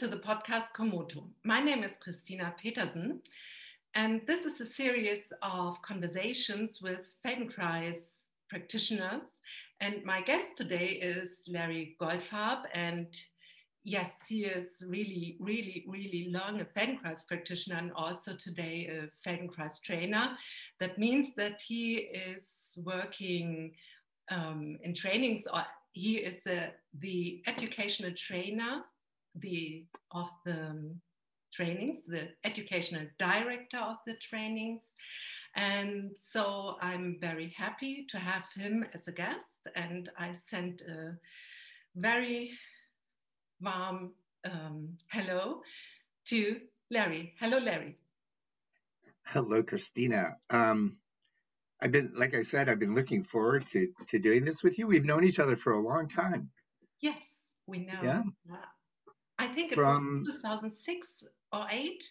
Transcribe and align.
to 0.00 0.08
the 0.08 0.16
podcast 0.16 0.72
Komoto. 0.74 1.24
My 1.44 1.60
name 1.60 1.84
is 1.84 1.98
Christina 2.02 2.54
Petersen, 2.58 3.20
and 3.94 4.22
this 4.26 4.46
is 4.46 4.58
a 4.58 4.64
series 4.64 5.30
of 5.42 5.82
conversations 5.82 6.80
with 6.80 7.16
Feldenkrais 7.22 8.22
practitioners. 8.48 9.24
And 9.82 10.02
my 10.02 10.22
guest 10.22 10.56
today 10.56 10.92
is 11.02 11.44
Larry 11.48 11.98
Goldfarb, 12.00 12.62
and 12.72 13.08
yes, 13.84 14.24
he 14.26 14.46
is 14.46 14.82
really, 14.88 15.36
really, 15.38 15.84
really 15.86 16.30
long 16.30 16.62
a 16.62 16.64
Feldenkrais 16.64 17.26
practitioner 17.28 17.76
and 17.76 17.92
also 17.92 18.34
today 18.36 18.86
a 18.86 19.28
Feldenkrais 19.28 19.82
trainer. 19.82 20.30
That 20.78 20.96
means 20.96 21.34
that 21.36 21.60
he 21.60 21.96
is 21.96 22.78
working 22.82 23.74
um, 24.30 24.78
in 24.82 24.94
trainings, 24.94 25.46
or 25.52 25.62
he 25.92 26.16
is 26.16 26.46
a, 26.46 26.72
the 27.00 27.42
educational 27.46 28.12
trainer 28.16 28.84
the 29.34 29.84
of 30.12 30.30
the 30.44 30.66
um, 30.70 31.00
trainings, 31.52 31.98
the 32.06 32.28
educational 32.44 33.06
director 33.18 33.78
of 33.78 33.96
the 34.06 34.14
trainings. 34.14 34.92
And 35.56 36.12
so 36.16 36.76
I'm 36.80 37.18
very 37.20 37.52
happy 37.56 38.06
to 38.10 38.18
have 38.18 38.44
him 38.54 38.84
as 38.94 39.08
a 39.08 39.12
guest. 39.12 39.66
And 39.74 40.10
I 40.18 40.32
sent 40.32 40.82
a 40.82 41.16
very 41.96 42.52
warm 43.60 44.12
um, 44.44 44.96
hello 45.10 45.60
to 46.26 46.60
Larry. 46.90 47.34
Hello, 47.38 47.58
Larry. 47.58 47.98
Hello, 49.24 49.62
Christina. 49.62 50.36
Um, 50.50 50.96
I've 51.82 51.92
been, 51.92 52.12
like 52.16 52.34
I 52.34 52.42
said, 52.42 52.68
I've 52.68 52.78
been 52.78 52.94
looking 52.94 53.24
forward 53.24 53.64
to 53.72 53.88
to 54.08 54.18
doing 54.18 54.44
this 54.44 54.62
with 54.62 54.78
you. 54.78 54.86
We've 54.86 55.04
known 55.04 55.24
each 55.24 55.38
other 55.38 55.56
for 55.56 55.72
a 55.72 55.80
long 55.80 56.08
time. 56.08 56.50
Yes, 57.00 57.48
we 57.66 57.80
know. 57.80 58.00
Yeah. 58.02 58.22
I 59.40 59.46
think 59.46 59.72
it 59.72 59.76
From, 59.76 60.22
was 60.26 60.34
2006 60.42 61.24
or 61.52 61.66
8 61.70 62.10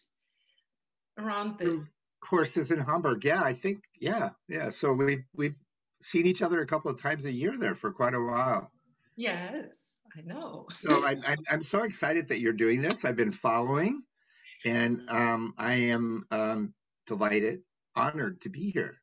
around 1.19 1.59
this. 1.59 1.83
Courses 2.21 2.71
in 2.71 2.79
Hamburg. 2.79 3.23
Yeah, 3.23 3.41
I 3.41 3.53
think, 3.53 3.83
yeah, 3.99 4.29
yeah. 4.49 4.69
So 4.69 4.91
we've, 4.91 5.23
we've 5.35 5.55
seen 6.01 6.25
each 6.25 6.41
other 6.41 6.61
a 6.61 6.65
couple 6.65 6.91
of 6.91 6.99
times 6.99 7.25
a 7.25 7.31
year 7.31 7.55
there 7.57 7.75
for 7.75 7.91
quite 7.91 8.13
a 8.13 8.19
while. 8.19 8.71
Yes, 9.15 9.99
I 10.17 10.21
know. 10.21 10.67
so 10.79 11.05
I, 11.05 11.11
I, 11.25 11.35
I'm 11.51 11.61
so 11.61 11.83
excited 11.83 12.27
that 12.27 12.39
you're 12.39 12.51
doing 12.51 12.81
this. 12.81 13.05
I've 13.05 13.15
been 13.15 13.31
following 13.31 14.01
and 14.65 15.01
um, 15.09 15.53
I 15.57 15.73
am 15.73 16.25
um, 16.31 16.73
delighted, 17.07 17.61
honored 17.95 18.41
to 18.41 18.49
be 18.49 18.71
here. 18.71 18.97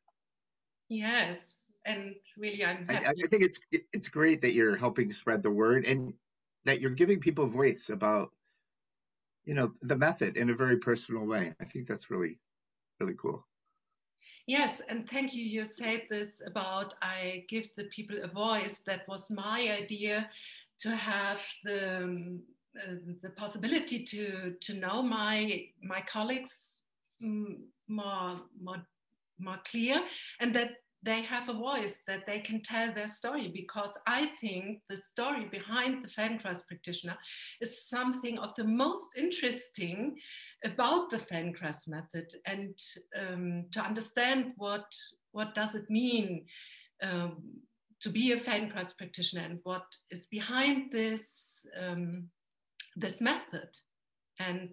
Yes, 0.89 1.65
and 1.85 2.13
really, 2.37 2.63
I'm. 2.65 2.85
I, 2.89 2.97
I, 2.97 3.27
think 3.29 3.43
it's 3.43 3.57
it's 3.93 4.07
great 4.07 4.41
that 4.41 4.53
you're 4.53 4.77
helping 4.77 5.11
spread 5.11 5.43
the 5.43 5.51
word, 5.51 5.85
and 5.85 6.13
that 6.67 6.81
you're 6.81 6.91
giving 6.91 7.19
people 7.19 7.47
voice 7.47 7.89
about 7.89 8.29
you 9.45 9.53
know 9.53 9.71
the 9.81 9.95
method 9.95 10.37
in 10.37 10.49
a 10.49 10.55
very 10.55 10.77
personal 10.77 11.25
way. 11.25 11.53
I 11.61 11.65
think 11.65 11.87
that's 11.87 12.11
really 12.11 12.39
really 12.99 13.15
cool. 13.19 13.45
Yes 14.45 14.81
and 14.89 15.09
thank 15.09 15.33
you. 15.33 15.43
You 15.43 15.65
said 15.65 16.03
this 16.09 16.41
about 16.45 16.93
i 17.01 17.45
give 17.49 17.69
the 17.75 17.85
people 17.85 18.17
a 18.21 18.27
voice. 18.27 18.81
That 18.85 19.07
was 19.07 19.31
my 19.31 19.59
idea 19.83 20.29
to 20.79 20.95
have 20.95 21.39
the 21.63 22.03
um, 22.03 22.41
uh, 22.77 22.95
the 23.23 23.31
possibility 23.31 24.03
to 24.03 24.53
to 24.61 24.73
know 24.73 25.01
my 25.01 25.67
my 25.81 26.01
colleagues 26.01 26.77
um, 27.23 27.63
more 27.87 28.41
more 28.61 28.85
more 29.39 29.59
clear 29.65 30.01
and 30.39 30.53
that 30.53 30.71
they 31.07 31.21
have 31.21 31.47
a 31.47 31.53
voice 31.53 32.01
that 32.05 32.25
they 32.25 32.39
can 32.39 32.61
tell 32.61 32.91
their 32.91 33.07
story 33.07 33.47
because 33.47 33.97
I 34.05 34.25
think 34.41 34.81
the 34.89 34.97
story 34.97 35.45
behind 35.45 36.03
the 36.03 36.09
Feldenkrais 36.09 36.67
practitioner 36.67 37.17
is 37.61 37.87
something 37.87 38.37
of 38.39 38.53
the 38.55 38.65
most 38.65 39.07
interesting 39.17 40.17
about 40.65 41.09
the 41.09 41.17
Feldenkrais 41.17 41.87
method 41.87 42.27
and 42.45 42.77
um, 43.15 43.67
to 43.71 43.79
understand 43.79 44.51
what, 44.57 44.93
what 45.31 45.55
does 45.55 45.75
it 45.75 45.89
mean 45.89 46.43
um, 47.01 47.37
to 48.01 48.09
be 48.09 48.33
a 48.33 48.37
Feldenkrais 48.37 48.97
practitioner 48.97 49.45
and 49.45 49.59
what 49.63 49.85
is 50.11 50.25
behind 50.25 50.91
this, 50.91 51.65
um, 51.79 52.27
this 52.97 53.21
method. 53.21 53.69
And 54.39 54.71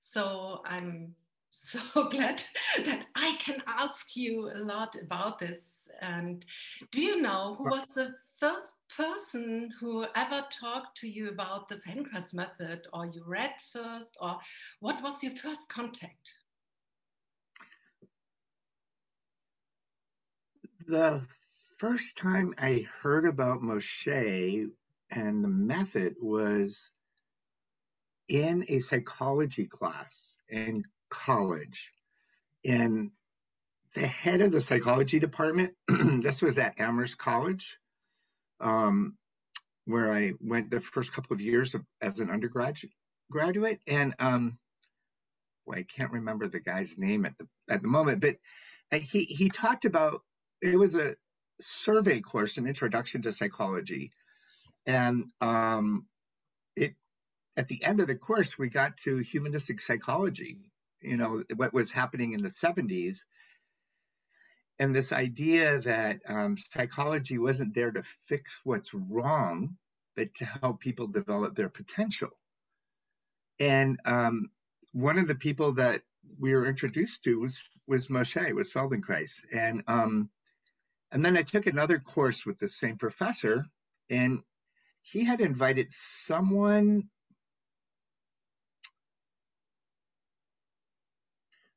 so 0.00 0.62
I'm 0.64 1.16
so 1.50 1.80
glad 2.10 2.42
that 2.84 3.06
I 3.14 3.36
can 3.40 3.59
ask 3.80 4.16
you 4.16 4.50
a 4.54 4.58
lot 4.58 4.96
about 5.00 5.38
this. 5.38 5.88
And 6.00 6.44
do 6.92 7.00
you 7.00 7.20
know 7.20 7.54
who 7.56 7.64
was 7.64 7.86
the 7.94 8.14
first 8.38 8.74
person 8.96 9.70
who 9.78 10.06
ever 10.14 10.44
talked 10.50 10.96
to 10.98 11.08
you 11.08 11.28
about 11.28 11.68
the 11.68 11.76
Feldenkrais 11.76 12.32
method, 12.34 12.86
or 12.92 13.06
you 13.06 13.22
read 13.26 13.52
first, 13.72 14.16
or 14.20 14.38
what 14.80 15.02
was 15.02 15.22
your 15.22 15.34
first 15.36 15.68
contact? 15.68 16.34
The 20.86 21.22
first 21.78 22.16
time 22.16 22.54
I 22.58 22.86
heard 23.02 23.26
about 23.26 23.62
Moshe 23.62 24.70
and 25.10 25.44
the 25.44 25.48
method 25.48 26.14
was 26.20 26.90
in 28.28 28.64
a 28.68 28.78
psychology 28.80 29.66
class 29.66 30.36
in 30.48 30.84
college. 31.10 31.92
And 32.64 33.10
the 33.94 34.06
head 34.06 34.40
of 34.40 34.52
the 34.52 34.60
psychology 34.60 35.18
department, 35.18 35.74
this 36.22 36.42
was 36.42 36.58
at 36.58 36.78
Amherst 36.78 37.18
College, 37.18 37.78
um, 38.60 39.16
where 39.84 40.12
I 40.12 40.32
went 40.40 40.70
the 40.70 40.80
first 40.80 41.12
couple 41.12 41.34
of 41.34 41.40
years 41.40 41.74
of, 41.74 41.82
as 42.00 42.20
an 42.20 42.30
undergraduate. 42.30 42.92
Graduate 43.30 43.80
and 43.86 44.14
um, 44.18 44.58
I 45.72 45.82
can't 45.82 46.12
remember 46.12 46.48
the 46.48 46.60
guy's 46.60 46.98
name 46.98 47.24
at 47.24 47.34
the 47.38 47.46
at 47.68 47.82
the 47.82 47.88
moment, 47.88 48.20
but 48.20 48.36
he 48.92 49.24
he 49.24 49.48
talked 49.48 49.84
about 49.84 50.22
it 50.60 50.76
was 50.76 50.96
a 50.96 51.14
survey 51.60 52.20
course, 52.20 52.56
an 52.56 52.66
introduction 52.66 53.22
to 53.22 53.32
psychology, 53.32 54.10
and 54.86 55.30
um, 55.40 56.06
it 56.76 56.94
at 57.56 57.68
the 57.68 57.82
end 57.84 58.00
of 58.00 58.08
the 58.08 58.16
course 58.16 58.58
we 58.58 58.68
got 58.68 58.96
to 59.04 59.18
humanistic 59.18 59.80
psychology, 59.80 60.58
you 61.00 61.16
know, 61.16 61.44
what 61.56 61.72
was 61.72 61.92
happening 61.92 62.32
in 62.32 62.42
the 62.42 62.50
70s. 62.50 63.18
And 64.80 64.96
this 64.96 65.12
idea 65.12 65.78
that 65.82 66.20
um, 66.26 66.56
psychology 66.72 67.36
wasn't 67.36 67.74
there 67.74 67.90
to 67.90 68.02
fix 68.26 68.50
what's 68.64 68.94
wrong, 68.94 69.76
but 70.16 70.34
to 70.36 70.46
help 70.46 70.80
people 70.80 71.06
develop 71.06 71.54
their 71.54 71.68
potential. 71.68 72.30
And 73.60 74.00
um, 74.06 74.48
one 74.92 75.18
of 75.18 75.28
the 75.28 75.34
people 75.34 75.74
that 75.74 76.00
we 76.38 76.54
were 76.54 76.66
introduced 76.66 77.22
to 77.24 77.38
was 77.38 77.60
was 77.86 78.08
Moshe, 78.08 78.54
was 78.54 78.72
Feldenkrais, 78.72 79.32
and 79.52 79.82
um, 79.86 80.30
and 81.12 81.22
then 81.22 81.36
I 81.36 81.42
took 81.42 81.66
another 81.66 81.98
course 81.98 82.46
with 82.46 82.58
the 82.58 82.68
same 82.68 82.96
professor, 82.96 83.66
and 84.08 84.40
he 85.02 85.24
had 85.24 85.42
invited 85.42 85.88
someone 86.26 87.10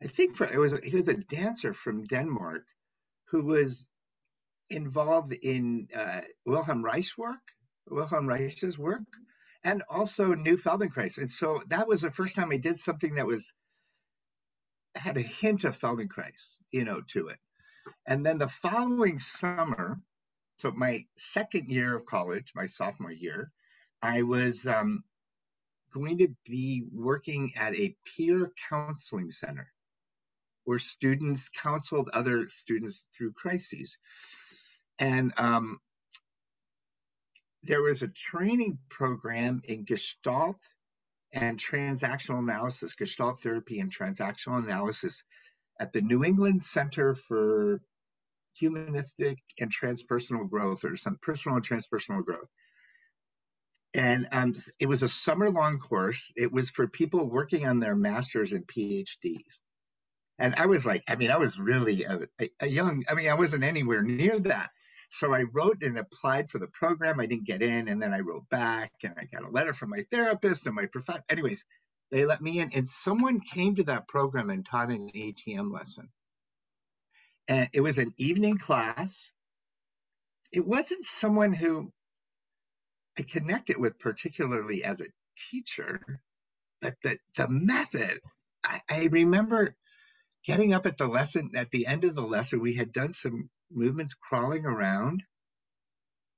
I 0.01 0.07
think 0.07 0.37
for, 0.37 0.45
it 0.45 0.57
was 0.57 0.73
he 0.83 0.95
was 0.95 1.09
a 1.09 1.15
dancer 1.15 1.73
from 1.73 2.05
Denmark 2.05 2.65
who 3.33 3.43
was 3.43 3.89
involved 4.69 5.33
in 5.33 5.87
uh, 5.93 6.21
Wilhelm 6.45 6.85
Reich's 6.85 7.17
work, 7.17 7.41
Wilhelm 7.89 8.27
Reich's 8.27 8.77
work, 8.77 9.01
and 9.63 9.81
also 9.89 10.35
knew 10.35 10.55
Feldenkrais. 10.55 11.17
And 11.17 11.31
so 11.31 11.63
that 11.69 11.87
was 11.87 12.01
the 12.01 12.11
first 12.11 12.35
time 12.35 12.51
I 12.51 12.57
did 12.57 12.79
something 12.79 13.15
that 13.15 13.25
was 13.25 13.43
had 14.93 15.17
a 15.17 15.21
hint 15.21 15.63
of 15.63 15.79
Feldenkrais, 15.79 16.59
you 16.71 16.83
know, 16.83 17.01
to 17.13 17.29
it. 17.29 17.39
And 18.05 18.23
then 18.23 18.37
the 18.37 18.51
following 18.61 19.17
summer, 19.17 19.99
so 20.59 20.69
my 20.69 21.03
second 21.17 21.69
year 21.69 21.95
of 21.95 22.05
college, 22.05 22.51
my 22.53 22.67
sophomore 22.67 23.11
year, 23.11 23.51
I 24.03 24.21
was 24.21 24.67
um, 24.67 25.03
going 25.91 26.19
to 26.19 26.27
be 26.45 26.83
working 26.93 27.51
at 27.55 27.73
a 27.73 27.95
peer 28.05 28.51
counseling 28.69 29.31
center 29.31 29.72
where 30.65 30.79
students 30.79 31.49
counseled 31.49 32.09
other 32.13 32.49
students 32.49 33.05
through 33.15 33.33
crises. 33.33 33.97
And 34.99 35.33
um, 35.37 35.79
there 37.63 37.81
was 37.81 38.01
a 38.01 38.07
training 38.09 38.77
program 38.89 39.61
in 39.65 39.85
Gestalt 39.85 40.59
and 41.33 41.59
transactional 41.59 42.39
analysis, 42.39 42.95
Gestalt 42.95 43.41
therapy 43.41 43.79
and 43.79 43.95
transactional 43.95 44.63
analysis 44.63 45.23
at 45.79 45.91
the 45.91 46.01
New 46.01 46.23
England 46.23 46.61
Center 46.61 47.15
for 47.27 47.81
Humanistic 48.55 49.39
and 49.59 49.71
Transpersonal 49.73 50.49
Growth, 50.49 50.83
or 50.83 50.95
some 50.95 51.17
personal 51.21 51.57
and 51.57 51.67
transpersonal 51.67 52.23
growth. 52.23 52.49
And 53.95 54.27
um, 54.31 54.55
it 54.79 54.87
was 54.87 55.03
a 55.03 55.09
summer 55.09 55.49
long 55.49 55.79
course. 55.79 56.31
It 56.35 56.51
was 56.51 56.69
for 56.69 56.87
people 56.87 57.25
working 57.25 57.67
on 57.67 57.79
their 57.79 57.95
masters 57.95 58.51
and 58.51 58.65
PhDs. 58.67 59.57
And 60.39 60.55
I 60.55 60.65
was 60.65 60.85
like, 60.85 61.03
I 61.07 61.15
mean, 61.15 61.31
I 61.31 61.37
was 61.37 61.59
really 61.59 62.03
a, 62.03 62.19
a, 62.59 62.67
young, 62.67 63.03
I 63.07 63.13
mean, 63.13 63.29
I 63.29 63.35
wasn't 63.35 63.63
anywhere 63.63 64.01
near 64.01 64.39
that. 64.39 64.71
so 65.09 65.33
I 65.33 65.43
wrote 65.43 65.83
and 65.83 65.97
applied 65.97 66.49
for 66.49 66.57
the 66.59 66.67
program. 66.67 67.19
I 67.19 67.27
didn't 67.27 67.45
get 67.45 67.61
in, 67.61 67.87
and 67.87 68.01
then 68.01 68.13
I 68.13 68.19
wrote 68.19 68.49
back, 68.49 68.91
and 69.03 69.13
I 69.17 69.25
got 69.25 69.47
a 69.47 69.51
letter 69.51 69.73
from 69.73 69.91
my 69.91 70.05
therapist 70.11 70.65
and 70.65 70.75
my 70.75 70.87
professor. 70.87 71.23
Anyways, 71.29 71.63
they 72.11 72.25
let 72.25 72.41
me 72.41 72.59
in, 72.59 72.71
and 72.73 72.89
someone 72.89 73.41
came 73.41 73.75
to 73.75 73.83
that 73.85 74.07
program 74.07 74.49
and 74.49 74.65
taught 74.65 74.89
an 74.89 75.11
ATM 75.15 75.71
lesson. 75.71 76.09
And 77.47 77.69
it 77.73 77.81
was 77.81 77.97
an 77.97 78.13
evening 78.17 78.57
class. 78.57 79.31
It 80.51 80.65
wasn't 80.65 81.05
someone 81.05 81.53
who 81.53 81.91
I 83.17 83.23
connected 83.23 83.77
with 83.77 83.99
particularly 83.99 84.83
as 84.83 84.99
a 84.99 85.07
teacher, 85.51 86.21
but 86.81 86.95
the, 87.03 87.17
the 87.37 87.47
method, 87.47 88.19
I, 88.63 88.81
I 88.89 89.03
remember 89.05 89.75
getting 90.45 90.73
up 90.73 90.85
at 90.85 90.97
the 90.97 91.07
lesson, 91.07 91.51
at 91.55 91.71
the 91.71 91.87
end 91.87 92.03
of 92.03 92.15
the 92.15 92.21
lesson, 92.21 92.61
we 92.61 92.75
had 92.75 92.91
done 92.91 93.13
some 93.13 93.49
movements 93.71 94.13
crawling 94.13 94.65
around. 94.65 95.23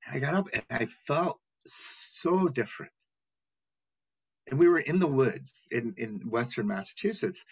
And 0.06 0.16
I 0.16 0.20
got 0.20 0.36
up 0.36 0.48
and 0.54 0.64
I 0.70 0.88
felt 1.08 1.40
so 1.68 2.48
different. 2.48 2.92
And 4.48 4.60
we 4.60 4.70
were 4.70 4.80
in 4.80 5.00
the 5.00 5.08
woods 5.08 5.52
in, 5.72 5.96
in 5.98 6.30
Western 6.30 6.68
Massachusetts, 6.68 7.44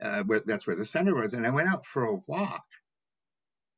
uh, 0.00 0.22
where 0.22 0.40
that's 0.46 0.66
where 0.66 0.76
the 0.76 0.84
center 0.84 1.14
was. 1.14 1.34
And 1.34 1.46
I 1.46 1.50
went 1.50 1.68
out 1.68 1.84
for 1.86 2.04
a 2.04 2.20
walk. 2.26 2.64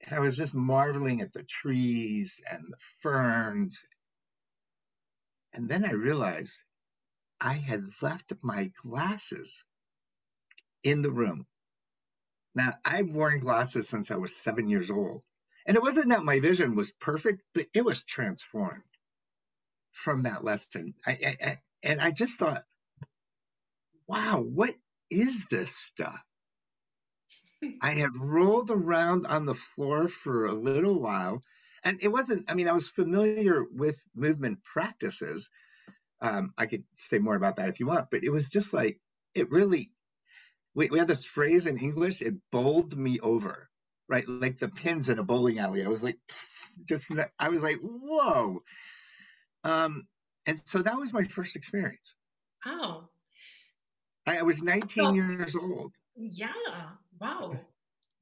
And 0.02 0.14
I 0.14 0.20
was 0.20 0.36
just 0.36 0.54
marveling 0.54 1.20
at 1.20 1.32
the 1.32 1.42
trees 1.44 2.32
and 2.50 2.64
the 2.68 2.76
ferns. 3.00 3.78
And 5.52 5.68
then 5.68 5.84
I 5.84 5.92
realized 5.92 6.52
I 7.40 7.54
had 7.54 7.88
left 8.02 8.32
my 8.42 8.70
glasses 8.82 9.58
in 10.84 11.02
the 11.02 11.10
room. 11.10 11.46
Now, 12.54 12.74
I've 12.84 13.10
worn 13.10 13.40
glasses 13.40 13.88
since 13.88 14.10
I 14.10 14.16
was 14.16 14.34
seven 14.36 14.68
years 14.68 14.90
old. 14.90 15.22
And 15.66 15.76
it 15.76 15.82
wasn't 15.82 16.08
that 16.08 16.24
my 16.24 16.40
vision 16.40 16.74
was 16.74 16.92
perfect, 17.00 17.42
but 17.54 17.66
it 17.74 17.84
was 17.84 18.02
transformed 18.02 18.82
from 19.92 20.22
that 20.24 20.42
lesson. 20.42 20.94
I, 21.06 21.10
I, 21.12 21.36
I, 21.46 21.58
and 21.82 22.00
I 22.00 22.10
just 22.10 22.38
thought, 22.38 22.64
wow, 24.06 24.40
what 24.40 24.74
is 25.10 25.38
this 25.50 25.70
stuff? 25.76 26.20
I 27.82 27.92
had 27.92 28.16
rolled 28.16 28.70
around 28.70 29.26
on 29.26 29.46
the 29.46 29.54
floor 29.54 30.08
for 30.08 30.46
a 30.46 30.52
little 30.52 31.00
while. 31.00 31.42
And 31.84 31.98
it 32.02 32.08
wasn't, 32.08 32.50
I 32.50 32.54
mean, 32.54 32.68
I 32.68 32.72
was 32.72 32.88
familiar 32.88 33.64
with 33.70 33.96
movement 34.14 34.58
practices. 34.64 35.48
Um, 36.20 36.52
I 36.58 36.66
could 36.66 36.84
say 37.08 37.18
more 37.18 37.36
about 37.36 37.56
that 37.56 37.68
if 37.68 37.80
you 37.80 37.86
want, 37.86 38.10
but 38.10 38.24
it 38.24 38.30
was 38.30 38.48
just 38.48 38.72
like, 38.72 38.98
it 39.34 39.50
really, 39.50 39.92
we, 40.74 40.88
we 40.88 40.98
have 40.98 41.08
this 41.08 41.24
phrase 41.24 41.66
in 41.66 41.78
English, 41.78 42.22
it 42.22 42.34
bowled 42.52 42.96
me 42.96 43.18
over, 43.20 43.68
right? 44.08 44.28
Like 44.28 44.58
the 44.58 44.68
pins 44.68 45.08
in 45.08 45.18
a 45.18 45.22
bowling 45.22 45.58
alley. 45.58 45.84
I 45.84 45.88
was 45.88 46.02
like, 46.02 46.18
just, 46.88 47.10
I 47.38 47.48
was 47.48 47.62
like, 47.62 47.78
whoa. 47.82 48.62
Um, 49.64 50.06
and 50.46 50.60
so 50.64 50.82
that 50.82 50.96
was 50.96 51.12
my 51.12 51.24
first 51.24 51.56
experience. 51.56 52.14
Oh. 52.66 53.08
I, 54.26 54.38
I 54.38 54.42
was 54.42 54.62
19 54.62 54.88
so, 54.88 55.12
years 55.12 55.56
old. 55.56 55.92
Yeah. 56.16 56.52
Wow. 57.20 57.58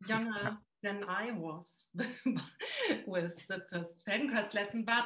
Younger 0.07 0.57
than 0.83 1.05
I 1.09 1.33
was 1.33 1.87
with 3.07 3.35
the 3.49 3.63
first 3.73 3.95
Feldenkrais 4.07 4.55
lesson. 4.55 4.85
But 4.85 5.05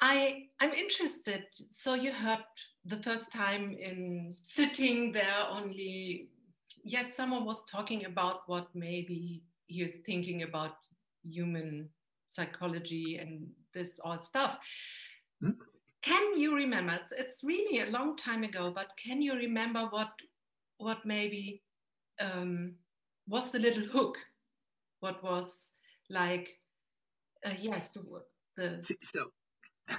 I, 0.00 0.44
I'm 0.60 0.72
interested. 0.72 1.44
So 1.70 1.94
you 1.94 2.12
heard 2.12 2.44
the 2.84 2.98
first 2.98 3.32
time 3.32 3.72
in 3.72 4.34
sitting 4.42 5.12
there 5.12 5.46
only, 5.48 6.28
yes, 6.82 7.14
someone 7.14 7.44
was 7.44 7.64
talking 7.64 8.04
about 8.04 8.40
what 8.46 8.68
maybe 8.74 9.42
you're 9.68 9.88
thinking 9.88 10.42
about 10.42 10.76
human 11.22 11.88
psychology 12.28 13.18
and 13.18 13.46
this 13.74 14.00
all 14.02 14.18
stuff. 14.18 14.58
Hmm? 15.40 15.50
Can 16.02 16.36
you 16.36 16.54
remember? 16.56 16.98
It's, 17.02 17.12
it's, 17.12 17.44
really 17.44 17.80
a 17.80 17.90
long 17.90 18.16
time 18.16 18.42
ago, 18.42 18.72
but 18.74 18.88
can 19.02 19.22
you 19.22 19.34
remember 19.34 19.86
what 19.90 20.10
what 20.78 21.06
maybe 21.06 21.62
um, 22.18 22.74
was 23.28 23.52
the 23.52 23.60
little 23.60 23.84
hook? 23.84 24.18
What 24.98 25.22
was 25.22 25.70
like? 26.10 26.58
Uh, 27.46 27.54
yes, 27.60 27.96
the 28.56 28.82
so 29.12 29.30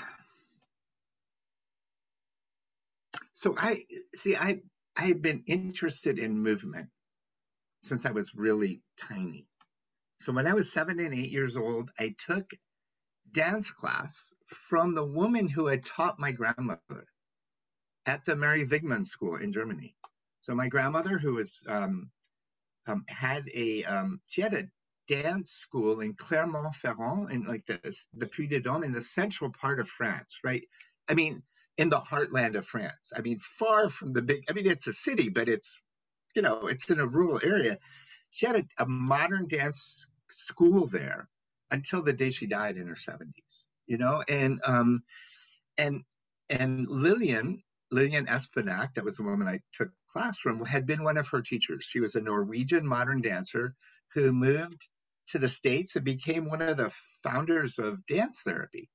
so 3.33 3.55
I 3.57 3.85
see. 4.17 4.35
I 4.35 4.59
I've 4.95 5.21
been 5.21 5.43
interested 5.47 6.19
in 6.19 6.37
movement 6.37 6.89
since 7.83 8.05
I 8.05 8.11
was 8.11 8.33
really 8.35 8.81
tiny. 9.09 9.47
So 10.21 10.31
when 10.31 10.47
I 10.47 10.53
was 10.53 10.71
seven 10.71 10.99
and 10.99 11.13
eight 11.13 11.31
years 11.31 11.57
old, 11.57 11.89
I 11.99 12.15
took 12.27 12.45
dance 13.33 13.69
class 13.71 14.15
from 14.69 14.95
the 14.95 15.03
woman 15.05 15.47
who 15.47 15.67
had 15.67 15.85
taught 15.85 16.19
my 16.19 16.31
grandmother 16.31 17.05
at 18.05 18.25
the 18.25 18.35
Mary 18.35 18.65
Wigman 18.65 19.07
School 19.07 19.35
in 19.35 19.51
Germany. 19.51 19.95
So 20.41 20.55
my 20.55 20.67
grandmother, 20.67 21.17
who 21.17 21.35
was 21.35 21.61
um, 21.67 22.11
um, 22.87 23.05
had 23.07 23.45
a 23.53 23.83
um, 23.85 24.21
she 24.27 24.41
had 24.41 24.53
a 24.53 24.67
dance 25.07 25.51
school 25.51 25.99
in 25.99 26.13
Clermont-Ferrand 26.13 27.31
in 27.31 27.45
like 27.45 27.65
the 27.65 27.79
the 28.13 28.27
Puy 28.27 28.47
de 28.47 28.61
Dôme 28.61 28.85
in 28.85 28.91
the 28.91 29.01
central 29.01 29.51
part 29.51 29.79
of 29.79 29.87
France, 29.87 30.39
right? 30.43 30.63
I 31.07 31.13
mean, 31.13 31.43
in 31.77 31.89
the 31.89 31.99
heartland 31.99 32.55
of 32.55 32.65
France. 32.67 33.11
I 33.15 33.21
mean, 33.21 33.39
far 33.57 33.89
from 33.89 34.13
the 34.13 34.21
big. 34.21 34.43
I 34.49 34.53
mean, 34.53 34.67
it's 34.67 34.87
a 34.87 34.93
city, 34.93 35.29
but 35.29 35.49
it's 35.49 35.69
you 36.35 36.41
know, 36.41 36.67
it's 36.67 36.89
in 36.89 36.99
a 36.99 37.07
rural 37.07 37.39
area. 37.43 37.77
She 38.31 38.47
had 38.47 38.55
a, 38.55 38.63
a 38.79 38.85
modern 38.87 39.47
dance 39.47 40.07
school 40.29 40.87
there 40.87 41.27
until 41.69 42.01
the 42.01 42.13
day 42.13 42.31
she 42.31 42.47
died 42.47 42.77
in 42.77 42.87
her 42.87 42.95
70s 42.95 43.63
you 43.87 43.97
know, 43.97 44.23
and 44.27 44.61
um, 44.65 45.03
and 45.77 46.03
and 46.49 46.87
Lillian 46.87 47.61
Lillian 47.91 48.25
Espenak, 48.25 48.95
that 48.95 49.03
was 49.03 49.17
the 49.17 49.23
woman 49.23 49.47
I 49.47 49.59
took 49.73 49.89
class 50.11 50.37
from, 50.39 50.63
had 50.65 50.85
been 50.85 51.03
one 51.03 51.17
of 51.17 51.27
her 51.27 51.41
teachers. 51.41 51.85
She 51.87 51.99
was 51.99 52.15
a 52.15 52.21
Norwegian 52.21 52.87
modern 52.87 53.21
dancer 53.21 53.75
who 54.13 54.31
moved 54.31 54.81
to 55.27 55.39
the 55.39 55.49
States 55.49 55.95
and 55.95 56.03
became 56.03 56.49
one 56.49 56.61
of 56.61 56.77
the 56.77 56.91
founders 57.23 57.77
of 57.79 58.05
dance 58.07 58.39
therapy. 58.43 58.89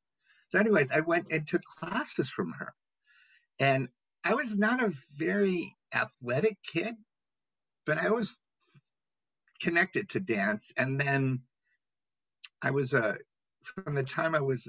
So, 0.48 0.58
anyways, 0.58 0.90
I 0.90 1.00
went 1.00 1.26
and 1.30 1.46
took 1.46 1.62
classes 1.64 2.30
from 2.30 2.52
her. 2.52 2.74
And 3.60 3.88
I 4.24 4.34
was 4.34 4.56
not 4.56 4.82
a 4.82 4.92
very 5.16 5.76
athletic 5.92 6.56
kid, 6.62 6.94
but 7.86 7.98
I 7.98 8.10
was 8.10 8.40
connected 9.60 10.08
to 10.10 10.20
dance. 10.20 10.72
And 10.76 11.00
then 11.00 11.40
I 12.62 12.70
was 12.70 12.92
a 12.92 13.18
from 13.84 13.94
the 13.94 14.02
time 14.02 14.34
I 14.34 14.40
was 14.40 14.68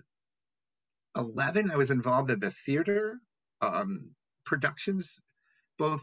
11, 1.16 1.72
I 1.72 1.76
was 1.76 1.92
involved 1.92 2.32
in 2.32 2.40
the 2.40 2.54
theater 2.66 3.20
um, 3.62 4.12
productions, 4.46 5.20
both 5.78 6.02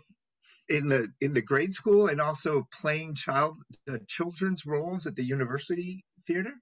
in 0.68 0.88
the 0.88 1.12
in 1.20 1.32
the 1.32 1.42
grade 1.42 1.72
school 1.72 2.08
and 2.08 2.20
also 2.20 2.66
playing 2.80 3.14
child 3.14 3.56
uh, 3.90 3.98
children's 4.08 4.66
roles 4.66 5.06
at 5.06 5.14
the 5.14 5.24
university 5.24 6.04
theater. 6.26 6.52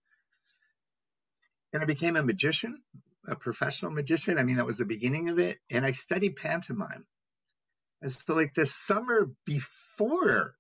And 1.75 1.83
I 1.83 1.87
became 1.87 2.15
a 2.15 2.23
magician, 2.23 2.81
a 3.27 3.35
professional 3.35 3.91
magician. 3.91 4.39
I 4.39 4.45
mean, 4.45 4.57
that 4.57 4.65
was 4.65 4.79
the 4.79 4.85
beginning 4.85 5.29
of 5.29 5.41
it. 5.41 5.59
And 5.69 5.85
I 5.85 5.91
studied 5.91 6.37
pantomime. 6.37 7.05
And 8.01 8.13
so, 8.13 8.35
like 8.35 8.55
the 8.55 8.67
summer 8.67 9.33
before 9.45 10.55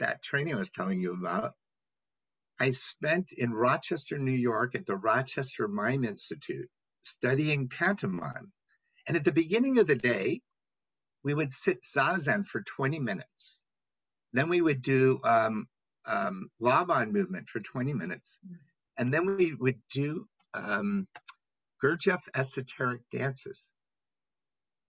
that 0.00 0.20
training 0.24 0.56
I 0.56 0.58
was 0.58 0.70
telling 0.74 1.00
you 1.00 1.12
about, 1.12 1.52
I 2.58 2.72
spent 2.72 3.28
in 3.30 3.52
Rochester, 3.52 4.18
New 4.18 4.32
York 4.32 4.74
at 4.74 4.84
the 4.84 4.96
Rochester 4.96 5.68
Mime 5.68 6.02
Institute 6.02 6.68
studying 7.02 7.68
pantomime. 7.68 8.52
And 9.06 9.16
at 9.16 9.24
the 9.24 9.30
beginning 9.30 9.78
of 9.78 9.86
the 9.86 9.94
day, 9.94 10.42
we 11.22 11.34
would 11.34 11.52
sit 11.52 11.84
zazen 11.94 12.44
for 12.44 12.62
20 12.62 12.98
minutes. 12.98 13.56
Then 14.32 14.48
we 14.48 14.60
would 14.60 14.82
do 14.82 15.20
um, 15.22 15.68
um, 16.04 16.50
Laban 16.58 17.12
movement 17.12 17.48
for 17.48 17.60
20 17.60 17.92
minutes. 17.92 18.36
And 18.96 19.14
then 19.14 19.36
we 19.36 19.54
would 19.54 19.78
do 19.94 20.26
um, 20.54 21.06
Gurdjieff 21.82 22.22
esoteric 22.34 23.02
dances 23.10 23.60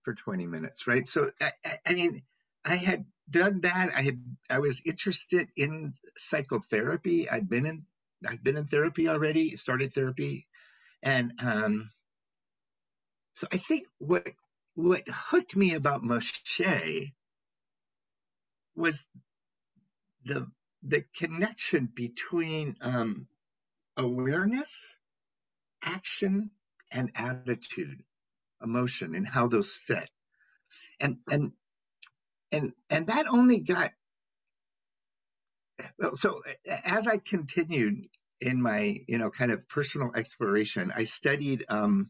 for 0.03 0.13
20 0.13 0.47
minutes, 0.47 0.87
right? 0.87 1.07
So, 1.07 1.31
I, 1.41 1.51
I 1.85 1.93
mean, 1.93 2.23
I 2.65 2.75
had 2.75 3.05
done 3.29 3.61
that. 3.61 3.89
I 3.95 4.01
had 4.01 4.21
I 4.49 4.59
was 4.59 4.81
interested 4.85 5.47
in 5.55 5.93
psychotherapy. 6.17 7.29
I'd 7.29 7.49
been 7.49 7.65
in 7.65 7.85
I'd 8.27 8.43
been 8.43 8.57
in 8.57 8.67
therapy 8.67 9.07
already, 9.07 9.55
started 9.55 9.93
therapy, 9.93 10.47
and 11.01 11.33
um, 11.39 11.89
so 13.35 13.47
I 13.51 13.57
think 13.57 13.87
what 13.99 14.27
what 14.75 15.03
hooked 15.07 15.55
me 15.55 15.73
about 15.73 16.03
Moshe 16.03 17.13
was 18.75 19.05
the 20.25 20.47
the 20.83 21.03
connection 21.15 21.89
between 21.93 22.75
um, 22.81 23.27
awareness, 23.97 24.75
action, 25.83 26.51
and 26.91 27.11
attitude, 27.15 28.03
emotion, 28.63 29.15
and 29.15 29.27
how 29.27 29.47
those 29.47 29.79
fit. 29.87 30.09
And 30.99 31.17
and 31.29 31.51
and 32.51 32.73
and 32.89 33.07
that 33.07 33.27
only 33.29 33.59
got 33.59 33.91
so 36.15 36.41
as 36.83 37.07
I 37.07 37.17
continued 37.17 38.07
in 38.41 38.61
my, 38.61 38.97
you 39.07 39.17
know, 39.17 39.29
kind 39.29 39.51
of 39.51 39.67
personal 39.69 40.11
exploration, 40.15 40.91
I 40.95 41.03
studied 41.03 41.65
um, 41.69 42.09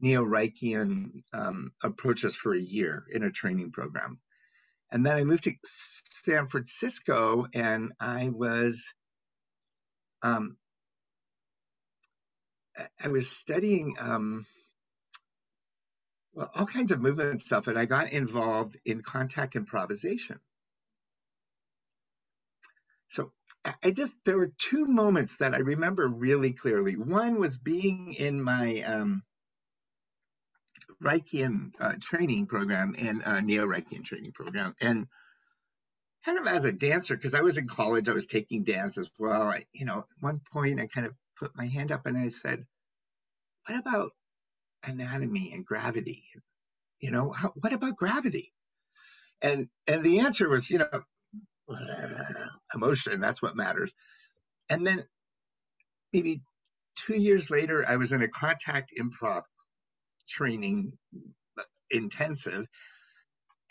neo 0.00 0.24
Reichian 0.24 1.22
um, 1.32 1.72
approaches 1.82 2.34
for 2.34 2.54
a 2.54 2.60
year 2.60 3.04
in 3.12 3.22
a 3.22 3.30
training 3.30 3.72
program. 3.72 4.18
And 4.90 5.04
then 5.04 5.16
I 5.16 5.24
moved 5.24 5.44
to 5.44 5.52
San 6.24 6.48
Francisco 6.48 7.46
and 7.54 7.92
I 8.00 8.28
was 8.28 8.82
um, 10.22 10.56
I 13.02 13.08
was 13.08 13.28
studying 13.30 13.96
um, 13.98 14.46
well, 16.34 16.50
all 16.54 16.66
kinds 16.66 16.90
of 16.90 17.00
movement 17.00 17.42
stuff, 17.42 17.66
and 17.66 17.78
I 17.78 17.84
got 17.84 18.10
involved 18.10 18.76
in 18.84 19.02
contact 19.02 19.54
improvisation. 19.54 20.38
So 23.10 23.32
I 23.82 23.90
just 23.90 24.14
there 24.24 24.38
were 24.38 24.52
two 24.58 24.86
moments 24.86 25.36
that 25.36 25.54
I 25.54 25.58
remember 25.58 26.08
really 26.08 26.52
clearly. 26.52 26.96
One 26.96 27.38
was 27.38 27.58
being 27.58 28.14
in 28.14 28.42
my 28.42 28.82
um, 28.82 29.22
Reichian 31.02 31.72
uh, 31.78 31.92
training 32.00 32.46
program 32.46 32.94
and 32.98 33.22
uh, 33.24 33.40
Neo 33.40 33.66
Reichian 33.66 34.04
training 34.04 34.32
program, 34.32 34.74
and 34.80 35.06
kind 36.24 36.38
of 36.38 36.46
as 36.46 36.64
a 36.64 36.72
dancer 36.72 37.16
because 37.16 37.34
I 37.34 37.42
was 37.42 37.58
in 37.58 37.68
college, 37.68 38.08
I 38.08 38.14
was 38.14 38.26
taking 38.26 38.64
dance 38.64 38.96
as 38.96 39.10
well. 39.18 39.42
I, 39.42 39.66
you 39.72 39.84
know, 39.84 39.98
at 39.98 40.04
one 40.20 40.40
point 40.52 40.80
I 40.80 40.86
kind 40.86 41.06
of 41.06 41.14
put 41.42 41.56
my 41.56 41.66
hand 41.66 41.90
up 41.90 42.06
and 42.06 42.16
I 42.16 42.28
said, 42.28 42.64
"What 43.66 43.78
about 43.78 44.12
anatomy 44.84 45.52
and 45.52 45.66
gravity? 45.66 46.24
You 47.00 47.10
know, 47.10 47.32
how, 47.32 47.52
what 47.56 47.72
about 47.72 47.96
gravity?" 47.96 48.52
And 49.42 49.68
and 49.88 50.04
the 50.04 50.20
answer 50.20 50.48
was, 50.48 50.70
you 50.70 50.78
know, 50.78 51.02
emotion. 52.74 53.20
That's 53.20 53.42
what 53.42 53.56
matters. 53.56 53.92
And 54.70 54.86
then 54.86 55.04
maybe 56.12 56.42
two 57.06 57.16
years 57.16 57.50
later, 57.50 57.84
I 57.88 57.96
was 57.96 58.12
in 58.12 58.22
a 58.22 58.28
contact 58.28 58.92
improv 59.00 59.42
training 60.28 60.92
uh, 61.58 61.62
intensive. 61.90 62.66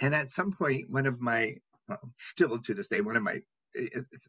And 0.02 0.16
at 0.16 0.30
some 0.30 0.52
point, 0.52 0.90
one 0.90 1.06
of 1.06 1.22
my, 1.22 1.56
well, 1.88 2.00
still 2.18 2.60
to 2.60 2.74
this 2.74 2.88
day, 2.88 3.02
one 3.02 3.16
of 3.16 3.24
my, 3.24 3.42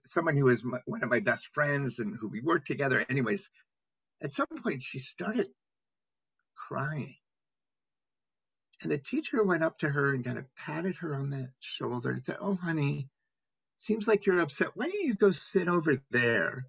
someone 0.07 0.37
who 0.37 0.45
was 0.45 0.65
my, 0.65 0.79
one 0.87 1.03
of 1.03 1.11
my 1.11 1.21
best 1.21 1.47
friends 1.55 1.99
and 1.99 2.17
who 2.17 2.29
we 2.29 2.41
worked 2.41 2.67
together, 2.67 3.05
anyways, 3.09 3.43
at 4.23 4.33
some 4.33 4.47
point 4.63 4.83
she 4.83 4.99
started 4.99 5.49
crying. 6.55 7.17
And 8.83 8.91
the 8.91 8.99
teacher 8.99 9.43
went 9.45 9.63
up 9.63 9.79
to 9.79 9.89
her 9.89 10.13
and 10.13 10.25
kind 10.25 10.39
of 10.39 10.45
patted 10.57 10.97
her 10.97 11.15
on 11.15 11.31
the 11.31 11.51
shoulder 11.61 12.11
and 12.11 12.25
said, 12.25 12.39
Oh, 12.41 12.57
honey, 12.57 13.09
seems 13.77 14.09
like 14.09 14.27
you're 14.27 14.41
upset. 14.41 14.71
Why 14.75 14.87
don't 14.87 15.05
you 15.05 15.15
go 15.15 15.31
sit 15.31 15.69
over 15.69 16.03
there 16.11 16.67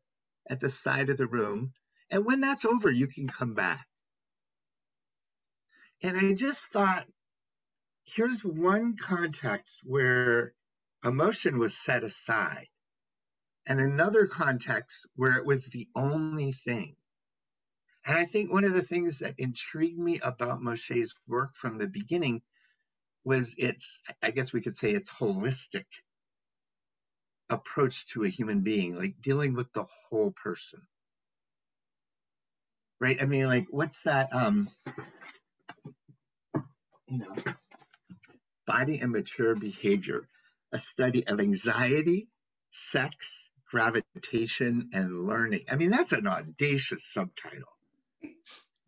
at 0.49 0.59
the 0.59 0.69
side 0.69 1.09
of 1.09 1.17
the 1.17 1.27
room? 1.27 1.73
And 2.11 2.25
when 2.25 2.41
that's 2.41 2.65
over, 2.65 2.91
you 2.91 3.07
can 3.07 3.27
come 3.27 3.55
back. 3.55 3.87
And 6.03 6.17
I 6.17 6.33
just 6.33 6.61
thought, 6.71 7.05
here's 8.03 8.43
one 8.43 8.97
context 8.97 9.79
where 9.83 10.53
emotion 11.03 11.59
was 11.59 11.75
set 11.77 12.03
aside, 12.03 12.67
and 13.65 13.79
another 13.79 14.27
context 14.27 14.95
where 15.15 15.37
it 15.37 15.45
was 15.45 15.65
the 15.65 15.87
only 15.95 16.53
thing. 16.53 16.95
And 18.05 18.17
I 18.17 18.25
think 18.25 18.51
one 18.51 18.65
of 18.65 18.73
the 18.73 18.81
things 18.81 19.19
that 19.19 19.35
intrigued 19.37 19.99
me 19.99 20.19
about 20.21 20.61
Moshe's 20.61 21.13
work 21.27 21.55
from 21.55 21.77
the 21.77 21.87
beginning 21.87 22.41
was 23.23 23.53
its, 23.57 24.01
I 24.21 24.31
guess 24.31 24.51
we 24.51 24.61
could 24.61 24.75
say, 24.75 24.91
its 24.91 25.09
holistic 25.09 25.85
approach 27.49 28.05
to 28.07 28.25
a 28.25 28.29
human 28.29 28.61
being, 28.61 28.97
like 28.97 29.15
dealing 29.21 29.53
with 29.53 29.71
the 29.73 29.85
whole 30.09 30.33
person. 30.43 30.81
Right? 32.99 33.21
I 33.21 33.25
mean, 33.25 33.47
like, 33.47 33.67
what's 33.69 33.97
that? 34.03 34.29
Um, 34.33 34.69
you 37.07 37.19
know, 37.19 37.35
body 38.65 38.99
and 38.99 39.11
mature 39.11 39.55
behavior, 39.55 40.27
a 40.73 40.79
study 40.79 41.25
of 41.27 41.39
anxiety, 41.39 42.27
sex, 42.71 43.15
gravitation, 43.69 44.89
and 44.93 45.25
learning. 45.27 45.65
I 45.69 45.75
mean, 45.75 45.91
that's 45.91 46.11
an 46.11 46.27
audacious 46.27 47.01
subtitle. 47.11 47.77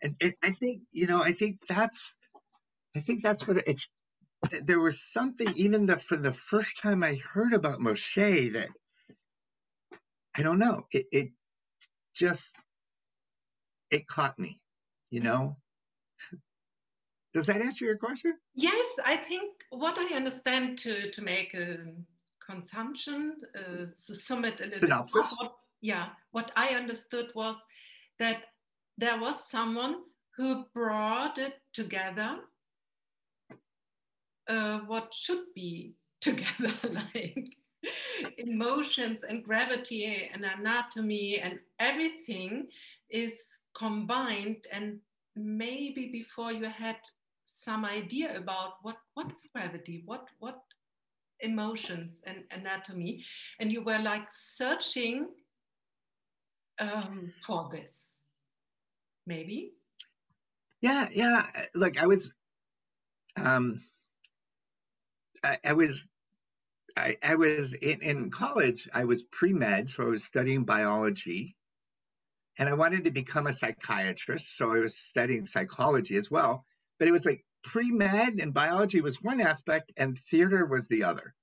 And, 0.02 0.16
and 0.20 0.34
I 0.44 0.52
think, 0.54 0.82
you 0.92 1.08
know, 1.08 1.22
I 1.22 1.34
think 1.34 1.60
that's, 1.70 2.14
I 2.96 3.02
think 3.02 3.24
that's 3.24 3.48
what 3.48 3.58
it's 3.68 3.88
there 4.64 4.80
was 4.80 5.00
something 5.12 5.52
even 5.56 5.86
the, 5.86 6.00
for 6.00 6.18
the 6.18 6.34
first 6.34 6.80
time 6.82 7.04
I 7.04 7.16
heard 7.34 7.54
about 7.54 7.80
Moshe 7.80 8.54
that 8.54 8.70
I 10.36 10.42
don't 10.42 10.60
know 10.60 10.86
it, 10.92 11.06
it 11.12 11.30
just 12.16 12.52
it 13.90 14.08
caught 14.08 14.38
me 14.38 14.60
you 15.10 15.22
know 15.22 15.58
does 17.34 17.48
that 17.48 17.62
answer 17.62 17.86
your 17.86 17.98
question 17.98 18.34
yes 18.56 19.00
I 19.06 19.18
think 19.18 19.52
what 19.78 19.98
I 19.98 20.16
understand 20.16 20.78
to 20.80 21.12
to 21.12 21.22
make 21.22 21.54
a 21.54 21.78
consumption 22.46 23.36
uh, 23.58 23.86
to 23.86 24.16
sum 24.16 24.46
it 24.46 24.62
a 24.62 24.66
little 24.66 24.80
Synopsis. 24.80 25.30
bit 25.30 25.38
what, 25.40 25.56
yeah 25.82 26.10
what 26.32 26.52
I 26.56 26.70
understood 26.70 27.28
was 27.36 27.58
that 28.20 28.44
there 28.98 29.20
was 29.20 29.50
someone 29.50 29.96
who 30.38 30.66
brought 30.74 31.38
it 31.38 31.56
together 31.74 32.38
uh, 34.48 34.80
what 34.80 35.14
should 35.14 35.46
be 35.56 35.96
together, 36.22 36.74
like 37.14 37.58
emotions 38.38 39.24
and 39.24 39.44
gravity 39.44 40.30
and 40.34 40.44
anatomy 40.44 41.40
and 41.40 41.60
everything 41.80 42.68
is 43.10 43.60
combined 43.78 44.66
and 44.72 45.00
maybe 45.36 46.10
before 46.12 46.52
you 46.52 46.66
had 46.66 46.98
some 47.56 47.86
idea 47.86 48.38
about 48.38 48.74
what 48.82 48.98
what 49.14 49.28
is 49.28 49.48
gravity 49.54 50.04
what 50.06 50.28
what 50.40 50.60
emotions 51.40 52.22
and 52.26 52.44
anatomy 52.52 53.24
and 53.60 53.72
you 53.72 53.82
were 53.82 54.00
like 54.00 54.28
searching 54.34 55.28
um, 56.80 57.32
for 57.46 57.70
this 57.72 58.18
maybe 59.26 59.72
yeah 60.82 61.08
yeah 61.12 61.46
look 61.74 61.98
i 62.02 62.06
was 62.06 62.32
um 63.38 63.80
I, 65.44 65.58
I 65.64 65.74
was 65.74 66.08
I, 66.98 67.18
I, 67.22 67.36
was 67.36 67.74
in, 67.74 68.02
in 68.02 68.32
college, 68.32 68.88
I 68.94 69.04
was 69.04 69.24
pre 69.24 69.52
med, 69.52 69.90
so 69.90 70.04
I 70.04 70.08
was 70.08 70.24
studying 70.24 70.64
biology. 70.64 71.58
And 72.58 72.70
I 72.70 72.74
wanted 72.74 73.04
to 73.04 73.12
become 73.12 73.48
a 73.48 73.54
psychiatrist, 73.54 74.58
so 74.58 74.72
I 74.72 74.80
was 74.80 74.98
studying 74.98 75.46
psychology 75.46 76.16
as 76.16 76.32
well. 76.32 76.66
But 77.00 77.08
it 77.08 77.12
was 77.12 77.26
like 77.26 77.44
pre 77.64 77.92
med 77.92 78.40
and 78.40 78.54
biology 78.54 79.02
was 79.02 79.22
one 79.22 79.42
aspect, 79.42 79.92
and 79.98 80.20
theater 80.32 80.66
was 80.66 80.88
the 80.88 81.04
other. 81.04 81.34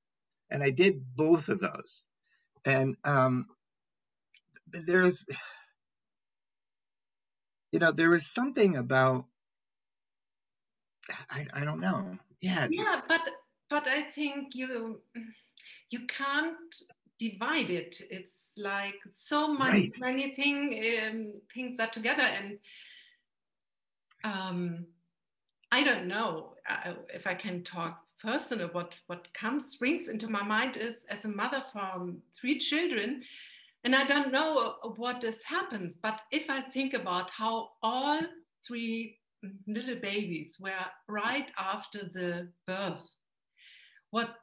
And 0.51 0.63
I 0.63 0.71
did 0.71 1.03
both 1.17 1.49
of 1.49 1.61
those. 1.61 2.03
And 2.65 2.97
um, 3.05 3.47
there's, 4.71 5.25
you 7.73 7.79
know, 7.79 7.93
there 7.93 8.11
was 8.11 8.27
something 8.27 8.77
about, 8.77 9.25
I, 11.31 11.47
I 11.53 11.65
don't 11.65 11.81
know. 11.81 12.17
Yeah. 12.41 12.69
Yeah, 12.71 13.01
but 13.09 13.29
but 13.69 13.87
I 13.89 14.03
think 14.03 14.55
you 14.55 15.01
you 15.91 16.07
can't 16.07 16.57
divide 17.19 17.71
it. 17.71 17.97
It's 18.11 18.53
like 18.59 18.97
so 19.11 19.53
many 19.53 19.81
right. 19.81 19.93
many 20.01 20.35
thing 20.35 20.83
um, 21.07 21.33
things 21.55 21.79
are 21.79 21.89
together, 21.89 22.23
and 22.23 22.59
um, 24.25 24.87
I 25.73 25.83
don't 25.83 26.07
know 26.07 26.53
uh, 26.69 26.93
if 27.13 27.27
I 27.27 27.35
can 27.35 27.65
talk 27.65 27.99
personal. 28.21 28.69
What 28.69 28.97
what 29.07 29.33
comes 29.35 29.71
springs 29.71 30.09
into 30.09 30.29
my 30.29 30.43
mind 30.43 30.77
is 30.77 31.07
as 31.11 31.25
a 31.25 31.29
mother 31.29 31.65
from 31.73 32.19
three 32.39 32.59
children. 32.59 33.23
And 33.83 33.97
I 33.97 34.05
don't 34.05 34.31
know 34.31 34.75
what 34.95 35.21
this 35.21 35.43
happens, 35.43 35.97
but 35.97 36.21
if 36.31 36.49
I 36.49 36.61
think 36.61 36.95
about 36.95 37.31
how 37.31 37.71
all 37.83 38.21
three 38.65 39.19
little 39.67 39.97
babies 39.97 40.59
were 40.61 40.87
right 41.09 41.51
after 41.59 42.09
the 42.13 42.49
birth 42.67 43.09
what 44.11 44.37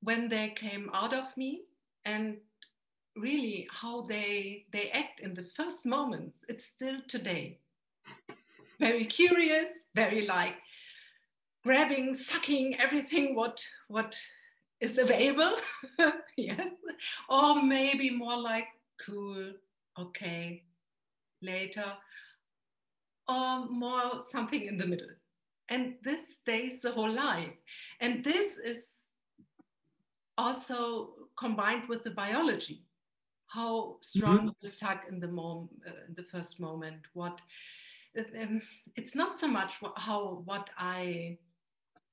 when 0.00 0.28
they 0.28 0.48
came 0.56 0.90
out 0.94 1.12
of 1.12 1.36
me 1.36 1.62
and 2.04 2.36
really 3.16 3.68
how 3.70 4.02
they 4.02 4.64
they 4.72 4.90
act 4.90 5.20
in 5.20 5.34
the 5.34 5.46
first 5.56 5.84
moments 5.84 6.44
it's 6.48 6.64
still 6.64 6.96
today 7.06 7.58
very 8.80 9.04
curious 9.04 9.84
very 9.94 10.26
like 10.26 10.54
grabbing 11.64 12.14
sucking 12.14 12.78
everything 12.78 13.34
what 13.34 13.64
what 13.88 14.16
is 14.80 14.98
available 14.98 15.56
yes 16.36 16.68
or 17.28 17.62
maybe 17.62 18.10
more 18.10 18.36
like 18.36 18.66
cool 19.04 19.52
okay 19.98 20.62
later 21.42 21.92
or 23.28 23.66
more 23.70 24.22
something 24.28 24.66
in 24.66 24.76
the 24.76 24.86
middle 24.86 25.14
and 25.68 25.94
this 26.02 26.36
stays 26.40 26.82
the 26.82 26.92
whole 26.92 27.10
life. 27.10 27.52
And 28.00 28.22
this 28.22 28.58
is 28.58 29.08
also 30.36 31.12
combined 31.38 31.88
with 31.88 32.04
the 32.04 32.10
biology, 32.10 32.84
how 33.46 33.96
strong 34.00 34.38
mm-hmm. 34.38 34.48
the 34.62 34.68
suck 34.68 35.06
in 35.08 35.20
the 35.20 35.28
mom, 35.28 35.68
uh, 35.86 35.92
the 36.14 36.22
first 36.22 36.60
moment. 36.60 37.00
What 37.14 37.40
it's 38.14 39.14
not 39.14 39.38
so 39.38 39.48
much 39.48 39.76
how 39.96 40.42
what 40.44 40.70
I 40.78 41.38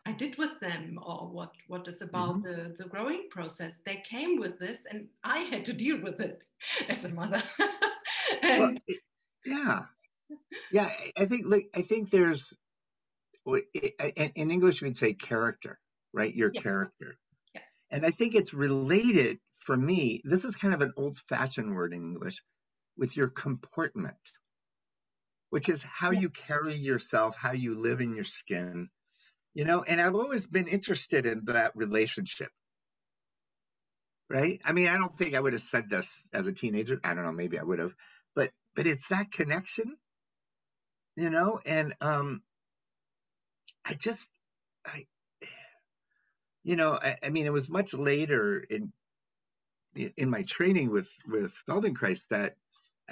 I 0.05 0.13
did 0.13 0.37
with 0.37 0.59
them 0.59 0.99
or 1.03 1.27
what 1.27 1.51
what 1.67 1.87
is 1.87 2.01
about 2.01 2.43
mm-hmm. 2.43 2.69
the 2.69 2.75
the 2.77 2.89
growing 2.89 3.27
process. 3.29 3.73
They 3.85 4.03
came 4.09 4.39
with 4.39 4.57
this, 4.59 4.79
and 4.89 5.07
I 5.23 5.39
had 5.39 5.65
to 5.65 5.73
deal 5.73 6.01
with 6.01 6.19
it 6.19 6.41
as 6.89 7.05
a 7.05 7.09
mother. 7.09 7.41
and, 8.41 8.59
well, 8.59 8.75
yeah, 9.45 9.79
yeah. 10.71 10.89
I 11.17 11.25
think 11.25 11.45
like 11.47 11.69
I 11.75 11.83
think 11.83 12.09
there's 12.09 12.53
in 13.45 14.51
English 14.51 14.81
we'd 14.81 14.97
say 14.97 15.13
character, 15.13 15.79
right? 16.13 16.33
Your 16.33 16.51
yes. 16.53 16.63
character. 16.63 17.17
Yes. 17.53 17.63
And 17.91 18.05
I 18.05 18.11
think 18.11 18.35
it's 18.35 18.53
related 18.53 19.39
for 19.65 19.77
me. 19.77 20.21
This 20.23 20.43
is 20.43 20.55
kind 20.55 20.73
of 20.73 20.81
an 20.81 20.93
old-fashioned 20.97 21.73
word 21.75 21.93
in 21.93 22.01
English 22.01 22.41
with 22.97 23.15
your 23.15 23.29
comportment, 23.29 24.15
which 25.51 25.69
is 25.69 25.83
how 25.83 26.11
you 26.11 26.29
carry 26.29 26.75
yourself, 26.75 27.35
how 27.37 27.51
you 27.51 27.79
live 27.79 28.01
in 28.01 28.15
your 28.15 28.25
skin, 28.25 28.89
you 29.53 29.65
know. 29.65 29.83
And 29.83 30.01
I've 30.01 30.15
always 30.15 30.47
been 30.47 30.67
interested 30.67 31.27
in 31.27 31.43
that 31.45 31.73
relationship. 31.75 32.49
Right? 34.29 34.61
I 34.65 34.71
mean, 34.71 34.87
I 34.87 34.97
don't 34.97 35.17
think 35.17 35.35
I 35.35 35.41
would 35.41 35.53
have 35.53 35.61
said 35.63 35.89
this 35.89 36.09
as 36.33 36.47
a 36.47 36.53
teenager. 36.53 36.99
I 37.03 37.13
don't 37.13 37.25
know, 37.25 37.33
maybe 37.33 37.59
I 37.59 37.63
would 37.63 37.79
have, 37.79 37.93
but 38.33 38.51
but 38.75 38.87
it's 38.87 39.07
that 39.09 39.31
connection, 39.31 39.97
you 41.17 41.29
know, 41.29 41.59
and 41.65 41.93
um 42.01 42.41
I 43.85 43.95
just, 43.95 44.29
I, 44.85 45.05
you 46.63 46.75
know, 46.77 46.93
I, 46.93 47.17
I 47.23 47.29
mean, 47.29 47.45
it 47.45 47.53
was 47.53 47.69
much 47.69 47.93
later 47.93 48.59
in 48.59 48.93
in 50.15 50.29
my 50.29 50.43
training 50.43 50.91
with 50.91 51.09
with 51.27 51.51
Feldenkrais 51.67 52.25
that 52.29 52.55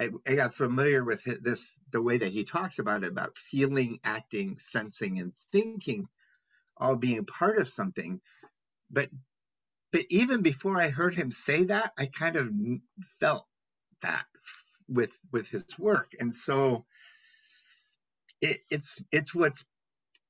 I, 0.00 0.08
I, 0.26 0.34
got 0.34 0.54
familiar 0.54 1.04
with 1.04 1.20
this 1.42 1.62
the 1.92 2.00
way 2.00 2.16
that 2.18 2.32
he 2.32 2.44
talks 2.44 2.78
about 2.78 3.04
it 3.04 3.12
about 3.12 3.36
feeling, 3.50 4.00
acting, 4.02 4.58
sensing, 4.70 5.18
and 5.20 5.32
thinking, 5.52 6.08
all 6.78 6.96
being 6.96 7.26
part 7.26 7.58
of 7.58 7.68
something. 7.68 8.20
But 8.90 9.10
but 9.92 10.06
even 10.08 10.40
before 10.40 10.80
I 10.80 10.88
heard 10.88 11.14
him 11.14 11.30
say 11.30 11.64
that, 11.64 11.92
I 11.98 12.06
kind 12.06 12.36
of 12.36 12.50
felt 13.20 13.46
that 14.02 14.24
with 14.88 15.10
with 15.32 15.46
his 15.48 15.64
work, 15.78 16.12
and 16.18 16.34
so 16.34 16.86
it, 18.40 18.60
it's 18.70 19.02
it's 19.12 19.34
what's 19.34 19.64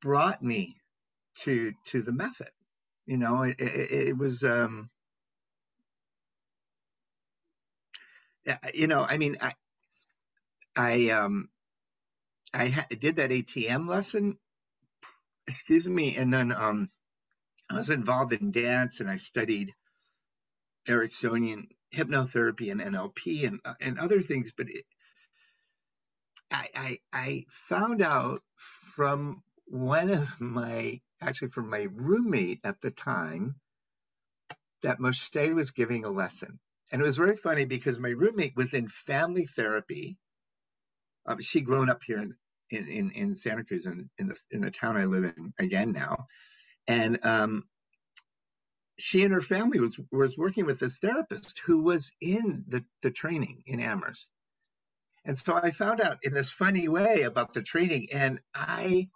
brought 0.02 0.42
me 0.42 0.76
to 1.44 1.72
to 1.86 2.02
the 2.02 2.12
method. 2.12 2.50
You 3.06 3.18
know, 3.18 3.42
it, 3.42 3.60
it, 3.60 4.08
it 4.08 4.18
was. 4.18 4.42
Um, 4.42 4.90
you 8.74 8.86
know, 8.86 9.04
I 9.08 9.18
mean, 9.18 9.36
I, 9.40 9.54
I, 10.76 11.10
um, 11.10 11.48
I 12.54 12.68
ha- 12.68 12.86
did 13.00 13.16
that 13.16 13.30
ATM 13.30 13.88
lesson, 13.88 14.38
excuse 15.46 15.86
me, 15.86 16.16
and 16.16 16.32
then 16.32 16.52
um, 16.52 16.88
I 17.70 17.76
was 17.76 17.90
involved 17.90 18.32
in 18.32 18.52
dance 18.52 19.00
and 19.00 19.10
I 19.10 19.16
studied 19.16 19.72
Ericksonian 20.88 21.68
hypnotherapy 21.94 22.70
and 22.70 22.80
NLP 22.80 23.46
and 23.46 23.60
uh, 23.64 23.74
and 23.80 23.98
other 23.98 24.22
things. 24.22 24.52
But 24.56 24.68
it, 24.70 24.84
I, 26.50 26.68
I 26.74 26.98
I 27.12 27.44
found 27.68 28.02
out 28.02 28.42
from 28.96 29.42
one 29.66 30.10
of 30.10 30.28
my, 30.40 31.00
actually 31.20 31.50
from 31.50 31.70
my 31.70 31.86
roommate 31.92 32.60
at 32.64 32.80
the 32.80 32.90
time, 32.90 33.56
that 34.82 34.98
Moshe 34.98 35.54
was 35.54 35.70
giving 35.70 36.04
a 36.04 36.10
lesson. 36.10 36.58
And 36.90 37.00
it 37.00 37.04
was 37.04 37.16
very 37.16 37.36
funny 37.36 37.64
because 37.64 37.98
my 37.98 38.10
roommate 38.10 38.56
was 38.56 38.74
in 38.74 38.88
family 39.06 39.46
therapy. 39.56 40.16
Um, 41.26 41.40
she'd 41.40 41.66
grown 41.66 41.88
up 41.88 42.00
here 42.04 42.18
in, 42.18 42.88
in, 42.88 43.10
in 43.12 43.36
Santa 43.36 43.64
Cruz, 43.64 43.86
in, 43.86 44.10
in, 44.18 44.28
the, 44.28 44.36
in 44.50 44.60
the 44.60 44.70
town 44.70 44.96
I 44.96 45.04
live 45.04 45.24
in 45.24 45.52
again 45.58 45.92
now. 45.92 46.26
And 46.88 47.18
um, 47.24 47.64
she 48.98 49.22
and 49.22 49.32
her 49.32 49.40
family 49.40 49.80
was, 49.80 49.98
was 50.10 50.36
working 50.36 50.66
with 50.66 50.80
this 50.80 50.96
therapist 50.98 51.60
who 51.64 51.82
was 51.82 52.10
in 52.20 52.64
the, 52.68 52.84
the 53.02 53.10
training 53.10 53.62
in 53.66 53.80
Amherst. 53.80 54.28
And 55.24 55.38
so 55.38 55.54
I 55.54 55.70
found 55.70 56.00
out 56.00 56.18
in 56.22 56.32
this 56.32 56.50
funny 56.50 56.88
way 56.88 57.22
about 57.22 57.52
the 57.52 57.62
training, 57.62 58.08
and 58.12 58.40
I 58.54 59.08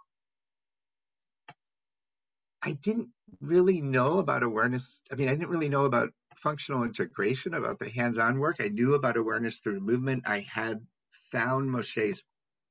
I 2.62 2.72
didn't 2.72 3.11
really 3.40 3.83
know 3.83 4.18
about 4.18 4.42
awareness. 4.42 5.01
I 5.11 5.16
mean, 5.16 5.29
I 5.29 5.33
didn't 5.33 5.49
really 5.51 5.68
know 5.68 5.85
about 5.85 6.11
functional 6.42 6.85
integration, 6.85 7.55
about 7.55 7.79
the 7.79 7.88
hands 7.88 8.18
on 8.18 8.38
work. 8.38 8.57
I 8.61 8.68
knew 8.68 8.94
about 8.94 9.16
awareness 9.16 9.61
through 9.61 9.81
movement. 9.81 10.25
I 10.27 10.40
had 10.40 10.81
found 11.33 11.70
Moshe's 11.70 12.23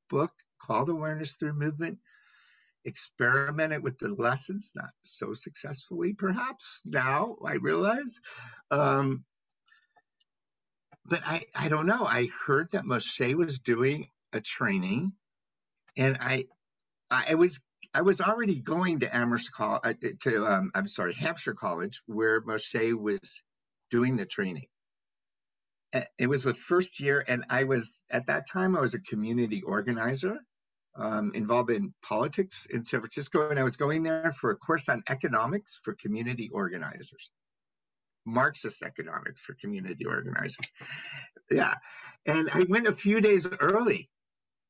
book 0.09 0.31
called 0.61 0.89
Awareness 0.89 1.35
Through 1.39 1.53
Movement, 1.53 1.97
experimented 2.85 3.83
with 3.83 3.97
the 3.99 4.09
lessons, 4.09 4.71
not 4.75 4.91
so 5.01 5.33
successfully, 5.33 6.13
perhaps 6.13 6.81
now 6.85 7.35
I 7.45 7.53
realize. 7.53 8.19
Um, 8.71 9.25
but 11.05 11.21
I, 11.25 11.43
I 11.53 11.67
don't 11.67 11.85
know. 11.85 12.05
I 12.05 12.27
heard 12.45 12.69
that 12.71 12.85
Moshe 12.85 13.35
was 13.35 13.59
doing 13.59 14.07
a 14.31 14.39
training, 14.39 15.13
and 15.97 16.17
I, 16.19 16.45
I 17.11 17.35
was 17.35 17.59
I 17.93 18.01
was 18.01 18.21
already 18.21 18.59
going 18.59 19.01
to 19.01 19.15
Amherst 19.15 19.51
College, 19.51 19.81
uh, 19.83 20.07
to 20.23 20.45
um, 20.47 20.71
I'm 20.73 20.87
sorry, 20.87 21.13
Hampshire 21.13 21.53
College, 21.53 22.01
where 22.07 22.41
Moshe 22.41 22.93
was 22.95 23.19
doing 23.93 24.17
the 24.17 24.25
training. 24.25 24.65
It 26.17 26.27
was 26.27 26.43
the 26.43 26.55
first 26.55 26.99
year, 26.99 27.23
and 27.27 27.45
I 27.51 27.63
was 27.65 27.85
at 28.09 28.25
that 28.25 28.45
time 28.51 28.75
I 28.75 28.81
was 28.81 28.95
a 28.95 28.99
community 29.11 29.61
organizer 29.61 30.37
um, 30.95 31.31
involved 31.35 31.69
in 31.69 31.93
politics 32.01 32.55
in 32.71 32.83
San 32.83 33.01
Francisco, 33.01 33.49
and 33.51 33.59
I 33.59 33.63
was 33.63 33.77
going 33.77 34.01
there 34.01 34.33
for 34.41 34.49
a 34.49 34.55
course 34.55 34.89
on 34.89 35.03
economics 35.07 35.79
for 35.83 35.95
community 36.01 36.49
organizers, 36.51 37.29
Marxist 38.25 38.81
economics 38.81 39.41
for 39.45 39.55
community 39.61 40.05
organizers. 40.05 40.67
Yeah, 41.51 41.75
and 42.25 42.49
I 42.51 42.65
went 42.67 42.87
a 42.87 42.95
few 42.95 43.21
days 43.21 43.45
early 43.59 44.09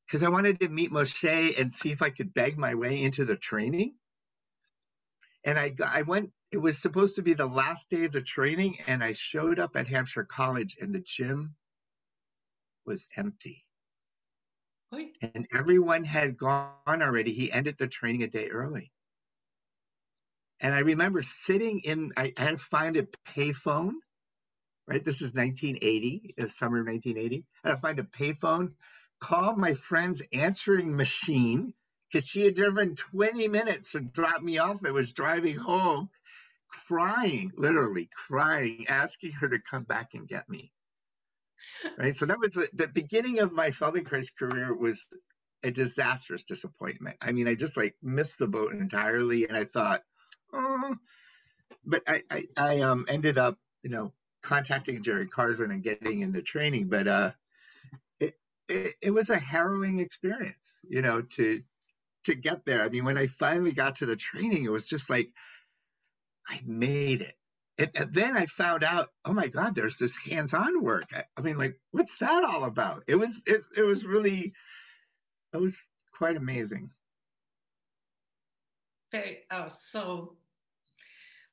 because 0.06 0.22
I 0.22 0.28
wanted 0.28 0.60
to 0.60 0.68
meet 0.68 0.92
Moshe 0.92 1.58
and 1.58 1.74
see 1.74 1.90
if 1.92 2.02
I 2.02 2.10
could 2.10 2.34
beg 2.34 2.58
my 2.58 2.74
way 2.74 3.00
into 3.02 3.24
the 3.24 3.36
training. 3.36 3.94
And 5.46 5.58
I 5.58 5.74
I 5.82 6.02
went. 6.02 6.30
It 6.54 6.62
was 6.62 6.78
supposed 6.78 7.16
to 7.16 7.22
be 7.22 7.34
the 7.34 7.48
last 7.48 7.90
day 7.90 8.04
of 8.04 8.12
the 8.12 8.22
training, 8.22 8.78
and 8.86 9.02
I 9.02 9.14
showed 9.14 9.58
up 9.58 9.74
at 9.74 9.88
Hampshire 9.88 10.22
College, 10.22 10.76
and 10.80 10.94
the 10.94 11.00
gym 11.00 11.56
was 12.86 13.04
empty. 13.16 13.66
And 15.20 15.48
everyone 15.52 16.04
had 16.04 16.38
gone 16.38 16.70
already. 16.86 17.32
He 17.32 17.50
ended 17.50 17.74
the 17.76 17.88
training 17.88 18.22
a 18.22 18.28
day 18.28 18.50
early. 18.50 18.92
And 20.60 20.72
I 20.72 20.78
remember 20.78 21.22
sitting 21.22 21.80
in, 21.80 22.12
I, 22.16 22.32
I 22.36 22.44
had 22.44 22.58
to 22.58 22.64
find 22.64 22.96
a 22.98 23.08
payphone, 23.36 23.94
right? 24.86 25.04
This 25.04 25.22
is 25.22 25.34
1980, 25.34 26.34
the 26.38 26.44
uh, 26.44 26.48
summer 26.50 26.82
of 26.82 26.86
1980. 26.86 27.44
I 27.64 27.68
had 27.68 27.74
to 27.74 27.80
find 27.80 27.98
a 27.98 28.04
payphone 28.04 28.74
call 29.18 29.56
my 29.56 29.74
friend's 29.74 30.22
answering 30.32 30.94
machine 30.94 31.74
because 32.12 32.28
she 32.28 32.44
had 32.44 32.54
driven 32.54 32.94
20 32.94 33.48
minutes 33.48 33.90
to 33.90 34.00
drop 34.02 34.40
me 34.40 34.58
off. 34.58 34.76
I 34.86 34.92
was 34.92 35.12
driving 35.12 35.56
home, 35.56 36.10
crying, 36.88 37.52
literally 37.56 38.08
crying, 38.28 38.86
asking 38.88 39.32
her 39.32 39.48
to 39.48 39.58
come 39.60 39.84
back 39.84 40.14
and 40.14 40.28
get 40.28 40.48
me. 40.48 40.72
Right. 41.98 42.16
So 42.16 42.26
that 42.26 42.38
was 42.38 42.50
the, 42.50 42.68
the 42.74 42.88
beginning 42.88 43.40
of 43.40 43.52
my 43.52 43.70
Feldenkrais 43.70 44.28
career 44.38 44.74
was 44.74 45.06
a 45.62 45.70
disastrous 45.70 46.44
disappointment. 46.44 47.16
I 47.20 47.32
mean, 47.32 47.48
I 47.48 47.54
just 47.54 47.76
like 47.76 47.96
missed 48.02 48.38
the 48.38 48.46
boat 48.48 48.72
entirely, 48.74 49.46
and 49.46 49.56
I 49.56 49.64
thought, 49.64 50.02
oh, 50.52 50.94
but 51.84 52.02
I 52.06 52.22
I, 52.30 52.44
I 52.56 52.80
um 52.80 53.06
ended 53.08 53.38
up 53.38 53.58
you 53.82 53.90
know 53.90 54.12
contacting 54.42 55.02
Jerry 55.02 55.26
Karzen 55.28 55.70
and 55.70 55.82
getting 55.82 56.20
into 56.20 56.42
training, 56.42 56.88
but 56.88 57.08
uh 57.08 57.32
it, 58.68 58.94
it 59.02 59.10
was 59.10 59.30
a 59.30 59.38
harrowing 59.38 60.00
experience, 60.00 60.74
you 60.88 61.02
know, 61.02 61.22
to 61.36 61.62
to 62.24 62.34
get 62.34 62.64
there. 62.64 62.82
I 62.82 62.88
mean, 62.88 63.04
when 63.04 63.18
I 63.18 63.26
finally 63.26 63.72
got 63.72 63.96
to 63.96 64.06
the 64.06 64.16
training, 64.16 64.64
it 64.64 64.70
was 64.70 64.88
just 64.88 65.10
like 65.10 65.30
I 66.48 66.60
made 66.64 67.22
it. 67.22 67.34
And, 67.76 67.90
and 67.94 68.14
then 68.14 68.36
I 68.36 68.46
found 68.46 68.84
out, 68.84 69.08
oh 69.24 69.32
my 69.32 69.48
God, 69.48 69.74
there's 69.74 69.98
this 69.98 70.14
hands-on 70.16 70.82
work. 70.82 71.08
I, 71.12 71.24
I, 71.36 71.40
mean, 71.40 71.58
like, 71.58 71.78
what's 71.90 72.16
that 72.18 72.44
all 72.44 72.64
about? 72.64 73.02
It 73.08 73.16
was 73.16 73.42
it, 73.46 73.62
it 73.76 73.82
was 73.82 74.04
really 74.04 74.52
it 75.52 75.56
was 75.56 75.74
quite 76.16 76.36
amazing. 76.36 76.90
Very 79.10 79.38
oh 79.50 79.66
so 79.68 80.36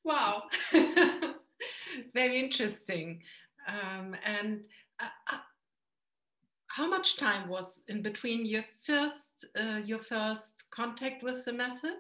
wow. 0.04 0.44
Very 2.14 2.40
interesting. 2.40 3.22
Um, 3.68 4.16
and 4.26 4.62
uh, 5.00 5.38
how 6.68 6.88
much 6.88 7.18
time 7.18 7.50
was 7.50 7.84
in 7.88 8.02
between 8.02 8.46
your 8.46 8.64
first 8.86 9.46
uh, 9.60 9.82
your 9.84 10.00
first 10.00 10.66
contact 10.72 11.24
with 11.24 11.46
the 11.46 11.54
method 11.54 11.98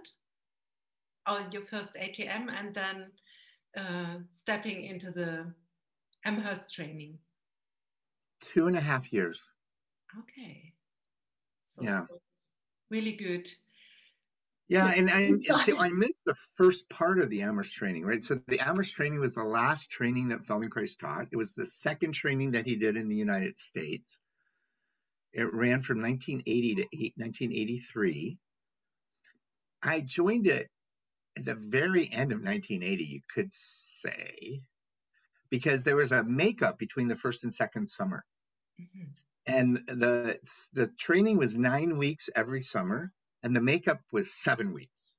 or 1.30 1.46
your 1.52 1.64
first 1.64 1.94
ATM 1.96 2.48
and 2.58 2.74
then 2.74 3.12
uh, 3.78 4.18
stepping 4.32 4.86
into 4.86 5.12
the 5.12 5.46
Amherst 6.26 6.74
training? 6.74 7.18
two 8.42 8.68
and 8.68 8.76
a 8.76 8.82
half 8.82 9.12
years. 9.14 9.40
Okay. 10.20 10.74
So 11.62 11.84
yeah. 11.84 12.06
Really 12.90 13.14
good. 13.14 13.50
Yeah, 14.68 14.88
and 14.88 15.10
I, 15.10 15.32
so 15.66 15.78
I 15.78 15.90
missed 15.90 16.20
the 16.26 16.36
first 16.56 16.90
part 16.90 17.20
of 17.20 17.30
the 17.30 17.42
Amherst 17.42 17.74
training, 17.74 18.06
right? 18.06 18.24
So 18.24 18.40
the 18.48 18.60
Amherst 18.60 18.96
training 18.96 19.20
was 19.20 19.34
the 19.34 19.44
last 19.44 19.90
training 19.90 20.30
that 20.30 20.46
Feldenkrais 20.48 20.98
taught. 20.98 21.28
It 21.32 21.36
was 21.36 21.50
the 21.58 21.66
second 21.66 22.14
training 22.14 22.52
that 22.52 22.66
he 22.66 22.78
did 22.78 22.96
in 22.96 23.10
the 23.10 23.16
United 23.16 23.60
States. 23.60 24.18
It 25.34 25.54
ran 25.54 25.82
from 25.82 26.02
1980 26.02 26.76
to 26.76 26.82
1983. 26.84 28.38
I 29.84 30.02
joined 30.02 30.48
it 30.48 30.70
at 31.38 31.46
the 31.46 31.56
very 31.56 32.12
end 32.12 32.32
of 32.32 32.40
1980, 32.40 33.04
you 33.04 33.22
could 33.34 33.52
say, 34.04 34.62
because 35.50 35.84
there 35.84 35.96
was 35.96 36.12
a 36.12 36.24
makeup 36.24 36.78
between 36.78 37.08
the 37.08 37.16
first 37.16 37.44
and 37.44 37.54
second 37.54 37.88
summer. 37.88 38.24
Mm-hmm. 38.80 39.06
And 39.48 39.82
the 39.88 40.40
the 40.74 40.88
training 41.00 41.38
was 41.38 41.56
nine 41.56 41.98
weeks 41.98 42.30
every 42.36 42.62
summer, 42.62 43.12
and 43.44 43.56
the 43.56 43.62
makeup 43.62 44.00
was 44.12 44.34
seven 44.34 44.74
weeks. 44.74 45.16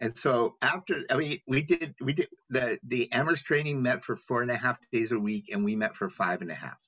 And 0.00 0.16
so 0.18 0.56
after, 0.60 1.02
I 1.08 1.16
mean, 1.16 1.40
we 1.46 1.62
did 1.62 1.94
we 2.00 2.12
did 2.12 2.28
the 2.50 2.78
the 2.82 3.10
Amherst 3.12 3.44
training 3.44 3.82
met 3.82 4.04
for 4.04 4.16
four 4.16 4.42
and 4.42 4.50
a 4.50 4.56
half 4.56 4.78
days 4.92 5.12
a 5.12 5.18
week, 5.18 5.46
and 5.52 5.64
we 5.64 5.76
met 5.76 5.94
for 5.96 6.10
five 6.10 6.42
and 6.42 6.50
a 6.50 6.54
half. 6.54 6.78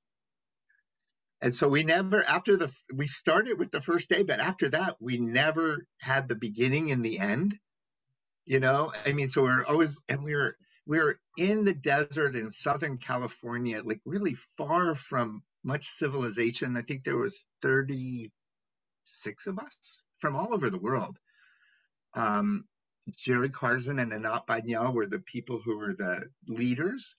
And 1.40 1.54
so 1.54 1.68
we 1.68 1.84
never 1.84 2.24
after 2.24 2.56
the 2.56 2.72
we 2.94 3.06
started 3.06 3.58
with 3.58 3.70
the 3.70 3.80
first 3.80 4.08
day, 4.08 4.22
but 4.22 4.40
after 4.40 4.68
that 4.70 4.96
we 5.00 5.18
never 5.18 5.86
had 6.00 6.28
the 6.28 6.34
beginning 6.34 6.90
and 6.90 7.04
the 7.04 7.18
end. 7.18 7.56
You 8.46 8.60
know, 8.60 8.92
I 9.04 9.12
mean, 9.12 9.28
so 9.28 9.42
we're 9.42 9.64
always 9.64 10.00
and 10.08 10.22
we 10.22 10.36
were 10.36 10.56
we 10.86 10.98
were 11.00 11.18
in 11.36 11.64
the 11.64 11.74
desert 11.74 12.36
in 12.36 12.50
Southern 12.52 12.96
California, 12.96 13.82
like 13.84 14.00
really 14.04 14.36
far 14.56 14.94
from 14.94 15.42
much 15.64 15.88
civilization. 15.98 16.76
I 16.76 16.82
think 16.82 17.02
there 17.04 17.16
was 17.16 17.44
36 17.62 19.46
of 19.48 19.58
us 19.58 20.00
from 20.20 20.36
all 20.36 20.54
over 20.54 20.70
the 20.70 20.78
world. 20.78 21.18
Um, 22.14 22.66
Jerry 23.18 23.48
Karzen 23.50 24.00
and 24.00 24.12
Anat 24.12 24.46
Baniel 24.46 24.92
were 24.94 25.06
the 25.06 25.18
people 25.20 25.60
who 25.60 25.76
were 25.76 25.94
the 25.94 26.30
leaders. 26.46 27.16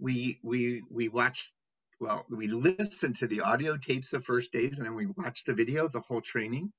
We 0.00 0.40
we 0.42 0.82
we 0.90 1.08
watched 1.08 1.52
well, 2.00 2.26
we 2.28 2.48
listened 2.48 3.14
to 3.16 3.28
the 3.28 3.42
audio 3.42 3.76
tapes 3.76 4.10
the 4.10 4.20
first 4.20 4.50
days 4.50 4.76
and 4.78 4.86
then 4.86 4.96
we 4.96 5.06
watched 5.06 5.46
the 5.46 5.54
video, 5.54 5.88
the 5.88 6.00
whole 6.00 6.20
training. 6.20 6.72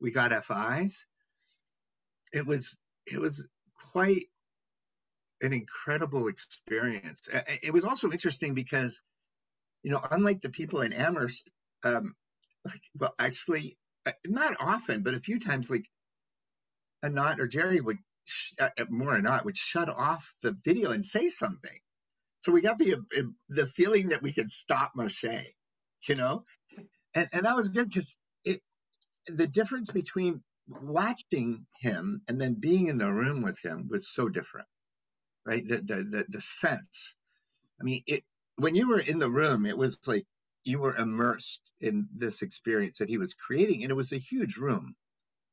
We 0.00 0.12
got 0.12 0.32
FIs. 0.46 1.04
It 2.32 2.46
was 2.46 2.78
it 3.10 3.20
was 3.20 3.46
quite 3.92 4.26
an 5.40 5.52
incredible 5.52 6.28
experience. 6.28 7.28
It 7.62 7.72
was 7.72 7.84
also 7.84 8.10
interesting 8.10 8.54
because, 8.54 8.98
you 9.82 9.90
know, 9.90 10.00
unlike 10.10 10.42
the 10.42 10.50
people 10.50 10.82
in 10.82 10.92
Amherst, 10.92 11.48
um, 11.84 12.14
like, 12.64 12.82
well, 12.98 13.14
actually, 13.18 13.78
uh, 14.06 14.12
not 14.26 14.56
often, 14.60 15.02
but 15.02 15.14
a 15.14 15.20
few 15.20 15.38
times, 15.38 15.70
like 15.70 15.84
Anat 17.02 17.40
or 17.40 17.46
Jerry 17.46 17.80
would, 17.80 17.98
uh, 18.60 18.70
more 18.90 19.14
or 19.14 19.22
not, 19.22 19.44
would 19.44 19.56
shut 19.56 19.88
off 19.88 20.24
the 20.42 20.56
video 20.64 20.90
and 20.90 21.04
say 21.04 21.30
something. 21.30 21.78
So 22.40 22.52
we 22.52 22.60
got 22.60 22.78
the 22.78 22.94
uh, 22.94 23.22
the 23.48 23.66
feeling 23.68 24.08
that 24.08 24.22
we 24.22 24.32
could 24.32 24.50
stop 24.50 24.92
Moshe, 24.96 25.46
you 26.08 26.14
know, 26.14 26.44
and 27.14 27.28
and 27.32 27.44
that 27.44 27.56
was 27.56 27.68
good 27.68 27.88
because 27.88 28.14
it 28.44 28.62
the 29.26 29.46
difference 29.46 29.90
between 29.90 30.42
watching 30.68 31.66
him 31.80 32.22
and 32.28 32.40
then 32.40 32.54
being 32.60 32.88
in 32.88 32.98
the 32.98 33.12
room 33.12 33.42
with 33.42 33.58
him 33.64 33.88
was 33.90 34.08
so 34.12 34.28
different, 34.28 34.68
right? 35.46 35.66
The 35.68 35.78
the 35.78 35.96
the, 36.04 36.26
the 36.28 36.42
sense. 36.60 37.14
I 37.80 37.84
mean, 37.84 38.02
it 38.06 38.24
when 38.56 38.74
you 38.76 38.88
were 38.88 39.00
in 39.00 39.18
the 39.20 39.30
room, 39.30 39.66
it 39.66 39.78
was 39.78 39.98
like 40.06 40.26
you 40.64 40.80
were 40.80 40.96
immersed 40.96 41.60
in 41.80 42.08
this 42.16 42.42
experience 42.42 42.98
that 42.98 43.10
he 43.10 43.18
was 43.18 43.34
creating, 43.34 43.82
and 43.84 43.90
it 43.92 43.96
was 43.96 44.12
a 44.12 44.18
huge 44.18 44.56
room. 44.58 44.94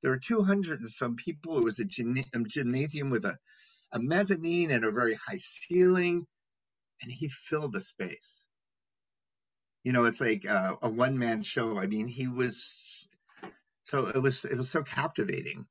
There 0.04 0.12
were 0.12 0.20
200 0.20 0.82
and 0.82 0.90
some 0.92 1.16
people. 1.18 1.60
It 1.60 1.66
was 1.66 1.80
a, 1.80 1.86
gymna- 1.86 2.28
a 2.34 2.40
gymnasium 2.42 3.10
with 3.12 3.26
a, 3.26 3.38
a 3.94 4.00
mezzanine 4.00 4.72
and 4.72 4.86
a 4.86 4.92
very 4.92 5.16
high 5.28 5.40
ceiling 5.68 6.20
and 7.02 7.12
he 7.12 7.30
filled 7.30 7.74
the 7.74 7.82
space. 7.82 8.46
You 9.84 9.94
know, 9.94 10.06
it's 10.06 10.22
like 10.22 10.46
uh, 10.50 10.76
a 10.82 10.90
one 10.90 11.18
man 11.20 11.44
show. 11.44 11.80
I 11.80 11.88
mean, 11.88 12.08
he 12.08 12.28
was 12.28 12.64
so 13.86 14.08
it 14.08 14.22
was 14.22 14.46
it 14.46 14.58
was 14.58 14.70
so 14.70 14.84
captivating. 14.84 15.66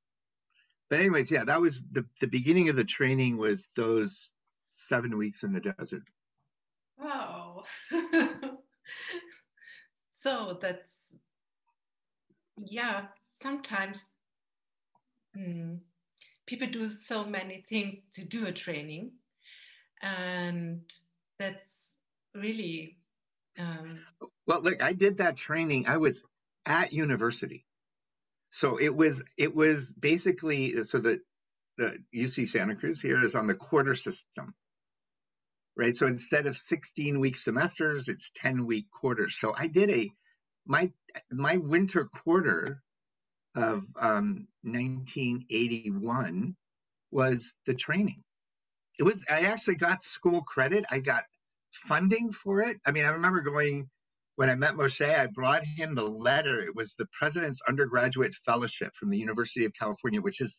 But 0.88 1.00
anyways, 1.00 1.30
yeah, 1.30 1.44
that 1.44 1.60
was 1.60 1.82
the 1.92 2.06
the 2.20 2.26
beginning 2.26 2.68
of 2.68 2.76
the 2.76 2.84
training 2.84 3.36
was 3.36 3.66
those 3.74 4.30
seven 4.72 5.18
weeks 5.18 5.42
in 5.42 5.52
the 5.52 5.60
desert. 5.60 6.04
Wow. 6.96 7.64
so 10.12 10.58
that's 10.60 11.16
yeah. 12.56 13.06
Sometimes 13.42 14.06
mm, 15.36 15.80
people 16.46 16.68
do 16.68 16.88
so 16.88 17.24
many 17.24 17.64
things 17.68 18.04
to 18.14 18.24
do 18.24 18.46
a 18.46 18.52
training, 18.52 19.10
and 20.02 20.82
that's 21.38 21.96
really 22.34 22.96
um, 23.58 23.98
well 24.46 24.60
look 24.62 24.82
i 24.82 24.92
did 24.92 25.18
that 25.18 25.36
training 25.36 25.86
i 25.86 25.96
was 25.96 26.22
at 26.66 26.92
university 26.92 27.63
so 28.54 28.78
it 28.80 28.94
was 28.94 29.22
it 29.36 29.54
was 29.54 29.92
basically 29.92 30.84
so 30.84 30.98
the 30.98 31.20
the 31.78 31.98
uc 32.14 32.48
santa 32.48 32.76
cruz 32.76 33.00
here 33.00 33.24
is 33.24 33.34
on 33.34 33.46
the 33.46 33.54
quarter 33.54 33.94
system 33.94 34.54
right 35.76 35.96
so 35.96 36.06
instead 36.06 36.46
of 36.46 36.56
16 36.56 37.18
week 37.20 37.36
semesters 37.36 38.08
it's 38.08 38.30
10 38.36 38.66
week 38.66 38.86
quarters 38.90 39.36
so 39.40 39.54
i 39.58 39.66
did 39.66 39.90
a 39.90 40.10
my 40.66 40.90
my 41.30 41.56
winter 41.56 42.06
quarter 42.22 42.80
of 43.56 43.84
um, 44.00 44.48
1981 44.62 46.56
was 47.12 47.54
the 47.66 47.74
training 47.74 48.22
it 48.98 49.02
was 49.02 49.20
I 49.30 49.40
actually 49.42 49.76
got 49.76 50.02
school 50.02 50.42
credit. 50.42 50.84
I 50.90 51.00
got 51.00 51.24
funding 51.72 52.32
for 52.32 52.62
it. 52.62 52.78
I 52.86 52.92
mean, 52.92 53.04
I 53.04 53.10
remember 53.10 53.40
going 53.40 53.88
when 54.36 54.50
I 54.50 54.54
met 54.54 54.74
Moshe, 54.74 55.08
I 55.08 55.26
brought 55.26 55.64
him 55.64 55.94
the 55.94 56.04
letter. 56.04 56.60
It 56.60 56.74
was 56.74 56.94
the 56.94 57.06
President's 57.12 57.60
Undergraduate 57.68 58.34
Fellowship 58.46 58.92
from 58.98 59.10
the 59.10 59.18
University 59.18 59.64
of 59.64 59.72
California, 59.78 60.20
which 60.20 60.40
is 60.40 60.56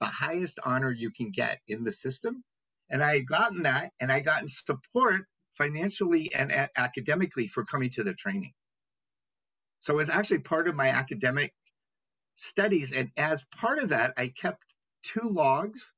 the 0.00 0.06
highest 0.06 0.58
honor 0.64 0.90
you 0.92 1.10
can 1.10 1.30
get 1.30 1.60
in 1.68 1.84
the 1.84 1.92
system. 1.92 2.44
And 2.90 3.02
I 3.02 3.14
had 3.14 3.28
gotten 3.28 3.62
that, 3.62 3.92
and 4.00 4.12
I 4.12 4.20
gotten 4.20 4.48
support 4.48 5.22
financially 5.56 6.34
and 6.34 6.50
a- 6.50 6.70
academically 6.76 7.46
for 7.48 7.64
coming 7.64 7.90
to 7.92 8.04
the 8.04 8.14
training. 8.14 8.52
So 9.80 9.94
it 9.94 9.96
was 9.96 10.10
actually 10.10 10.40
part 10.40 10.68
of 10.68 10.74
my 10.74 10.88
academic 10.88 11.52
studies. 12.36 12.92
And 12.92 13.10
as 13.16 13.44
part 13.56 13.78
of 13.78 13.90
that, 13.90 14.14
I 14.16 14.28
kept 14.28 14.62
two 15.04 15.28
logs 15.28 15.92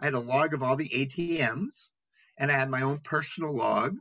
I 0.00 0.06
had 0.06 0.14
a 0.14 0.18
log 0.20 0.54
of 0.54 0.62
all 0.62 0.76
the 0.76 0.88
ATMs, 0.88 1.90
and 2.38 2.50
I 2.50 2.56
had 2.58 2.70
my 2.70 2.82
own 2.82 3.00
personal 3.00 3.54
log. 3.54 3.98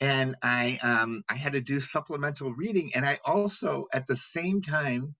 And 0.00 0.36
I 0.42 0.78
um, 0.82 1.24
I 1.28 1.34
had 1.34 1.52
to 1.54 1.60
do 1.60 1.80
supplemental 1.80 2.52
reading, 2.54 2.94
and 2.94 3.04
I 3.06 3.18
also 3.24 3.86
at 3.92 4.06
the 4.06 4.16
same 4.16 4.62
time 4.62 5.14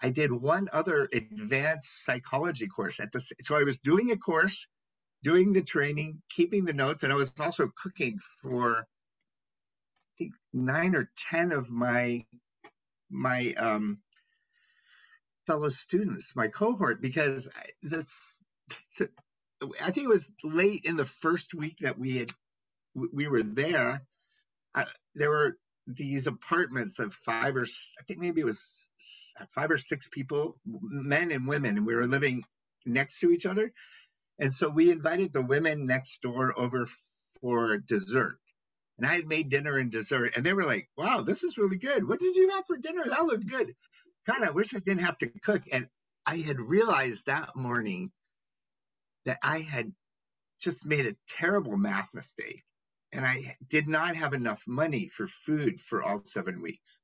I 0.00 0.10
did 0.10 0.30
one 0.30 0.68
other 0.72 1.08
advanced 1.12 2.04
psychology 2.04 2.68
course 2.68 3.00
at 3.00 3.12
the 3.12 3.20
so 3.42 3.56
I 3.56 3.64
was 3.64 3.78
doing 3.78 4.10
a 4.12 4.16
course, 4.16 4.66
doing 5.24 5.52
the 5.52 5.62
training, 5.62 6.22
keeping 6.30 6.64
the 6.64 6.72
notes, 6.72 7.02
and 7.02 7.12
I 7.12 7.16
was 7.16 7.32
also 7.38 7.70
cooking 7.82 8.18
for 8.42 8.80
I 8.80 10.14
think 10.18 10.32
nine 10.52 10.94
or 10.94 11.10
ten 11.16 11.52
of 11.52 11.70
my 11.70 12.24
my 13.10 13.54
um, 13.54 13.98
fellow 15.46 15.70
students, 15.70 16.32
my 16.36 16.48
cohort, 16.48 17.00
because 17.00 17.48
that's 17.82 18.12
I 19.80 19.90
think 19.90 20.04
it 20.04 20.08
was 20.08 20.28
late 20.44 20.84
in 20.84 20.96
the 20.96 21.06
first 21.06 21.54
week 21.54 21.78
that 21.80 21.98
we 21.98 22.18
had 22.18 22.30
we 23.12 23.28
were 23.28 23.42
there. 23.42 24.02
There 25.14 25.30
were 25.30 25.56
these 25.86 26.26
apartments 26.26 26.98
of 26.98 27.14
five 27.24 27.56
or 27.56 27.64
I 27.64 28.02
think 28.06 28.20
maybe 28.20 28.42
it 28.42 28.44
was 28.44 28.60
five 29.54 29.70
or 29.70 29.78
six 29.78 30.08
people, 30.12 30.58
men 30.64 31.30
and 31.30 31.46
women, 31.46 31.76
and 31.76 31.86
we 31.86 31.94
were 31.94 32.06
living 32.06 32.42
next 32.84 33.20
to 33.20 33.30
each 33.30 33.46
other. 33.46 33.72
And 34.38 34.54
so 34.54 34.68
we 34.68 34.90
invited 34.90 35.32
the 35.32 35.42
women 35.42 35.86
next 35.86 36.20
door 36.22 36.58
over 36.58 36.88
for 37.40 37.78
dessert. 37.78 38.38
And 38.98 39.06
I 39.06 39.14
had 39.14 39.26
made 39.26 39.48
dinner 39.48 39.78
and 39.78 39.90
dessert, 39.90 40.32
and 40.36 40.44
they 40.44 40.52
were 40.52 40.66
like, 40.66 40.88
"Wow, 40.96 41.22
this 41.22 41.44
is 41.44 41.56
really 41.56 41.78
good. 41.78 42.06
What 42.06 42.20
did 42.20 42.34
you 42.36 42.50
have 42.50 42.66
for 42.66 42.76
dinner? 42.76 43.04
That 43.04 43.26
looked 43.26 43.46
good." 43.48 43.74
God, 44.26 44.42
I 44.42 44.50
wish 44.50 44.74
I 44.74 44.80
didn't 44.80 45.04
have 45.04 45.18
to 45.18 45.28
cook. 45.40 45.62
And 45.72 45.88
I 46.26 46.38
had 46.38 46.60
realized 46.60 47.22
that 47.26 47.56
morning 47.56 48.12
that 49.24 49.38
I 49.42 49.60
had 49.60 49.92
just 50.60 50.84
made 50.84 51.06
a 51.06 51.16
terrible 51.28 51.76
math 51.76 52.12
mistake 52.12 52.64
and 53.12 53.24
I 53.24 53.56
did 53.70 53.88
not 53.88 54.16
have 54.16 54.34
enough 54.34 54.62
money 54.66 55.10
for 55.16 55.28
food 55.46 55.80
for 55.88 56.02
all 56.02 56.22
seven 56.24 56.60
weeks. 56.60 56.98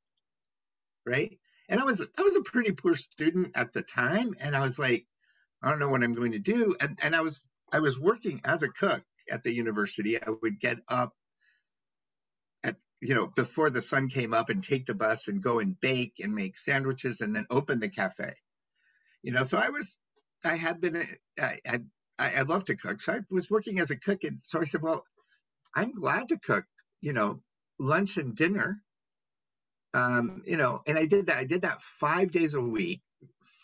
Right. 1.06 1.38
And 1.68 1.80
I 1.80 1.84
was 1.84 2.00
I 2.00 2.22
was 2.22 2.36
a 2.36 2.42
pretty 2.42 2.72
poor 2.72 2.94
student 2.94 3.52
at 3.54 3.72
the 3.72 3.82
time. 3.82 4.34
And 4.38 4.54
I 4.54 4.60
was 4.60 4.78
like, 4.78 5.06
I 5.62 5.70
don't 5.70 5.78
know 5.78 5.88
what 5.88 6.02
I'm 6.02 6.12
going 6.12 6.32
to 6.32 6.38
do. 6.38 6.76
And 6.80 6.98
and 7.02 7.16
I 7.16 7.20
was 7.20 7.40
I 7.72 7.80
was 7.80 7.98
working 7.98 8.40
as 8.44 8.62
a 8.62 8.68
cook 8.68 9.02
at 9.30 9.42
the 9.42 9.52
university. 9.52 10.22
I 10.22 10.30
would 10.42 10.60
get 10.60 10.78
up 10.88 11.12
at 12.62 12.76
you 13.00 13.14
know, 13.14 13.26
before 13.26 13.70
the 13.70 13.82
sun 13.82 14.08
came 14.08 14.34
up 14.34 14.50
and 14.50 14.62
take 14.62 14.86
the 14.86 14.94
bus 14.94 15.28
and 15.28 15.42
go 15.42 15.58
and 15.58 15.78
bake 15.80 16.14
and 16.20 16.34
make 16.34 16.58
sandwiches 16.58 17.20
and 17.20 17.34
then 17.34 17.46
open 17.50 17.80
the 17.80 17.88
cafe. 17.88 18.34
You 19.22 19.32
know, 19.32 19.44
so 19.44 19.56
I 19.56 19.70
was, 19.70 19.96
I 20.44 20.56
had 20.56 20.80
been, 20.80 21.06
I, 21.38 21.58
I, 21.66 21.80
I 22.18 22.42
love 22.42 22.66
to 22.66 22.76
cook. 22.76 23.00
So 23.00 23.14
I 23.14 23.20
was 23.30 23.50
working 23.50 23.80
as 23.80 23.90
a 23.90 23.96
cook. 23.96 24.22
And 24.24 24.38
so 24.42 24.60
I 24.60 24.64
said, 24.64 24.82
well, 24.82 25.04
I'm 25.74 25.92
glad 25.92 26.28
to 26.28 26.38
cook, 26.38 26.64
you 27.00 27.12
know, 27.12 27.40
lunch 27.78 28.16
and 28.16 28.34
dinner. 28.34 28.82
Um, 29.92 30.42
you 30.46 30.56
know, 30.56 30.82
and 30.86 30.98
I 30.98 31.06
did 31.06 31.26
that. 31.26 31.38
I 31.38 31.44
did 31.44 31.62
that 31.62 31.80
five 32.00 32.32
days 32.32 32.54
a 32.54 32.60
week 32.60 33.00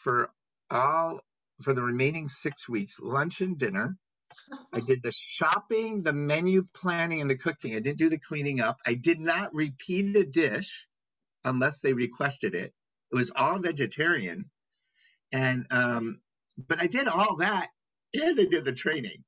for 0.02 0.30
all, 0.70 1.20
for 1.62 1.74
the 1.74 1.82
remaining 1.82 2.28
six 2.28 2.68
weeks, 2.68 2.96
lunch 3.00 3.40
and 3.40 3.58
dinner. 3.58 3.96
I 4.72 4.80
did 4.86 5.02
the 5.02 5.12
shopping, 5.12 6.02
the 6.02 6.12
menu 6.12 6.66
planning, 6.74 7.20
and 7.20 7.30
the 7.30 7.36
cooking. 7.36 7.74
I 7.74 7.80
didn't 7.80 7.98
do 7.98 8.10
the 8.10 8.18
cleaning 8.18 8.60
up. 8.60 8.78
I 8.86 8.94
did 8.94 9.20
not 9.20 9.54
repeat 9.54 10.16
a 10.16 10.24
dish 10.24 10.86
unless 11.44 11.80
they 11.80 11.92
requested 11.92 12.54
it. 12.54 12.72
It 13.12 13.16
was 13.16 13.32
all 13.34 13.58
vegetarian. 13.58 14.50
And, 15.32 15.66
um, 15.70 16.20
but 16.68 16.80
I 16.80 16.86
did 16.86 17.08
all 17.08 17.36
that 17.36 17.70
and 18.14 18.38
I 18.38 18.44
did 18.44 18.64
the 18.64 18.72
training. 18.72 19.24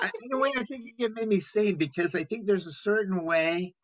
I, 0.00 0.10
in 0.22 0.32
a 0.32 0.38
way, 0.38 0.52
I 0.56 0.64
think 0.64 0.94
it 0.98 1.14
made 1.14 1.28
me 1.28 1.40
sane 1.40 1.76
because 1.76 2.14
I 2.14 2.24
think 2.24 2.46
there's 2.46 2.66
a 2.66 2.72
certain 2.72 3.24
way. 3.24 3.74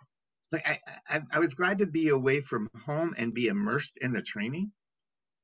Like 0.53 0.67
I, 0.67 0.81
I, 1.09 1.21
I 1.35 1.39
was 1.41 1.55
glad 1.55 1.79
to 1.79 1.87
be 1.87 2.09
away 2.09 2.41
from 2.41 2.69
home 2.85 3.15
and 3.19 3.35
be 3.35 3.49
immersed 3.49 3.99
in 4.01 4.13
the 4.13 4.23
training. 4.23 4.73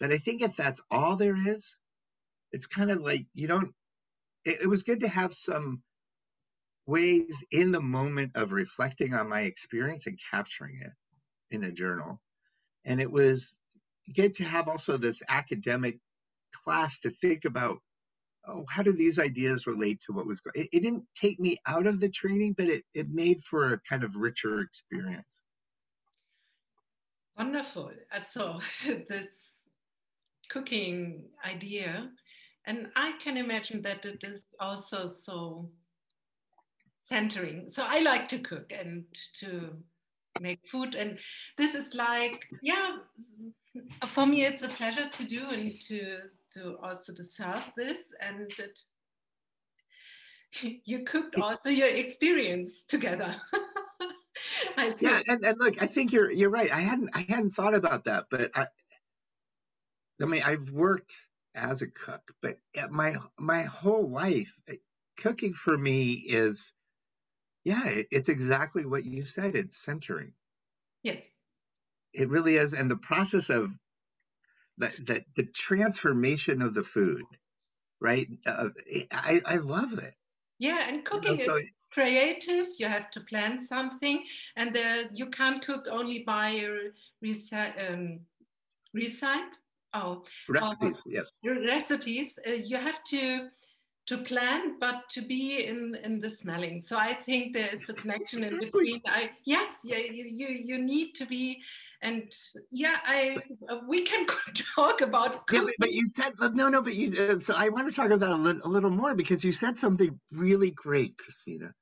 But 0.01 0.13
I 0.13 0.19
think 0.19 0.43
if 0.43 0.57
that's 0.57 0.81
all 0.91 1.17
there 1.17 1.37
is, 1.37 1.67
it's 2.53 2.67
kind 2.67 2.91
of 2.91 3.01
like 3.01 3.27
you 3.35 3.49
don't 3.49 3.73
it, 4.45 4.63
it 4.63 4.67
was 4.69 4.83
good 4.83 5.01
to 5.01 5.09
have 5.09 5.35
some 5.35 5.83
ways 6.87 7.35
in 7.51 7.73
the 7.73 7.81
moment 7.81 8.33
of 8.35 8.53
reflecting 8.53 9.15
on 9.15 9.29
my 9.29 9.43
experience 9.43 10.07
and 10.07 10.19
capturing 10.31 10.81
it 10.83 10.93
in 11.55 11.65
a 11.65 11.73
journal. 11.73 12.21
And 12.85 13.01
it 13.01 13.11
was 13.11 13.57
good 14.17 14.35
to 14.35 14.45
have 14.45 14.69
also 14.69 14.97
this 14.97 15.21
academic 15.29 15.99
class 16.65 16.99
to 17.01 17.11
think 17.21 17.45
about 17.45 17.79
oh, 18.49 18.65
how 18.69 18.83
do 18.83 18.93
these 18.93 19.19
ideas 19.19 19.67
relate 19.67 20.01
to 20.07 20.13
what 20.13 20.27
was 20.27 20.41
going 20.41 20.65
it, 20.65 20.69
it 20.73 20.81
didn't 20.83 21.05
take 21.21 21.39
me 21.39 21.59
out 21.67 21.87
of 21.87 22.01
the 22.01 22.09
training, 22.09 22.55
but 22.57 22.67
it, 22.67 22.85
it 22.95 23.09
made 23.11 23.43
for 23.45 23.73
a 23.73 23.81
kind 23.89 24.05
of 24.05 24.15
richer 24.17 24.61
experience. 24.61 25.41
Wonderful. 27.37 27.93
Uh, 28.15 28.21
so 28.21 28.61
this 29.09 29.63
cooking 30.49 31.23
idea 31.47 32.11
and 32.65 32.89
I 32.95 33.13
can 33.23 33.37
imagine 33.37 33.83
that 33.83 34.05
it 34.05 34.25
is 34.25 34.45
also 34.61 35.07
so 35.07 35.71
centering. 36.99 37.69
So 37.69 37.85
I 37.87 38.01
like 38.01 38.29
to 38.29 38.39
cook 38.39 38.73
and 38.73 39.05
to 39.41 39.71
make 40.41 40.61
food. 40.67 40.95
And 40.95 41.19
this 41.57 41.75
is 41.75 41.95
like, 41.95 42.47
yeah, 42.63 42.97
for 44.09 44.27
me, 44.27 44.45
it's 44.45 44.63
a 44.63 44.69
pleasure 44.69 45.09
to 45.09 45.25
do 45.25 45.47
and 45.49 45.81
to, 45.83 46.19
to 46.55 46.77
also 46.83 47.13
to 47.13 47.25
serve 47.25 47.71
this. 47.77 47.99
And 48.21 48.51
that 48.59 48.79
you 50.85 51.05
cooked 51.05 51.37
also 51.41 51.71
your 51.71 51.89
experience 51.89 52.85
together. 52.85 53.37
yeah, 55.01 55.21
and, 55.27 55.45
and 55.45 55.59
look, 55.59 55.81
I 55.81 55.87
think 55.87 56.13
you're 56.13 56.31
you're 56.31 56.51
right. 56.51 56.71
I 56.73 56.81
hadn't 56.81 57.11
I 57.15 57.25
hadn't 57.29 57.55
thought 57.55 57.75
about 57.75 58.05
that, 58.05 58.27
but 58.31 58.51
I 58.55 58.67
I 60.21 60.25
mean 60.27 60.43
I've 60.43 60.71
worked 60.71 61.13
as 61.55 61.83
a 61.83 61.87
cook, 61.87 62.23
but 62.41 62.59
my 62.91 63.17
my 63.39 63.63
whole 63.63 64.09
life, 64.09 64.53
cooking 65.19 65.53
for 65.53 65.77
me 65.77 66.13
is, 66.13 66.73
yeah, 67.65 67.83
it's 68.11 68.29
exactly 68.29 68.85
what 68.85 69.05
you 69.05 69.25
said. 69.25 69.55
It's 69.55 69.77
centering. 69.77 70.33
Yes. 71.03 71.39
It 72.13 72.29
really 72.29 72.57
is, 72.57 72.75
and 72.75 72.91
the 72.91 72.97
process 72.97 73.51
of 73.51 73.73
the 74.79 74.91
the, 75.07 75.25
the 75.37 75.45
transformation 75.45 76.63
of 76.63 76.75
the 76.75 76.85
food, 76.85 77.25
right? 78.01 78.29
Uh, 78.47 78.69
I 79.11 79.41
I 79.47 79.57
love 79.57 79.95
it. 79.95 80.15
Yeah, 80.59 80.89
and 80.89 81.05
cooking 81.05 81.39
you 81.39 81.47
know, 81.47 81.55
so, 81.55 81.57
is 81.57 81.67
creative. 81.93 82.67
You 82.79 82.87
have 82.87 83.11
to 83.13 83.21
plan 83.21 83.63
something, 83.63 84.25
and 84.57 84.77
uh, 84.77 85.05
you 85.15 85.27
can't 85.27 85.65
cook 85.65 85.87
only 85.91 86.25
by 86.25 86.67
recite. 87.21 87.75
Um, 87.79 88.21
recite 88.93 89.57
Oh, 89.95 90.25
recipes, 90.49 90.99
uh, 90.99 91.03
yes. 91.07 91.39
Recipes. 91.45 92.39
Uh, 92.47 92.53
you 92.53 92.77
have 92.77 93.03
to 93.05 93.49
to 94.07 94.19
plan, 94.19 94.79
but 94.81 95.09
to 95.11 95.23
be 95.23 95.65
in 95.67 95.97
in 96.03 96.19
the 96.19 96.31
smelling. 96.31 96.81
So 96.81 96.97
I 96.97 97.15
think 97.15 97.53
there 97.53 97.69
is 97.73 97.89
a 97.89 97.95
connection 97.95 98.45
in 98.45 98.59
between. 98.65 99.01
I 99.07 99.31
yes, 99.45 99.71
yeah, 99.85 99.99
you 99.99 100.49
you, 100.49 100.79
need 100.79 101.15
to 101.15 101.27
be, 101.27 101.63
and 102.03 102.33
yeah, 102.71 102.99
I 103.05 103.39
uh, 103.71 103.79
we 103.89 104.03
can 104.05 104.27
talk 104.75 105.01
about. 105.01 105.43
Yeah, 105.53 105.65
but, 105.79 105.93
you 105.93 106.07
said 106.17 106.33
no, 106.55 106.69
no, 106.69 106.83
but 106.83 106.95
you. 106.95 107.17
Uh, 107.19 107.39
so 107.39 107.55
I 107.55 107.69
want 107.69 107.89
to 107.89 107.95
talk 107.95 108.07
about 108.07 108.21
that 108.21 108.31
a 108.31 108.37
little, 108.37 108.63
a 108.65 108.69
little 108.69 108.91
more 108.91 109.15
because 109.15 109.45
you 109.45 109.53
said 109.53 109.79
something 109.79 110.19
really 110.33 110.71
great, 110.73 111.17
Christina. 111.19 111.73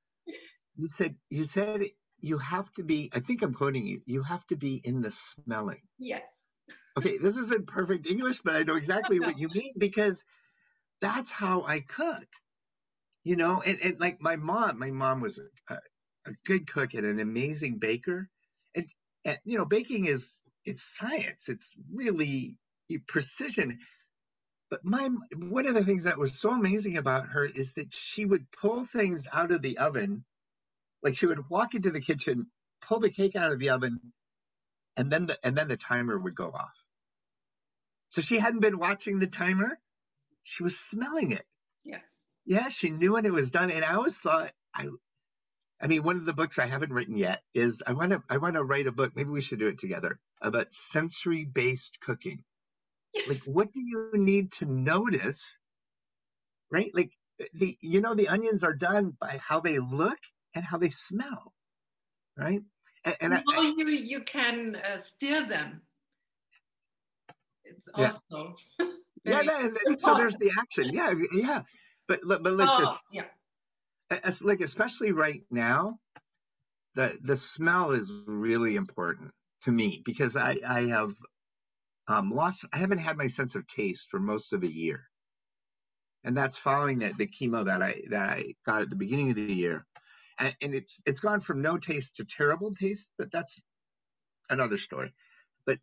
You 0.77 0.87
said 0.87 1.15
you 1.31 1.45
said 1.45 1.83
you 2.19 2.39
have 2.39 2.71
to 2.75 2.83
be. 2.83 3.11
I 3.15 3.21
think 3.21 3.43
I'm 3.43 3.55
quoting 3.55 3.87
you. 3.87 4.03
You 4.07 4.23
have 4.23 4.47
to 4.49 4.57
be 4.57 4.81
in 4.85 5.01
the 5.01 5.11
smelling. 5.11 5.81
Yes 5.99 6.23
okay, 6.97 7.19
this 7.19 7.37
isn't 7.37 7.67
perfect 7.67 8.07
English, 8.07 8.41
but 8.45 8.57
I 8.57 8.63
know 8.63 8.77
exactly 8.77 9.21
what 9.21 9.39
you 9.39 9.49
mean 9.55 9.73
because 9.79 10.23
that's 11.01 11.31
how 11.31 11.63
I 11.63 11.81
cook. 11.81 12.27
You 13.23 13.37
know, 13.37 13.63
and, 13.65 13.79
and 13.83 14.01
like 14.01 14.21
my 14.21 14.37
mom, 14.37 14.79
my 14.79 14.91
mom 14.91 15.21
was 15.21 15.39
a, 15.69 15.75
a 16.27 16.31
good 16.47 16.67
cook 16.67 16.95
and 16.95 17.05
an 17.05 17.21
amazing 17.21 17.79
baker. 17.79 18.29
And, 18.75 18.87
and, 19.25 19.39
you 19.45 19.59
know, 19.59 19.67
baking 19.67 20.07
is, 20.07 20.39
it's 20.65 20.83
science. 20.97 21.45
It's 21.49 21.71
really 21.93 22.57
precision. 23.09 23.79
But 24.71 24.85
my, 24.85 25.11
one 25.37 25.67
of 25.67 25.75
the 25.75 25.85
things 25.85 26.05
that 26.05 26.19
was 26.19 26.41
so 26.41 26.51
amazing 26.51 26.97
about 26.97 27.27
her 27.29 27.45
is 27.45 27.73
that 27.75 27.89
she 27.91 28.25
would 28.25 28.47
pull 28.53 28.87
things 28.87 29.21
out 29.33 29.51
of 29.53 29.63
the 29.63 29.79
oven. 29.79 30.25
Like 31.03 31.15
she 31.15 31.27
would 31.27 31.49
walk 31.51 31.75
into 31.75 31.91
the 31.91 32.01
kitchen, 32.01 32.47
pull 32.83 33.01
the 33.01 33.11
cake 33.11 33.37
out 33.37 33.53
of 33.53 33.59
the 33.59 33.71
oven, 33.71 34.01
and 34.97 35.11
then 35.11 35.27
the, 35.27 35.39
and 35.43 35.57
then 35.57 35.69
the 35.69 35.77
timer 35.77 36.19
would 36.19 36.35
go 36.35 36.47
off. 36.47 36.73
So 38.11 38.23
she 38.23 38.39
hadn't 38.39 38.61
been 38.61 38.79
watching 38.79 39.19
the 39.19 39.27
timer. 39.27 39.79
She 40.43 40.63
was 40.63 40.79
smelling 40.79 41.33
it. 41.33 41.45
Yes. 41.85 42.03
Yeah, 42.45 42.69
she 42.69 42.91
knew 42.91 43.13
when 43.13 43.27
it 43.27 43.33
was 43.33 43.51
done. 43.51 43.71
And 43.71 43.85
I 43.85 43.95
always 43.95 44.17
thought 44.17 44.53
I 44.75 44.89
I 45.83 45.87
mean, 45.87 46.03
one 46.03 46.17
of 46.17 46.27
the 46.27 46.33
books 46.33 46.59
I 46.59 46.67
haven't 46.67 46.93
written 46.93 47.17
yet 47.17 47.43
is 47.55 47.83
I 47.87 47.93
want 47.93 48.11
to 48.13 48.23
I 48.29 48.37
want 48.37 48.55
to 48.55 48.65
write 48.65 48.87
a 48.87 48.93
book. 48.93 49.13
Maybe 49.15 49.31
we 49.31 49.41
should 49.41 49.59
do 49.59 49.69
it 49.69 49.79
together 49.79 50.19
about 50.43 50.73
sensory 50.73 51.45
based 51.45 51.99
cooking. 52.01 52.43
Yes. 53.15 53.29
Like, 53.29 53.43
what 53.55 53.73
do 53.73 53.81
you 53.81 54.11
need 54.15 54.53
to 54.53 54.67
notice? 54.67 55.43
Right? 56.71 56.91
Like 56.95 57.11
the 57.55 57.77
you 57.81 58.01
know 58.01 58.15
the 58.15 58.29
onions 58.29 58.63
are 58.63 58.75
done 58.75 59.17
by 59.21 59.41
how 59.43 59.61
they 59.61 59.79
look 59.79 60.19
and 60.55 60.65
how 60.65 60.79
they 60.79 60.91
smell. 60.91 61.55
Right? 62.37 62.61
And, 63.05 63.17
and 63.21 63.35
I, 63.35 63.43
you 63.77 63.89
you 63.89 64.21
can 64.21 64.77
uh, 64.77 64.99
steer 64.99 65.47
them 65.47 65.83
it's 67.71 67.89
also 67.95 68.57
yeah. 68.79 68.87
yeah 69.25 69.69
so 69.97 70.15
there's 70.17 70.37
the 70.37 70.51
action. 70.59 70.91
Yeah, 70.93 71.13
yeah. 71.33 71.63
But 72.09 72.21
but 72.27 72.43
like 72.43 72.69
oh, 72.71 72.81
this, 72.81 73.03
yeah. 73.13 74.19
As, 74.25 74.43
like 74.43 74.61
especially 74.61 75.13
right 75.13 75.43
now, 75.51 75.99
the 76.95 77.19
the 77.23 77.37
smell 77.37 77.93
is 77.93 78.11
really 78.27 78.77
important 78.77 79.31
to 79.63 79.73
me 79.73 80.03
because 80.05 80.37
I 80.37 80.57
I 80.67 80.87
have 80.89 81.13
um, 82.09 82.31
lost. 82.33 82.65
I 82.73 82.79
haven't 82.79 82.99
had 82.99 83.17
my 83.17 83.29
sense 83.29 83.55
of 83.55 83.67
taste 83.69 84.09
for 84.11 84.19
most 84.19 84.53
of 84.53 84.65
a 84.65 84.73
year, 84.73 85.05
and 86.25 86.37
that's 86.37 86.59
following 86.59 86.99
that 87.01 87.17
the 87.19 87.29
chemo 87.29 87.65
that 87.67 87.83
I 87.83 88.01
that 88.11 88.29
I 88.29 88.55
got 88.67 88.83
at 88.83 88.91
the 88.91 88.97
beginning 88.97 89.31
of 89.31 89.37
the 89.37 89.53
year, 89.53 89.87
and, 90.39 90.55
and 90.61 90.75
it's 90.75 91.01
it's 91.07 91.21
gone 91.21 91.41
from 91.41 91.63
no 91.63 91.79
taste 91.79 92.17
to 92.17 92.25
terrible 92.25 92.75
taste. 92.75 93.09
But 93.19 93.31
that's 93.33 93.61
another 94.49 94.79
story. 94.79 95.13
But 95.67 95.79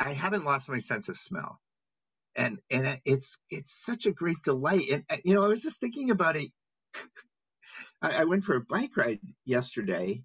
I 0.00 0.14
haven't 0.14 0.44
lost 0.44 0.68
my 0.70 0.78
sense 0.78 1.10
of 1.10 1.18
smell, 1.18 1.60
and 2.36 2.60
and 2.70 3.00
it's 3.06 3.36
it's 3.50 3.84
such 3.84 4.06
a 4.06 4.12
great 4.12 4.38
delight. 4.44 4.88
And 4.90 5.04
you 5.24 5.34
know, 5.34 5.44
I 5.44 5.48
was 5.48 5.62
just 5.62 5.80
thinking 5.80 6.10
about 6.10 6.36
it. 6.36 6.52
I, 8.02 8.10
I 8.22 8.24
went 8.24 8.44
for 8.44 8.56
a 8.56 8.62
bike 8.62 8.96
ride 8.96 9.20
yesterday, 9.46 10.24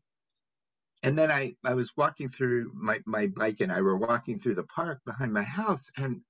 and 1.04 1.18
then 1.18 1.32
I 1.32 1.56
I 1.66 1.76
was 1.76 1.92
walking 1.98 2.30
through 2.30 2.72
my 2.76 3.02
my 3.08 3.28
bike 3.28 3.62
and 3.62 3.72
I 3.72 3.82
were 3.82 3.98
walking 3.98 4.40
through 4.40 4.56
the 4.56 4.66
park 4.66 5.02
behind 5.06 5.34
my 5.34 5.44
house, 5.44 5.84
and 5.98 6.22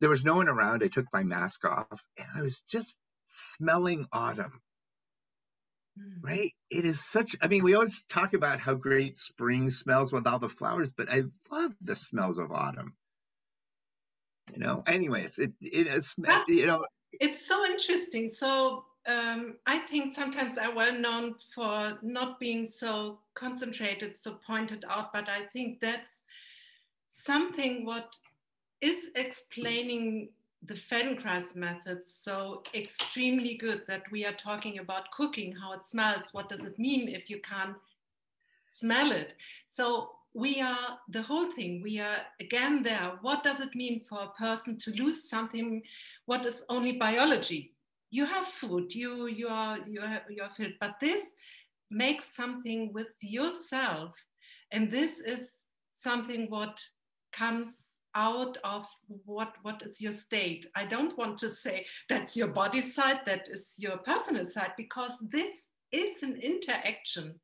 there 0.00 0.10
was 0.10 0.24
no 0.24 0.36
one 0.36 0.48
around. 0.48 0.84
I 0.84 0.88
took 0.88 1.06
my 1.12 1.24
mask 1.24 1.64
off, 1.66 2.02
and 2.18 2.28
I 2.36 2.42
was 2.42 2.62
just 2.70 2.98
smelling 3.58 4.06
autumn 4.12 4.52
Mm. 5.98 6.24
right? 6.24 6.52
It 6.70 6.86
is 6.86 7.04
such, 7.04 7.36
I 7.42 7.48
mean, 7.48 7.64
we 7.64 7.74
always 7.74 8.04
talk 8.10 8.34
about 8.34 8.60
how 8.60 8.74
great 8.74 9.18
spring 9.18 9.70
smells 9.70 10.12
with 10.12 10.26
all 10.28 10.40
the 10.40 10.50
flowers, 10.50 10.92
but 10.92 11.10
I 11.10 11.24
love 11.50 11.74
the 11.82 11.96
smells 11.96 12.38
of 12.38 12.52
autumn. 12.52 12.97
You 14.52 14.60
know, 14.60 14.82
anyways, 14.86 15.38
it, 15.38 15.52
it 15.60 15.86
is, 15.86 16.14
you 16.48 16.66
know. 16.66 16.84
It's 17.12 17.46
so 17.46 17.64
interesting. 17.64 18.28
So, 18.28 18.84
um, 19.06 19.56
I 19.66 19.78
think 19.78 20.14
sometimes 20.14 20.58
I'm 20.58 20.74
well 20.74 20.92
known 20.92 21.34
for 21.54 21.98
not 22.02 22.38
being 22.38 22.66
so 22.66 23.20
concentrated, 23.34 24.14
so 24.14 24.38
pointed 24.46 24.84
out, 24.88 25.12
but 25.12 25.28
I 25.28 25.46
think 25.52 25.80
that's 25.80 26.24
something 27.08 27.86
what 27.86 28.14
is 28.80 29.08
explaining 29.16 30.28
the 30.62 30.74
Feldenkrais 30.74 31.56
method 31.56 32.04
so 32.04 32.62
extremely 32.74 33.56
good 33.56 33.82
that 33.86 34.02
we 34.10 34.26
are 34.26 34.32
talking 34.32 34.78
about 34.78 35.10
cooking, 35.12 35.52
how 35.52 35.72
it 35.72 35.84
smells, 35.84 36.32
what 36.32 36.48
does 36.48 36.64
it 36.64 36.78
mean 36.78 37.08
if 37.08 37.30
you 37.30 37.40
can't 37.40 37.76
smell 38.68 39.12
it? 39.12 39.34
So 39.68 40.10
we 40.34 40.60
are 40.60 40.98
the 41.08 41.22
whole 41.22 41.50
thing, 41.50 41.82
we 41.82 41.98
are 41.98 42.18
again 42.40 42.82
there. 42.82 43.18
What 43.22 43.42
does 43.42 43.60
it 43.60 43.74
mean 43.74 44.02
for 44.08 44.20
a 44.22 44.30
person 44.30 44.78
to 44.78 44.90
lose 44.92 45.28
something 45.28 45.82
what 46.26 46.44
is 46.46 46.64
only 46.68 46.92
biology? 46.92 47.74
You 48.10 48.24
have 48.24 48.46
food, 48.46 48.94
you 48.94 49.26
you 49.26 49.48
are 49.48 49.78
you 49.86 50.00
are 50.00 50.22
you 50.28 50.42
are 50.42 50.50
filled, 50.56 50.74
but 50.80 51.00
this 51.00 51.22
makes 51.90 52.34
something 52.34 52.92
with 52.92 53.12
yourself, 53.20 54.14
and 54.70 54.90
this 54.90 55.20
is 55.20 55.66
something 55.92 56.46
what 56.50 56.80
comes 57.32 57.96
out 58.14 58.56
of 58.64 58.86
what 59.24 59.54
what 59.62 59.82
is 59.82 60.00
your 60.00 60.12
state 60.12 60.66
i 60.74 60.84
don't 60.84 61.16
want 61.18 61.38
to 61.38 61.52
say 61.52 61.84
that's 62.08 62.36
your 62.36 62.48
body 62.48 62.80
side 62.80 63.20
that 63.26 63.46
is 63.48 63.74
your 63.78 63.98
personal 63.98 64.46
side 64.46 64.72
because 64.76 65.12
this 65.30 65.68
is 65.92 66.22
an 66.22 66.36
interaction 66.36 67.34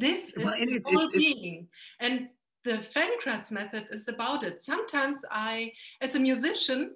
this 0.00 0.32
is 0.34 0.44
well, 0.44 0.54
it, 0.56 0.82
whole 0.84 1.08
it, 1.08 1.12
being 1.12 1.68
and 2.00 2.28
the 2.64 2.78
Feldenkrais 2.92 3.50
method 3.50 3.86
is 3.90 4.08
about 4.08 4.42
it 4.42 4.62
sometimes 4.62 5.24
i 5.30 5.72
as 6.00 6.14
a 6.14 6.18
musician 6.18 6.90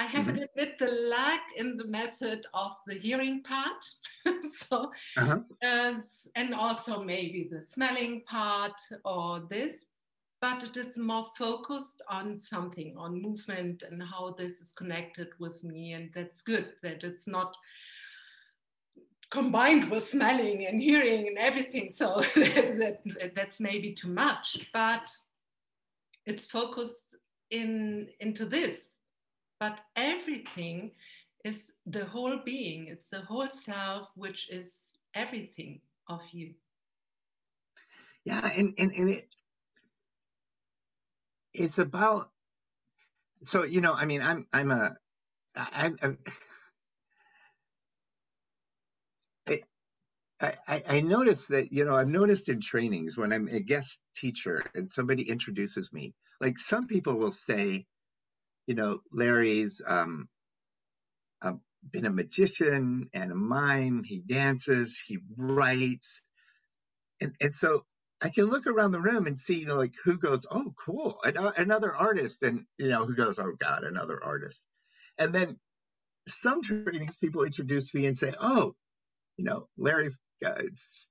I 0.00 0.04
have 0.04 0.26
mm-hmm. 0.26 0.44
a 0.44 0.48
bit 0.54 0.78
the 0.78 0.92
lack 1.10 1.40
in 1.56 1.76
the 1.76 1.88
method 1.88 2.46
of 2.54 2.70
the 2.86 2.94
hearing 2.94 3.42
part. 3.42 3.84
so, 4.56 4.92
uh-huh. 5.16 5.40
as, 5.60 6.28
and 6.36 6.54
also 6.54 7.02
maybe 7.02 7.48
the 7.50 7.60
smelling 7.64 8.22
part 8.24 8.78
or 9.04 9.40
this 9.50 9.86
but 10.40 10.62
it 10.62 10.76
is 10.76 10.96
more 10.96 11.26
focused 11.36 12.02
on 12.08 12.38
something, 12.38 12.94
on 12.96 13.20
movement 13.20 13.82
and 13.88 14.02
how 14.02 14.34
this 14.38 14.60
is 14.60 14.72
connected 14.72 15.28
with 15.38 15.64
me. 15.64 15.92
And 15.92 16.10
that's 16.14 16.42
good 16.42 16.74
that 16.82 17.02
it's 17.02 17.26
not 17.26 17.56
combined 19.30 19.90
with 19.90 20.08
smelling 20.08 20.66
and 20.66 20.80
hearing 20.80 21.28
and 21.28 21.38
everything. 21.38 21.90
So 21.90 22.22
that, 22.34 22.98
that, 23.04 23.34
that's 23.34 23.60
maybe 23.60 23.92
too 23.92 24.08
much, 24.08 24.68
but 24.72 25.10
it's 26.26 26.46
focused 26.46 27.16
in 27.50 28.08
into 28.20 28.44
this. 28.44 28.90
But 29.60 29.80
everything 29.96 30.92
is 31.44 31.70
the 31.86 32.04
whole 32.04 32.38
being, 32.44 32.86
it's 32.88 33.10
the 33.10 33.22
whole 33.22 33.48
self, 33.50 34.08
which 34.14 34.48
is 34.50 34.92
everything 35.14 35.80
of 36.08 36.20
you. 36.30 36.54
Yeah, 38.24 38.46
and, 38.46 38.74
and, 38.78 38.92
and 38.92 39.10
it 39.10 39.28
it's 41.54 41.78
about 41.78 42.30
so 43.44 43.64
you 43.64 43.80
know 43.80 43.94
i 43.94 44.04
mean 44.04 44.22
i'm 44.22 44.46
i'm 44.52 44.70
a 44.70 44.94
I'm, 45.56 46.18
I, 50.40 50.54
I, 50.68 51.00
noticed 51.00 51.48
that 51.48 51.72
you 51.72 51.84
know 51.84 51.96
I've 51.96 52.06
noticed 52.06 52.48
in 52.48 52.60
trainings 52.60 53.16
when 53.16 53.32
I'm 53.32 53.48
a 53.48 53.58
guest 53.58 53.98
teacher 54.14 54.62
and 54.74 54.88
somebody 54.92 55.28
introduces 55.28 55.92
me, 55.92 56.14
like 56.40 56.58
some 56.58 56.86
people 56.86 57.14
will 57.14 57.32
say, 57.32 57.86
you 58.68 58.76
know, 58.76 59.00
Larry's 59.12 59.82
um, 59.84 60.28
been 61.92 62.06
a 62.06 62.10
magician 62.10 63.08
and 63.12 63.32
a 63.32 63.34
mime. 63.34 64.02
He 64.04 64.18
dances, 64.18 64.96
he 65.06 65.18
writes, 65.36 66.22
and 67.20 67.34
and 67.40 67.54
so 67.54 67.84
I 68.20 68.30
can 68.30 68.46
look 68.46 68.66
around 68.66 68.92
the 68.92 69.00
room 69.00 69.26
and 69.26 69.38
see, 69.38 69.60
you 69.60 69.66
know, 69.66 69.76
like 69.76 69.94
who 70.04 70.18
goes, 70.18 70.44
oh, 70.50 70.74
cool, 70.84 71.18
another 71.24 71.94
artist, 71.94 72.42
and 72.42 72.64
you 72.78 72.88
know, 72.88 73.06
who 73.06 73.14
goes, 73.14 73.38
oh 73.38 73.52
God, 73.58 73.84
another 73.84 74.22
artist. 74.22 74.60
And 75.18 75.34
then 75.34 75.58
some 76.26 76.62
trainings 76.62 77.16
people 77.18 77.44
introduce 77.44 77.92
me 77.94 78.06
and 78.06 78.16
say, 78.16 78.34
oh, 78.40 78.74
you 79.36 79.44
know, 79.44 79.68
Larry's 79.76 80.18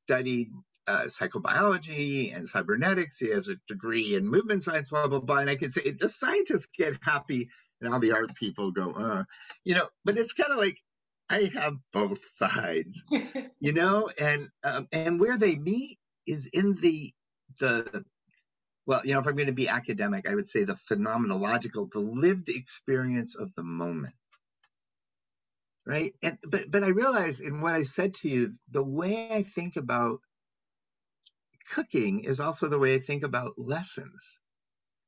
studied 0.04 0.50
uh, 0.88 1.06
psychobiology 1.06 2.36
and 2.36 2.48
cybernetics. 2.48 3.18
He 3.18 3.30
has 3.30 3.48
a 3.48 3.56
degree 3.68 4.16
in 4.16 4.28
movement 4.28 4.64
science, 4.64 4.90
blah 4.90 5.08
blah 5.08 5.20
blah. 5.20 5.38
And 5.38 5.50
I 5.50 5.56
can 5.56 5.70
say 5.72 5.92
the 5.92 6.10
scientists 6.10 6.68
get 6.78 6.98
happy, 7.02 7.50
and 7.82 7.94
all 7.94 8.00
the 8.00 8.14
art 8.14 8.34
people 8.36 8.72
go, 8.72 8.92
uh, 8.94 9.24
you 9.64 9.76
know. 9.76 9.88
But 10.06 10.18
it's 10.18 10.34
kind 10.34 10.52
of 10.52 10.58
like 10.58 10.78
I 11.30 11.52
have 11.54 11.74
both 11.94 12.20
sides, 12.36 13.02
you 13.60 13.74
know, 13.74 14.10
and 14.18 14.50
um, 14.64 14.88
and 14.92 15.20
where 15.20 15.38
they 15.38 15.56
meet 15.56 16.00
is 16.26 16.48
in 16.54 16.76
the 16.82 17.14
the 17.60 18.04
well, 18.86 19.02
you 19.04 19.14
know, 19.14 19.20
if 19.20 19.28
I'm 19.28 19.36
going 19.36 19.48
to 19.48 19.54
be 19.54 19.68
academic, 19.68 20.28
I 20.30 20.36
would 20.36 20.50
say 20.50 20.64
the 20.64 20.78
phenomenological, 20.90 21.92
the 21.92 22.00
lived 22.00 22.48
experience 22.48 23.36
of 23.36 23.52
the 23.58 23.64
moment. 23.64 24.14
Right. 25.88 26.14
And 26.22 26.38
but 26.44 26.70
but 26.70 26.84
I 26.84 26.90
realize 26.90 27.40
in 27.40 27.62
what 27.62 27.74
I 27.74 27.84
said 27.84 28.14
to 28.16 28.28
you, 28.28 28.54
the 28.72 28.84
way 28.84 29.30
I 29.32 29.44
think 29.44 29.78
about 29.78 30.20
cooking 31.74 32.26
is 32.26 32.42
also 32.42 32.68
the 32.68 32.80
way 32.80 32.96
I 32.96 33.00
think 33.00 33.24
about 33.24 33.54
lessons. 33.58 34.22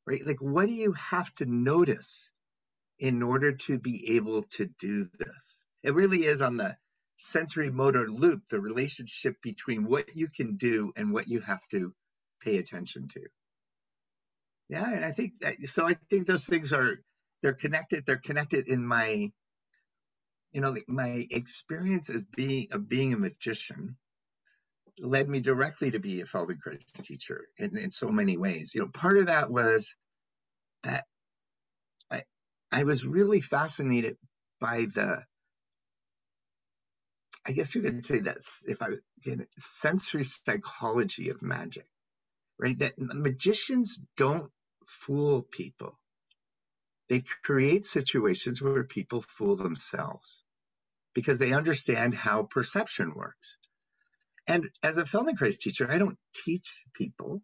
Right? 0.07 0.25
Like 0.25 0.41
what 0.41 0.67
do 0.67 0.73
you 0.73 0.93
have 0.93 1.33
to 1.35 1.45
notice 1.45 2.29
in 2.97 3.21
order 3.21 3.51
to 3.67 3.77
be 3.77 4.15
able 4.15 4.43
to 4.57 4.69
do 4.79 5.09
this? 5.19 5.61
It 5.83 5.93
really 5.93 6.25
is 6.25 6.41
on 6.41 6.57
the 6.57 6.77
sensory 7.17 7.69
motor 7.69 8.09
loop, 8.09 8.43
the 8.49 8.61
relationship 8.61 9.35
between 9.43 9.85
what 9.85 10.15
you 10.15 10.29
can 10.33 10.55
do 10.55 10.93
and 10.95 11.11
what 11.11 11.27
you 11.27 11.41
have 11.41 11.61
to 11.71 11.93
pay 12.41 12.57
attention 12.57 13.09
to. 13.13 13.21
Yeah, 14.69 14.89
and 14.89 15.03
I 15.03 15.11
think 15.11 15.33
that, 15.41 15.55
so. 15.65 15.87
I 15.87 15.97
think 16.09 16.27
those 16.27 16.45
things 16.45 16.71
are 16.71 17.01
they're 17.41 17.53
connected. 17.53 18.05
They're 18.05 18.17
connected 18.17 18.67
in 18.67 18.85
my, 18.85 19.31
you 20.51 20.61
know, 20.61 20.75
my 20.87 21.27
experience 21.31 22.09
as 22.09 22.23
being 22.35 22.67
of 22.71 22.89
being 22.89 23.13
a 23.13 23.17
magician 23.17 23.95
led 24.99 25.29
me 25.29 25.39
directly 25.39 25.91
to 25.91 25.99
be 25.99 26.21
a 26.21 26.25
Feldenkrais 26.25 26.83
teacher 27.03 27.47
in, 27.57 27.77
in 27.77 27.91
so 27.91 28.09
many 28.09 28.37
ways. 28.37 28.73
You 28.75 28.81
know, 28.81 28.87
part 28.89 29.17
of 29.17 29.27
that 29.27 29.49
was 29.51 29.87
that 30.83 31.05
I 32.11 32.23
I 32.71 32.83
was 32.83 33.05
really 33.05 33.41
fascinated 33.41 34.17
by 34.61 34.87
the 34.95 35.23
I 37.45 37.53
guess 37.53 37.75
you 37.75 37.81
could 37.81 38.05
say 38.05 38.19
that 38.21 38.39
if 38.65 38.81
I 38.81 38.89
get 39.23 39.39
sensory 39.59 40.23
psychology 40.25 41.29
of 41.29 41.41
magic, 41.41 41.87
right? 42.59 42.79
That 42.79 42.93
magicians 42.99 43.99
don't 44.17 44.51
fool 44.87 45.43
people. 45.51 45.98
They 47.09 47.23
create 47.43 47.85
situations 47.85 48.61
where 48.61 48.83
people 48.83 49.23
fool 49.37 49.55
themselves 49.55 50.43
because 51.15 51.39
they 51.39 51.53
understand 51.53 52.13
how 52.13 52.43
perception 52.43 53.13
works. 53.15 53.57
And 54.47 54.69
as 54.83 54.97
a 54.97 55.03
Feldenkrais 55.03 55.57
teacher, 55.59 55.89
I 55.89 55.97
don't 55.97 56.19
teach 56.45 56.67
people. 56.93 57.41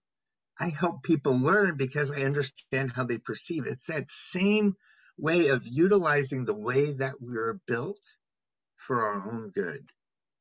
I 0.59 0.69
help 0.69 1.03
people 1.03 1.37
learn 1.37 1.77
because 1.77 2.11
I 2.11 2.21
understand 2.21 2.91
how 2.91 3.05
they 3.05 3.17
perceive. 3.17 3.65
It's 3.65 3.85
that 3.87 4.09
same 4.09 4.75
way 5.17 5.47
of 5.47 5.65
utilizing 5.65 6.45
the 6.45 6.53
way 6.53 6.93
that 6.93 7.15
we're 7.19 7.59
built 7.67 7.99
for 8.87 9.05
our 9.05 9.31
own 9.31 9.49
good. 9.49 9.89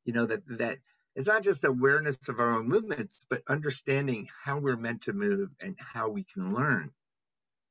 You 0.05 0.13
know, 0.13 0.27
that 0.27 0.43
that 0.59 0.77
it's 1.15 1.27
not 1.27 1.43
just 1.43 1.63
awareness 1.63 2.17
of 2.29 2.39
our 2.39 2.53
own 2.59 2.67
movements, 2.67 3.19
but 3.29 3.41
understanding 3.47 4.27
how 4.43 4.59
we're 4.59 4.77
meant 4.77 5.03
to 5.03 5.13
move 5.13 5.49
and 5.59 5.75
how 5.79 6.09
we 6.09 6.25
can 6.25 6.53
learn 6.53 6.91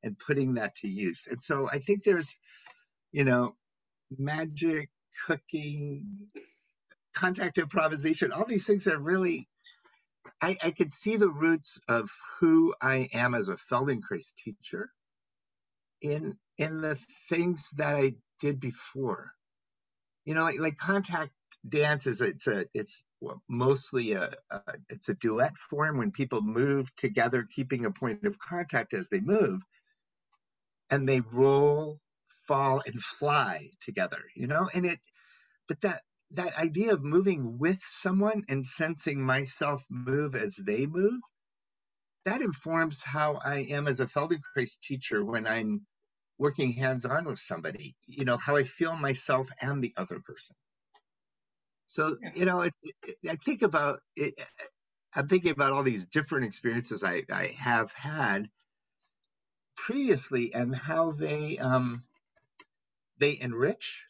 and 0.04 0.16
putting 0.18 0.54
that 0.54 0.76
to 0.76 0.88
use. 0.88 1.20
And 1.28 1.42
so 1.42 1.68
I 1.68 1.80
think 1.80 2.04
there's, 2.04 2.28
you 3.10 3.24
know, 3.24 3.56
magic, 4.16 4.90
cooking, 5.26 6.04
contact 7.16 7.58
improvisation, 7.58 8.30
all 8.30 8.46
these 8.46 8.66
things 8.66 8.84
that 8.84 9.00
really 9.00 9.48
I, 10.40 10.56
I 10.62 10.70
could 10.72 10.92
see 10.92 11.16
the 11.16 11.30
roots 11.30 11.78
of 11.88 12.10
who 12.38 12.74
I 12.80 13.08
am 13.12 13.34
as 13.34 13.48
a 13.48 13.56
Feldenkrais 13.70 14.26
teacher 14.36 14.90
in 16.02 16.36
in 16.58 16.80
the 16.80 16.98
things 17.28 17.66
that 17.76 17.96
I 17.96 18.14
did 18.40 18.60
before. 18.60 19.32
You 20.24 20.34
know, 20.34 20.42
like, 20.42 20.58
like 20.60 20.76
contact 20.76 21.32
dance 21.68 22.06
is 22.06 22.20
it's 22.20 22.46
a 22.46 22.66
it's 22.74 23.00
mostly 23.48 24.12
a, 24.12 24.34
a, 24.50 24.60
it's 24.90 25.08
a 25.08 25.14
duet 25.14 25.52
form 25.70 25.96
when 25.96 26.10
people 26.10 26.42
move 26.42 26.88
together 26.96 27.48
keeping 27.54 27.86
a 27.86 27.90
point 27.90 28.24
of 28.24 28.38
contact 28.38 28.92
as 28.92 29.08
they 29.08 29.20
move 29.20 29.60
and 30.94 31.08
they 31.08 31.20
roll 31.32 32.00
fall 32.48 32.82
and 32.86 33.00
fly 33.18 33.70
together 33.82 34.22
you 34.36 34.46
know 34.48 34.68
and 34.74 34.86
it 34.86 35.00
but 35.68 35.80
that 35.82 36.02
that 36.32 36.56
idea 36.58 36.92
of 36.92 37.04
moving 37.04 37.58
with 37.58 37.80
someone 37.88 38.44
and 38.48 38.66
sensing 38.66 39.22
myself 39.24 39.82
move 39.90 40.36
as 40.36 40.56
they 40.66 40.86
move 40.86 41.20
that 42.26 42.42
informs 42.42 43.02
how 43.04 43.34
i 43.44 43.58
am 43.70 43.88
as 43.88 44.00
a 44.00 44.06
feldenkrais 44.06 44.78
teacher 44.82 45.24
when 45.24 45.46
i'm 45.46 45.86
working 46.38 46.72
hands 46.72 47.04
on 47.06 47.26
with 47.26 47.40
somebody 47.40 47.96
you 48.06 48.24
know 48.24 48.38
how 48.38 48.56
i 48.56 48.64
feel 48.64 48.96
myself 48.96 49.48
and 49.62 49.82
the 49.84 49.94
other 49.96 50.20
person 50.20 50.56
So 51.86 52.18
you 52.34 52.46
know, 52.46 52.62
it, 52.62 52.74
it, 53.02 53.16
I 53.30 53.36
think 53.36 53.62
about 53.62 54.00
it. 54.16 54.34
I'm 55.14 55.28
thinking 55.28 55.52
about 55.52 55.72
all 55.72 55.84
these 55.84 56.06
different 56.06 56.46
experiences 56.46 57.04
I, 57.04 57.22
I 57.32 57.54
have 57.58 57.92
had 57.92 58.48
previously 59.76 60.52
and 60.54 60.74
how 60.74 61.12
they 61.12 61.58
um, 61.58 62.04
they 63.18 63.38
enrich 63.40 64.04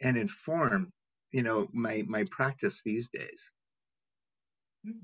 and 0.00 0.16
inform 0.16 0.92
you 1.32 1.42
know 1.42 1.68
my 1.72 2.02
my 2.06 2.24
practice 2.30 2.80
these 2.84 3.08
days. 3.12 3.42
Mm. 4.86 5.00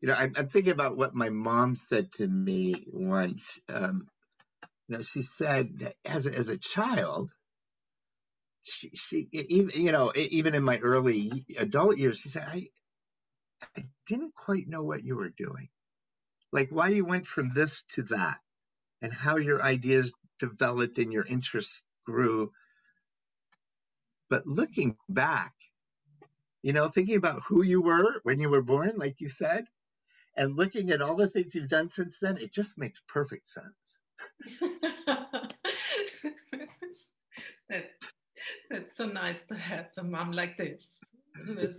You 0.00 0.08
know, 0.08 0.14
I'm, 0.14 0.34
I'm, 0.36 0.48
thinking 0.48 0.72
about 0.72 0.96
what 0.96 1.14
my 1.14 1.30
mom 1.30 1.76
said 1.88 2.12
to 2.18 2.26
me 2.26 2.84
once. 2.92 3.42
Um, 3.68 4.08
you 4.88 4.98
know, 4.98 5.02
she 5.02 5.22
said 5.38 5.78
that 5.80 5.94
as 6.04 6.26
a, 6.26 6.34
as 6.34 6.48
a 6.48 6.58
child, 6.58 7.30
she, 8.62 8.90
she 8.94 9.28
even 9.32 9.70
you 9.74 9.92
know 9.92 10.12
even 10.14 10.54
in 10.54 10.62
my 10.62 10.78
early 10.78 11.46
adult 11.58 11.96
years, 11.96 12.18
she 12.22 12.28
said 12.28 12.44
I 12.46 12.66
I 13.76 13.84
didn't 14.06 14.34
quite 14.34 14.68
know 14.68 14.82
what 14.82 15.04
you 15.04 15.16
were 15.16 15.30
doing, 15.30 15.68
like 16.52 16.68
why 16.70 16.88
you 16.88 17.04
went 17.04 17.26
from 17.26 17.52
this 17.54 17.82
to 17.94 18.02
that, 18.10 18.38
and 19.02 19.12
how 19.12 19.36
your 19.36 19.62
ideas 19.62 20.12
developed 20.38 20.98
and 20.98 21.12
your 21.12 21.26
interests 21.26 21.82
grew. 22.04 22.50
But 24.28 24.46
looking 24.46 24.96
back, 25.08 25.52
you 26.62 26.72
know, 26.72 26.88
thinking 26.88 27.16
about 27.16 27.42
who 27.46 27.62
you 27.62 27.80
were 27.80 28.20
when 28.24 28.40
you 28.40 28.48
were 28.48 28.62
born, 28.62 28.92
like 28.96 29.20
you 29.20 29.28
said, 29.28 29.66
and 30.36 30.56
looking 30.56 30.90
at 30.90 31.00
all 31.00 31.16
the 31.16 31.28
things 31.28 31.54
you've 31.54 31.68
done 31.68 31.88
since 31.94 32.14
then, 32.20 32.36
it 32.38 32.52
just 32.52 32.76
makes 32.76 33.00
perfect 33.08 33.48
sense. 33.48 33.66
that's, 37.68 37.86
that's 38.70 38.96
so 38.96 39.06
nice 39.06 39.42
to 39.42 39.54
have 39.54 39.86
a 39.96 40.02
mom 40.02 40.32
like 40.32 40.56
this. 40.56 41.02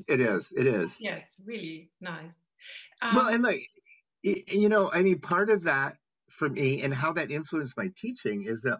it 0.07 0.19
is. 0.19 0.47
It 0.55 0.67
is. 0.67 0.91
Yes, 0.99 1.41
really 1.45 1.91
nice. 2.01 2.45
Um, 3.01 3.15
well, 3.15 3.27
and 3.27 3.43
like, 3.43 3.67
you 4.23 4.69
know, 4.69 4.89
I 4.91 5.03
mean, 5.03 5.19
part 5.19 5.49
of 5.49 5.63
that 5.63 5.97
for 6.37 6.49
me 6.49 6.81
and 6.83 6.93
how 6.93 7.13
that 7.13 7.31
influenced 7.31 7.77
my 7.77 7.89
teaching 7.99 8.45
is 8.47 8.61
that 8.61 8.79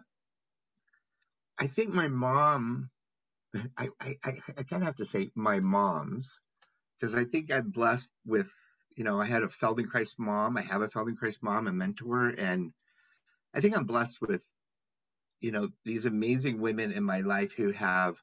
I 1.58 1.66
think 1.66 1.92
my 1.92 2.08
mom, 2.08 2.90
I, 3.76 3.88
I, 4.00 4.16
I, 4.24 4.62
kind 4.62 4.82
of 4.82 4.82
have 4.82 4.96
to 4.96 5.06
say 5.06 5.30
my 5.34 5.60
moms, 5.60 6.38
because 7.00 7.14
I 7.14 7.24
think 7.24 7.50
I'm 7.52 7.70
blessed 7.70 8.10
with 8.24 8.46
you 8.98 9.04
know, 9.04 9.20
I 9.20 9.26
had 9.26 9.44
a 9.44 9.48
Feldenkrais 9.48 10.18
mom. 10.18 10.56
I 10.56 10.62
have 10.62 10.82
a 10.82 10.88
Feldenkrais 10.88 11.36
mom, 11.40 11.68
a 11.68 11.72
mentor, 11.72 12.30
and 12.30 12.72
I 13.54 13.60
think 13.60 13.76
I'm 13.76 13.86
blessed 13.86 14.20
with, 14.20 14.42
you 15.40 15.52
know, 15.52 15.68
these 15.84 16.04
amazing 16.04 16.60
women 16.60 16.90
in 16.90 17.04
my 17.04 17.20
life 17.20 17.52
who 17.56 17.70
have 17.70 18.16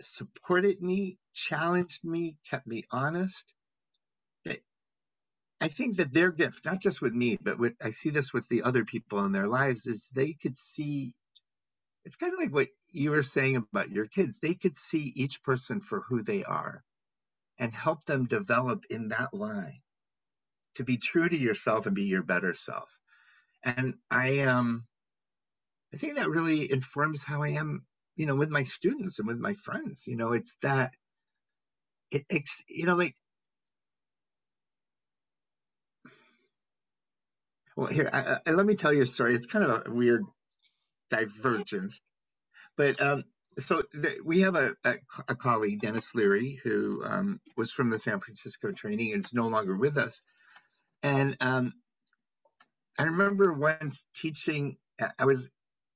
supported 0.00 0.82
me, 0.82 1.18
challenged 1.32 2.04
me, 2.04 2.36
kept 2.50 2.66
me 2.66 2.82
honest. 2.90 3.44
I 5.60 5.68
think 5.68 5.96
that 5.96 6.12
their 6.12 6.30
gift, 6.30 6.64
not 6.64 6.80
just 6.80 7.00
with 7.00 7.12
me, 7.12 7.36
but 7.42 7.58
with 7.58 7.74
I 7.82 7.90
see 7.90 8.10
this 8.10 8.32
with 8.32 8.48
the 8.48 8.62
other 8.62 8.84
people 8.84 9.24
in 9.24 9.32
their 9.32 9.48
lives, 9.48 9.86
is 9.86 10.08
they 10.14 10.34
could 10.40 10.56
see. 10.56 11.14
It's 12.04 12.16
kind 12.16 12.32
of 12.32 12.38
like 12.38 12.52
what 12.52 12.68
you 12.90 13.10
were 13.10 13.22
saying 13.22 13.56
about 13.56 13.90
your 13.90 14.06
kids. 14.06 14.38
They 14.40 14.54
could 14.54 14.76
see 14.76 15.12
each 15.16 15.42
person 15.42 15.80
for 15.80 16.02
who 16.08 16.22
they 16.22 16.44
are 16.44 16.84
and 17.58 17.74
help 17.74 18.04
them 18.04 18.26
develop 18.26 18.84
in 18.88 19.08
that 19.08 19.34
line 19.34 19.80
to 20.76 20.84
be 20.84 20.96
true 20.96 21.28
to 21.28 21.36
yourself 21.36 21.86
and 21.86 21.94
be 21.94 22.04
your 22.04 22.22
better 22.22 22.54
self. 22.54 22.88
And 23.64 23.94
I 24.10 24.40
um 24.40 24.86
I 25.92 25.96
think 25.96 26.16
that 26.16 26.28
really 26.30 26.70
informs 26.70 27.22
how 27.22 27.42
I 27.42 27.50
am, 27.50 27.84
you 28.16 28.26
know, 28.26 28.36
with 28.36 28.50
my 28.50 28.62
students 28.62 29.18
and 29.18 29.26
with 29.26 29.38
my 29.38 29.54
friends. 29.54 30.02
You 30.06 30.16
know, 30.16 30.32
it's 30.32 30.54
that 30.62 30.92
it 32.10 32.28
takes, 32.28 32.50
you 32.68 32.86
know, 32.86 32.94
like 32.96 33.16
well 37.78 37.92
here 37.92 38.10
I, 38.12 38.38
I, 38.44 38.50
let 38.52 38.66
me 38.66 38.74
tell 38.74 38.92
you 38.92 39.02
a 39.02 39.06
story 39.06 39.34
it's 39.34 39.46
kind 39.46 39.64
of 39.64 39.86
a 39.86 39.90
weird 39.90 40.24
divergence 41.10 42.00
but 42.76 43.00
um, 43.00 43.24
so 43.60 43.82
the, 43.92 44.18
we 44.24 44.40
have 44.40 44.54
a, 44.54 44.74
a, 44.84 44.94
a, 45.28 45.34
colleague, 45.34 45.80
Dennis 45.80 46.10
Leri, 46.14 46.58
who 46.62 47.02
um, 47.04 47.40
was 47.56 47.72
from 47.72 47.90
the 47.90 47.98
San 47.98 48.20
Francisco 48.20 48.70
training 48.70 49.12
and 49.12 49.24
is 49.24 49.34
no 49.34 49.48
longer 49.48 49.76
with 49.76 49.98
us. 49.98 50.20
And 51.02 51.36
um, 51.40 51.72
I 52.98 53.04
remember 53.04 53.52
once 53.52 54.04
teaching, 54.14 54.76
I 55.18 55.24
was 55.24 55.48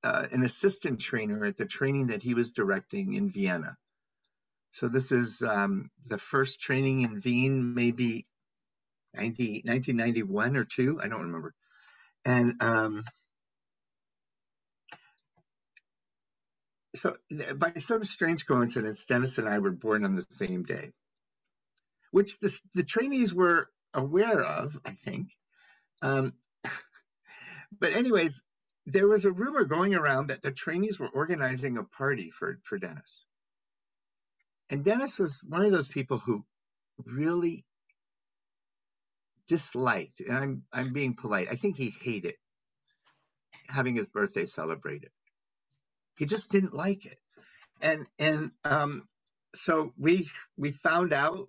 uh, 0.02 0.26
an 0.32 0.42
assistant 0.42 1.00
trainer 1.00 1.44
at 1.44 1.56
the 1.56 1.66
training 1.66 2.08
that 2.08 2.22
he 2.22 2.34
was 2.34 2.50
directing 2.50 3.14
in 3.14 3.30
Vienna. 3.30 3.76
So 4.72 4.88
this 4.88 5.12
is 5.12 5.42
um, 5.42 5.90
the 6.06 6.18
first 6.18 6.60
training 6.60 7.02
in 7.02 7.22
Wien, 7.24 7.74
maybe 7.74 8.26
90, 9.14 9.62
1991 9.66 10.56
or 10.56 10.64
two, 10.64 10.98
I 11.02 11.08
don't 11.08 11.22
remember. 11.22 11.54
And 12.24 12.54
um, 12.60 13.04
so 16.94 17.16
by 17.56 17.72
some 17.86 18.04
strange 18.04 18.46
coincidence, 18.46 19.04
Dennis 19.06 19.38
and 19.38 19.48
I 19.48 19.58
were 19.58 19.72
born 19.72 20.04
on 20.04 20.14
the 20.14 20.26
same 20.30 20.62
day, 20.62 20.92
which 22.10 22.38
the, 22.40 22.56
the 22.74 22.84
trainees 22.84 23.34
were 23.34 23.68
aware 23.94 24.40
of, 24.42 24.78
I 24.84 24.96
think. 25.04 25.28
Um, 26.02 26.34
but 27.80 27.92
anyways, 27.92 28.40
there 28.86 29.08
was 29.08 29.24
a 29.24 29.32
rumor 29.32 29.64
going 29.64 29.94
around 29.94 30.28
that 30.28 30.42
the 30.42 30.50
trainees 30.50 30.98
were 30.98 31.08
organizing 31.08 31.78
a 31.78 31.84
party 31.84 32.30
for, 32.30 32.58
for 32.64 32.78
Dennis. 32.78 33.24
And 34.70 34.84
Dennis 34.84 35.18
was 35.18 35.38
one 35.46 35.64
of 35.64 35.72
those 35.72 35.88
people 35.88 36.18
who 36.18 36.44
really 37.04 37.64
disliked, 39.48 40.20
and 40.20 40.36
I'm 40.36 40.62
I'm 40.72 40.92
being 40.92 41.14
polite, 41.14 41.48
I 41.50 41.56
think 41.56 41.76
he 41.76 41.94
hated 42.00 42.34
having 43.68 43.96
his 43.96 44.06
birthday 44.08 44.46
celebrated. 44.46 45.10
He 46.16 46.26
just 46.26 46.50
didn't 46.50 46.74
like 46.74 47.06
it. 47.06 47.18
And 47.80 48.06
and 48.18 48.50
um, 48.64 49.08
so 49.54 49.92
we 49.98 50.28
we 50.56 50.72
found 50.72 51.12
out 51.12 51.48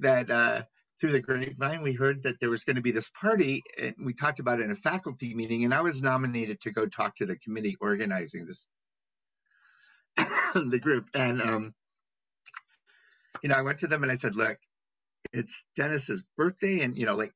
that 0.00 0.30
uh, 0.30 0.62
through 1.00 1.12
the 1.12 1.20
grapevine 1.20 1.82
we 1.82 1.94
heard 1.94 2.22
that 2.22 2.36
there 2.40 2.50
was 2.50 2.64
going 2.64 2.76
to 2.76 2.82
be 2.82 2.92
this 2.92 3.10
party, 3.20 3.62
and 3.80 3.94
we 4.04 4.14
talked 4.14 4.40
about 4.40 4.60
it 4.60 4.64
in 4.64 4.70
a 4.70 4.76
faculty 4.76 5.34
meeting. 5.34 5.64
And 5.64 5.74
I 5.74 5.80
was 5.80 6.00
nominated 6.00 6.60
to 6.62 6.70
go 6.70 6.86
talk 6.86 7.16
to 7.16 7.26
the 7.26 7.36
committee 7.36 7.76
organizing 7.80 8.46
this 8.46 8.68
the 10.54 10.78
group. 10.78 11.06
And 11.14 11.42
um, 11.42 11.74
you 13.42 13.48
know, 13.48 13.56
I 13.56 13.62
went 13.62 13.80
to 13.80 13.86
them 13.86 14.02
and 14.02 14.12
I 14.12 14.16
said, 14.16 14.36
"Look, 14.36 14.58
it's 15.32 15.52
Dennis's 15.76 16.24
birthday, 16.36 16.80
and 16.80 16.96
you 16.96 17.06
know, 17.06 17.16
like." 17.16 17.32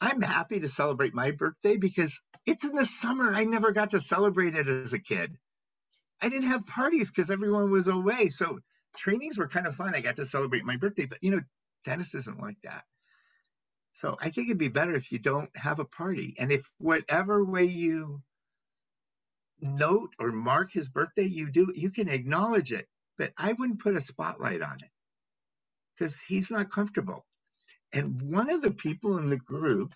I'm 0.00 0.20
happy 0.20 0.60
to 0.60 0.68
celebrate 0.68 1.14
my 1.14 1.30
birthday 1.30 1.78
because 1.78 2.12
it's 2.44 2.64
in 2.64 2.72
the 2.72 2.84
summer. 2.84 3.32
I 3.32 3.44
never 3.44 3.72
got 3.72 3.90
to 3.90 4.00
celebrate 4.00 4.54
it 4.54 4.68
as 4.68 4.92
a 4.92 4.98
kid. 4.98 5.38
I 6.20 6.28
didn't 6.28 6.48
have 6.48 6.66
parties 6.66 7.10
because 7.10 7.30
everyone 7.30 7.70
was 7.70 7.88
away. 7.88 8.28
So 8.28 8.58
trainings 8.96 9.38
were 9.38 9.48
kind 9.48 9.66
of 9.66 9.76
fun. 9.76 9.94
I 9.94 10.00
got 10.00 10.16
to 10.16 10.26
celebrate 10.26 10.64
my 10.64 10.76
birthday, 10.76 11.06
but 11.06 11.18
you 11.22 11.30
know, 11.30 11.40
Dennis 11.84 12.14
isn't 12.14 12.40
like 12.40 12.58
that. 12.64 12.84
So 13.94 14.16
I 14.20 14.30
think 14.30 14.48
it'd 14.48 14.58
be 14.58 14.68
better 14.68 14.94
if 14.94 15.10
you 15.12 15.18
don't 15.18 15.50
have 15.56 15.78
a 15.78 15.84
party. 15.84 16.34
And 16.38 16.52
if 16.52 16.68
whatever 16.78 17.44
way 17.44 17.64
you 17.64 18.22
note 19.60 20.10
or 20.18 20.32
mark 20.32 20.72
his 20.72 20.88
birthday, 20.88 21.24
you 21.26 21.50
do, 21.50 21.72
you 21.74 21.90
can 21.90 22.08
acknowledge 22.08 22.72
it. 22.72 22.88
But 23.16 23.32
I 23.38 23.52
wouldn't 23.52 23.80
put 23.80 23.96
a 23.96 24.00
spotlight 24.00 24.60
on 24.60 24.76
it 24.82 24.90
because 25.98 26.20
he's 26.20 26.50
not 26.50 26.72
comfortable. 26.72 27.24
And 27.92 28.20
one 28.22 28.50
of 28.50 28.62
the 28.62 28.72
people 28.72 29.18
in 29.18 29.30
the 29.30 29.36
group, 29.36 29.94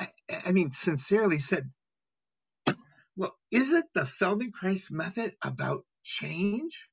I, 0.00 0.08
I 0.46 0.52
mean, 0.52 0.72
sincerely 0.72 1.38
said, 1.38 1.70
well, 3.16 3.36
isn't 3.50 3.86
the 3.94 4.08
Feldenkrais 4.20 4.90
method 4.90 5.34
about 5.42 5.84
change? 6.02 6.88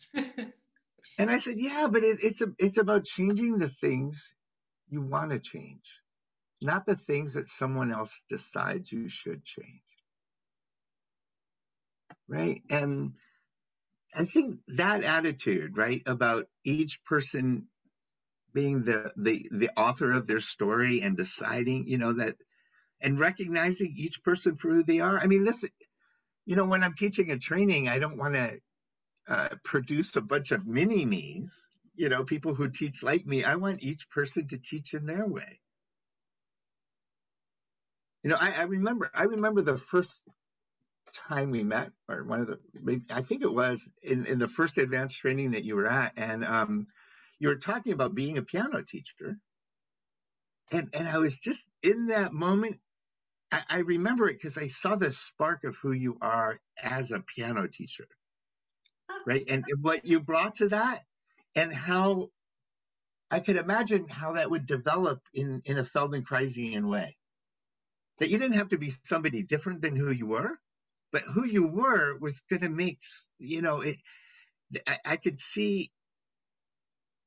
and 0.14 0.52
I 1.18 1.38
said, 1.38 1.56
yeah, 1.58 1.88
but 1.90 2.04
it, 2.04 2.18
it's 2.22 2.40
a, 2.42 2.48
it's 2.58 2.78
about 2.78 3.04
changing 3.04 3.58
the 3.58 3.70
things 3.80 4.34
you 4.88 5.02
want 5.02 5.30
to 5.30 5.38
change, 5.38 5.84
not 6.62 6.86
the 6.86 6.96
things 6.96 7.34
that 7.34 7.48
someone 7.48 7.92
else 7.92 8.12
decides 8.28 8.92
you 8.92 9.08
should 9.08 9.44
change. 9.44 9.82
Right? 12.28 12.62
And 12.70 13.14
I 14.14 14.24
think 14.26 14.60
that 14.68 15.02
attitude, 15.04 15.76
right, 15.76 16.02
about 16.06 16.46
each 16.64 17.00
person 17.04 17.66
being 18.52 18.84
the 18.84 19.12
the 19.16 19.48
the 19.50 19.70
author 19.76 20.12
of 20.12 20.26
their 20.26 20.40
story 20.40 21.02
and 21.02 21.16
deciding, 21.16 21.88
you 21.88 21.98
know, 21.98 22.12
that 22.14 22.36
and 23.00 23.18
recognizing 23.18 23.94
each 23.96 24.22
person 24.22 24.56
for 24.56 24.68
who 24.70 24.84
they 24.84 25.00
are. 25.00 25.18
I 25.18 25.26
mean, 25.26 25.44
this, 25.44 25.64
you 26.46 26.56
know, 26.56 26.64
when 26.64 26.82
I'm 26.82 26.94
teaching 26.94 27.30
a 27.30 27.38
training, 27.38 27.88
I 27.88 27.98
don't 27.98 28.16
want 28.16 28.34
to 28.34 28.58
uh, 29.28 29.48
produce 29.64 30.16
a 30.16 30.20
bunch 30.20 30.52
of 30.52 30.66
mini 30.66 31.04
me's, 31.04 31.68
you 31.96 32.08
know, 32.08 32.24
people 32.24 32.54
who 32.54 32.70
teach 32.70 33.02
like 33.02 33.26
me. 33.26 33.44
I 33.44 33.56
want 33.56 33.82
each 33.82 34.08
person 34.10 34.48
to 34.48 34.58
teach 34.58 34.94
in 34.94 35.06
their 35.06 35.26
way. 35.26 35.60
You 38.22 38.30
know, 38.30 38.36
I, 38.40 38.52
I 38.52 38.62
remember, 38.62 39.10
I 39.14 39.24
remember 39.24 39.62
the 39.62 39.78
first 39.78 40.14
time 41.28 41.50
we 41.50 41.62
met, 41.62 41.90
or 42.08 42.24
one 42.24 42.40
of 42.40 42.46
the, 42.46 42.58
maybe, 42.74 43.02
I 43.10 43.22
think 43.22 43.42
it 43.42 43.52
was 43.52 43.88
in, 44.02 44.26
in 44.26 44.38
the 44.38 44.48
first 44.48 44.78
advanced 44.78 45.18
training 45.18 45.52
that 45.52 45.64
you 45.64 45.76
were 45.76 45.88
at, 45.88 46.12
and 46.16 46.44
um, 46.44 46.86
you 47.38 47.48
were 47.48 47.56
talking 47.56 47.92
about 47.92 48.14
being 48.14 48.38
a 48.38 48.42
piano 48.42 48.82
teacher. 48.82 49.38
And, 50.70 50.88
and 50.92 51.08
I 51.08 51.18
was 51.18 51.36
just 51.36 51.62
in 51.82 52.06
that 52.06 52.32
moment, 52.32 52.78
I, 53.52 53.62
I 53.68 53.78
remember 53.78 54.28
it 54.28 54.40
because 54.40 54.58
I 54.58 54.68
saw 54.68 54.96
the 54.96 55.12
spark 55.12 55.64
of 55.64 55.76
who 55.76 55.92
you 55.92 56.16
are 56.20 56.58
as 56.82 57.10
a 57.10 57.20
piano 57.34 57.68
teacher, 57.68 58.06
right? 59.26 59.44
And, 59.48 59.64
and 59.68 59.82
what 59.82 60.04
you 60.04 60.20
brought 60.20 60.56
to 60.56 60.68
that, 60.68 61.02
and 61.54 61.72
how 61.72 62.30
I 63.30 63.40
could 63.40 63.56
imagine 63.56 64.08
how 64.08 64.32
that 64.34 64.50
would 64.50 64.66
develop 64.66 65.20
in, 65.32 65.62
in 65.64 65.78
a 65.78 65.84
Feldenkraisian 65.84 66.88
way. 66.88 67.16
That 68.20 68.28
you 68.28 68.38
didn't 68.38 68.58
have 68.58 68.68
to 68.68 68.78
be 68.78 68.92
somebody 69.06 69.42
different 69.42 69.82
than 69.82 69.96
who 69.96 70.10
you 70.10 70.26
were, 70.26 70.58
but 71.14 71.22
who 71.22 71.46
you 71.46 71.64
were 71.64 72.18
was 72.18 72.42
going 72.50 72.62
to 72.62 72.68
make, 72.68 72.98
you 73.38 73.62
know, 73.62 73.82
it, 73.82 73.98
I, 74.84 74.98
I 75.04 75.16
could 75.16 75.40
see 75.40 75.92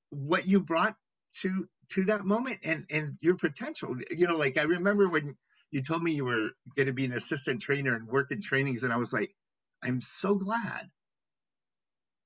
what 0.10 0.46
you 0.46 0.60
brought 0.60 0.98
to 1.42 1.70
to 1.92 2.04
that 2.06 2.26
moment 2.26 2.60
and 2.66 2.86
and 2.90 3.16
your 3.22 3.38
potential. 3.38 3.96
You 4.12 4.28
know 4.28 4.36
like 4.36 4.58
i 4.58 4.64
remember 4.64 5.08
when 5.08 5.38
you 5.72 5.84
told 5.84 6.04
me 6.04 6.12
you 6.12 6.26
were 6.26 6.50
going 6.76 6.88
to 6.88 6.94
be 6.94 7.06
an 7.06 7.14
assistant 7.14 7.62
trainer 7.62 7.96
and 7.96 8.10
work 8.10 8.32
in 8.32 8.42
trainings 8.42 8.84
and 8.84 8.92
i 8.92 8.98
was 8.98 9.14
like 9.14 9.34
i'm 9.82 10.02
so 10.02 10.36
glad. 10.36 10.90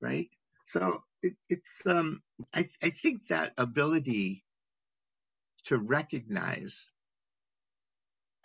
Right? 0.02 0.30
So 0.66 1.04
it, 1.22 1.34
it's 1.48 1.86
um 1.86 2.24
i 2.56 2.70
i 2.82 2.90
think 2.90 3.28
that 3.30 3.54
ability 3.60 4.46
to 5.66 5.78
recognize 5.78 6.90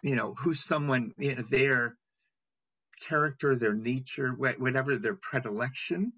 you 0.02 0.16
know 0.16 0.34
who 0.34 0.52
someone 0.54 1.14
you 1.18 1.34
know 1.34 1.44
their 1.50 1.96
character 3.08 3.54
their 3.54 3.74
nature 3.74 4.30
whatever 4.30 4.96
their 4.96 5.16
predilection 5.16 6.12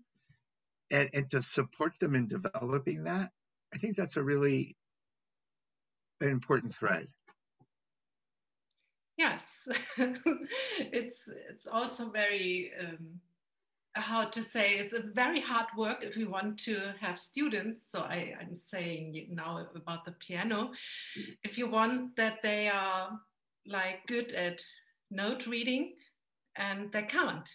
and, 0.90 1.10
and 1.12 1.30
to 1.30 1.42
support 1.42 1.98
them 2.00 2.14
in 2.14 2.28
developing 2.28 3.04
that, 3.04 3.30
I 3.74 3.78
think 3.78 3.96
that's 3.96 4.16
a 4.16 4.22
really 4.22 4.76
an 6.20 6.28
important 6.28 6.74
thread. 6.74 7.08
Yes, 9.16 9.68
it's 9.98 11.28
it's 11.50 11.66
also 11.66 12.08
very 12.08 12.72
um, 12.80 13.20
how 13.94 14.24
to 14.24 14.42
say 14.42 14.74
it's 14.74 14.92
a 14.92 15.02
very 15.12 15.40
hard 15.40 15.66
work 15.76 15.98
if 16.02 16.16
you 16.16 16.30
want 16.30 16.58
to 16.60 16.94
have 17.00 17.20
students. 17.20 17.90
So 17.90 18.00
I, 18.00 18.34
I'm 18.40 18.54
saying 18.54 19.26
now 19.30 19.66
about 19.74 20.04
the 20.04 20.12
piano, 20.12 20.70
if 21.42 21.58
you 21.58 21.68
want 21.68 22.14
that 22.16 22.42
they 22.42 22.68
are 22.68 23.18
like 23.66 24.06
good 24.06 24.32
at 24.32 24.62
note 25.10 25.46
reading 25.46 25.94
and 26.58 26.92
they 26.92 27.02
can't 27.02 27.48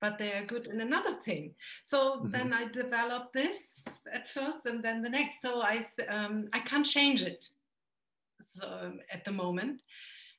but 0.00 0.16
they 0.16 0.32
are 0.32 0.44
good 0.44 0.66
in 0.66 0.80
another 0.80 1.14
thing. 1.24 1.54
So 1.84 1.98
mm-hmm. 2.16 2.30
then 2.30 2.52
I 2.52 2.66
develop 2.68 3.32
this 3.32 3.86
at 4.12 4.28
first, 4.28 4.64
and 4.66 4.82
then 4.82 5.02
the 5.02 5.10
next. 5.10 5.42
So 5.42 5.60
I 5.60 5.86
um, 6.08 6.48
I 6.52 6.60
can't 6.60 6.86
change 6.86 7.22
it. 7.22 7.46
So 8.40 8.66
um, 8.66 9.00
at 9.12 9.24
the 9.24 9.32
moment, 9.32 9.82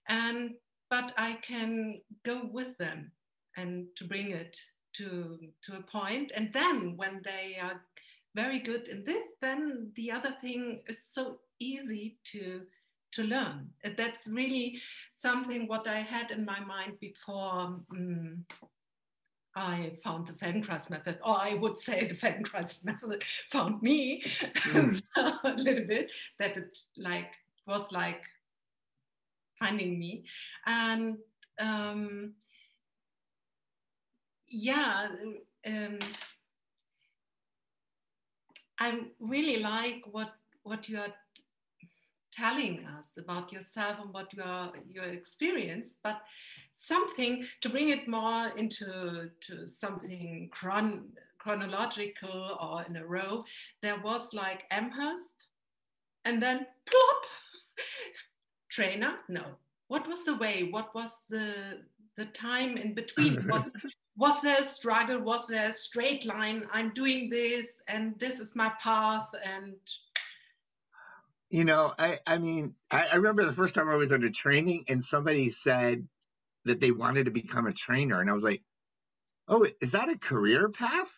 and 0.10 0.52
but 0.89 1.14
I 1.18 1.38
can 1.41 2.02
go 2.26 2.49
with 2.52 2.78
them 2.78 3.12
and 3.56 3.86
to 3.97 4.06
bring 4.06 4.32
it 4.32 4.58
to 4.93 5.38
to 5.64 5.78
a 5.78 5.82
point, 5.84 6.32
and 6.36 6.52
then 6.54 6.97
when 6.97 7.22
they 7.24 7.58
are 7.62 7.82
very 8.34 8.60
good 8.60 8.88
in 8.88 9.04
this, 9.04 9.26
then 9.41 9.91
the 9.95 10.12
other 10.12 10.36
thing 10.41 10.82
is 10.88 10.99
so 11.06 11.39
easy 11.60 12.18
to 12.24 12.62
to 13.14 13.24
learn. 13.24 13.70
That's 13.97 14.28
really 14.28 14.80
something 15.14 15.68
what 15.68 15.88
I 15.88 16.01
had 16.01 16.32
in 16.32 16.45
my 16.45 16.59
mind 16.59 16.99
before. 16.99 17.80
Um, 17.91 18.45
I 19.55 19.91
found 20.03 20.28
the 20.28 20.34
Feldenkrais 20.34 20.89
method, 20.89 21.20
or 21.24 21.38
I 21.38 21.55
would 21.55 21.78
say 21.78 22.07
the 22.07 22.16
Feldenkrais 22.16 22.86
method 22.86 23.24
found 23.51 23.82
me 23.82 24.24
mm. 24.24 25.01
so 25.16 25.34
a 25.43 25.53
little 25.55 25.86
bit, 25.86 26.09
that 26.39 26.55
it 26.55 26.78
like 26.97 27.34
was 27.68 27.86
like 27.91 28.24
finding 29.59 29.99
me. 29.99 30.24
And 30.66 31.18
um, 31.59 32.34
yeah, 34.47 35.07
um, 35.66 35.99
I 38.80 39.01
really 39.20 39.57
like 39.57 40.03
what 40.12 40.34
what 40.64 40.88
you 40.88 40.97
are 40.97 41.14
telling 42.32 42.86
us 42.97 43.17
about 43.17 43.51
yourself 43.51 43.97
and 44.01 44.13
what 44.13 44.34
you 44.34 44.41
are 44.43 44.71
your 44.89 45.05
experience 45.05 45.95
but 46.03 46.21
something 46.73 47.45
to 47.61 47.69
bring 47.69 47.89
it 47.89 48.07
more 48.07 48.49
into 48.57 49.29
to 49.39 49.67
something 49.67 50.49
chron 50.51 51.03
chronological 51.39 52.57
or 52.61 52.84
in 52.88 52.95
a 52.95 53.05
row 53.05 53.43
there 53.82 53.99
was 53.99 54.34
like 54.34 54.63
amherst 54.71 55.47
and 56.25 56.41
then 56.41 56.65
plop 56.86 57.23
trainer 58.71 59.15
no. 59.27 59.43
What 59.88 60.07
was 60.07 60.25
the 60.25 60.36
way? 60.38 60.69
What 60.71 60.95
was 60.95 61.19
the 61.29 61.82
the 62.15 62.25
time 62.25 62.77
in 62.77 62.93
between? 62.93 63.47
Was 63.51 63.69
was 64.17 64.41
there 64.41 64.59
a 64.59 64.65
struggle? 64.65 65.19
Was 65.19 65.45
there 65.49 65.69
a 65.69 65.73
straight 65.73 66.25
line? 66.25 66.67
I'm 66.71 66.93
doing 66.93 67.29
this 67.29 67.82
and 67.88 68.17
this 68.19 68.39
is 68.39 68.55
my 68.55 68.71
path 68.82 69.29
and 69.43 69.75
you 71.52 71.66
know, 71.66 71.93
I, 71.99 72.20
I 72.26 72.38
mean, 72.38 72.76
I, 72.89 73.08
I 73.08 73.16
remember 73.18 73.45
the 73.45 73.54
first 73.54 73.76
time 73.76 73.89
I 73.89 73.95
was 73.95 74.14
under 74.14 74.30
training 74.30 74.86
and 74.88 75.04
somebody 75.04 75.52
said 75.52 76.08
that 76.64 76.80
they 76.80 76.91
wanted 76.91 77.26
to 77.26 77.32
become 77.32 77.68
a 77.68 77.74
trainer. 77.74 78.22
And 78.22 78.30
I 78.30 78.34
was 78.34 78.43
like, 78.43 78.62
oh, 79.49 79.68
is 79.82 79.91
that 79.91 80.08
a 80.08 80.18
career 80.18 80.70
path? 80.70 81.10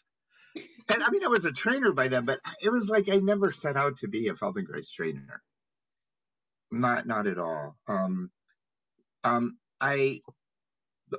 And 0.89 1.03
I 1.03 1.11
mean, 1.11 1.23
I 1.23 1.27
was 1.27 1.45
a 1.45 1.51
trainer 1.51 1.91
by 1.93 2.07
then, 2.07 2.25
but 2.25 2.39
it 2.61 2.69
was 2.69 2.87
like 2.87 3.09
I 3.09 3.17
never 3.17 3.51
set 3.51 3.77
out 3.77 3.97
to 3.97 4.07
be 4.07 4.27
a 4.27 4.33
Feldenkrais 4.33 4.91
trainer. 4.95 5.43
Not, 6.71 7.05
not 7.05 7.27
at 7.27 7.37
all. 7.37 7.77
Um, 7.87 8.31
um, 9.23 9.57
I, 9.79 10.21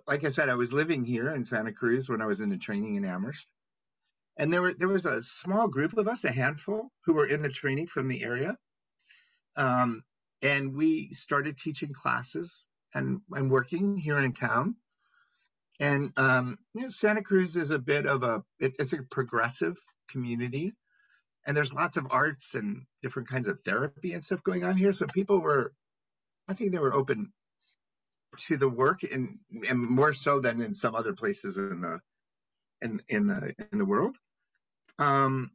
like 0.09 0.25
I 0.25 0.31
said, 0.31 0.49
I 0.49 0.55
was 0.55 0.73
living 0.73 1.05
here 1.05 1.33
in 1.33 1.45
Santa 1.45 1.73
Cruz 1.73 2.09
when 2.09 2.21
I 2.21 2.27
was 2.27 2.41
in 2.41 2.51
the 2.51 2.59
training 2.59 2.97
in 2.97 3.05
Amherst, 3.05 3.47
and 4.37 4.53
there 4.53 4.62
were 4.62 4.75
there 4.75 4.89
was 4.89 5.07
a 5.07 5.23
small 5.23 5.69
group 5.69 5.97
of 5.97 6.09
us, 6.09 6.25
a 6.25 6.33
handful, 6.33 6.91
who 7.05 7.15
were 7.15 7.27
in 7.27 7.43
the 7.43 7.49
training 7.49 7.87
from 7.87 8.09
the 8.09 8.25
area, 8.25 8.57
um, 9.57 10.03
and 10.43 10.75
we 10.75 11.09
started 11.13 11.57
teaching 11.57 11.93
classes 11.93 12.65
and, 12.95 13.21
and 13.33 13.51
working 13.51 13.97
here 13.97 14.19
in 14.19 14.33
town. 14.33 14.77
And 15.81 16.13
um, 16.17 16.59
you 16.75 16.83
know, 16.83 16.89
Santa 16.91 17.23
Cruz 17.23 17.57
is 17.57 17.71
a 17.71 17.79
bit 17.79 18.07
of 18.07 18.23
a 18.23 18.43
it, 18.61 18.75
it's 18.79 18.93
a 18.93 18.99
progressive 19.11 19.77
community, 20.09 20.73
and 21.47 21.57
there's 21.57 21.73
lots 21.73 21.97
of 21.97 22.07
arts 22.11 22.55
and 22.55 22.83
different 23.03 23.29
kinds 23.29 23.49
of 23.49 23.59
therapy 23.65 24.13
and 24.13 24.25
stuff 24.25 24.43
going 24.45 24.63
on 24.63 24.77
here. 24.77 24.93
So 24.93 25.07
people 25.07 25.41
were, 25.41 25.73
I 26.49 26.55
think 26.55 26.71
they 26.71 26.79
were 26.79 26.95
open 26.95 27.33
to 28.47 28.57
the 28.57 28.69
work, 28.69 29.03
and 29.03 29.39
and 29.69 29.79
more 29.79 30.15
so 30.15 30.39
than 30.39 30.61
in 30.61 30.75
some 30.75 30.95
other 30.95 31.13
places 31.13 31.57
in 31.57 31.81
the 31.81 31.99
in 32.81 33.03
in 33.09 33.27
the 33.27 33.53
in 33.73 33.79
the 33.79 33.85
world. 33.85 34.17
Um, 35.01 35.51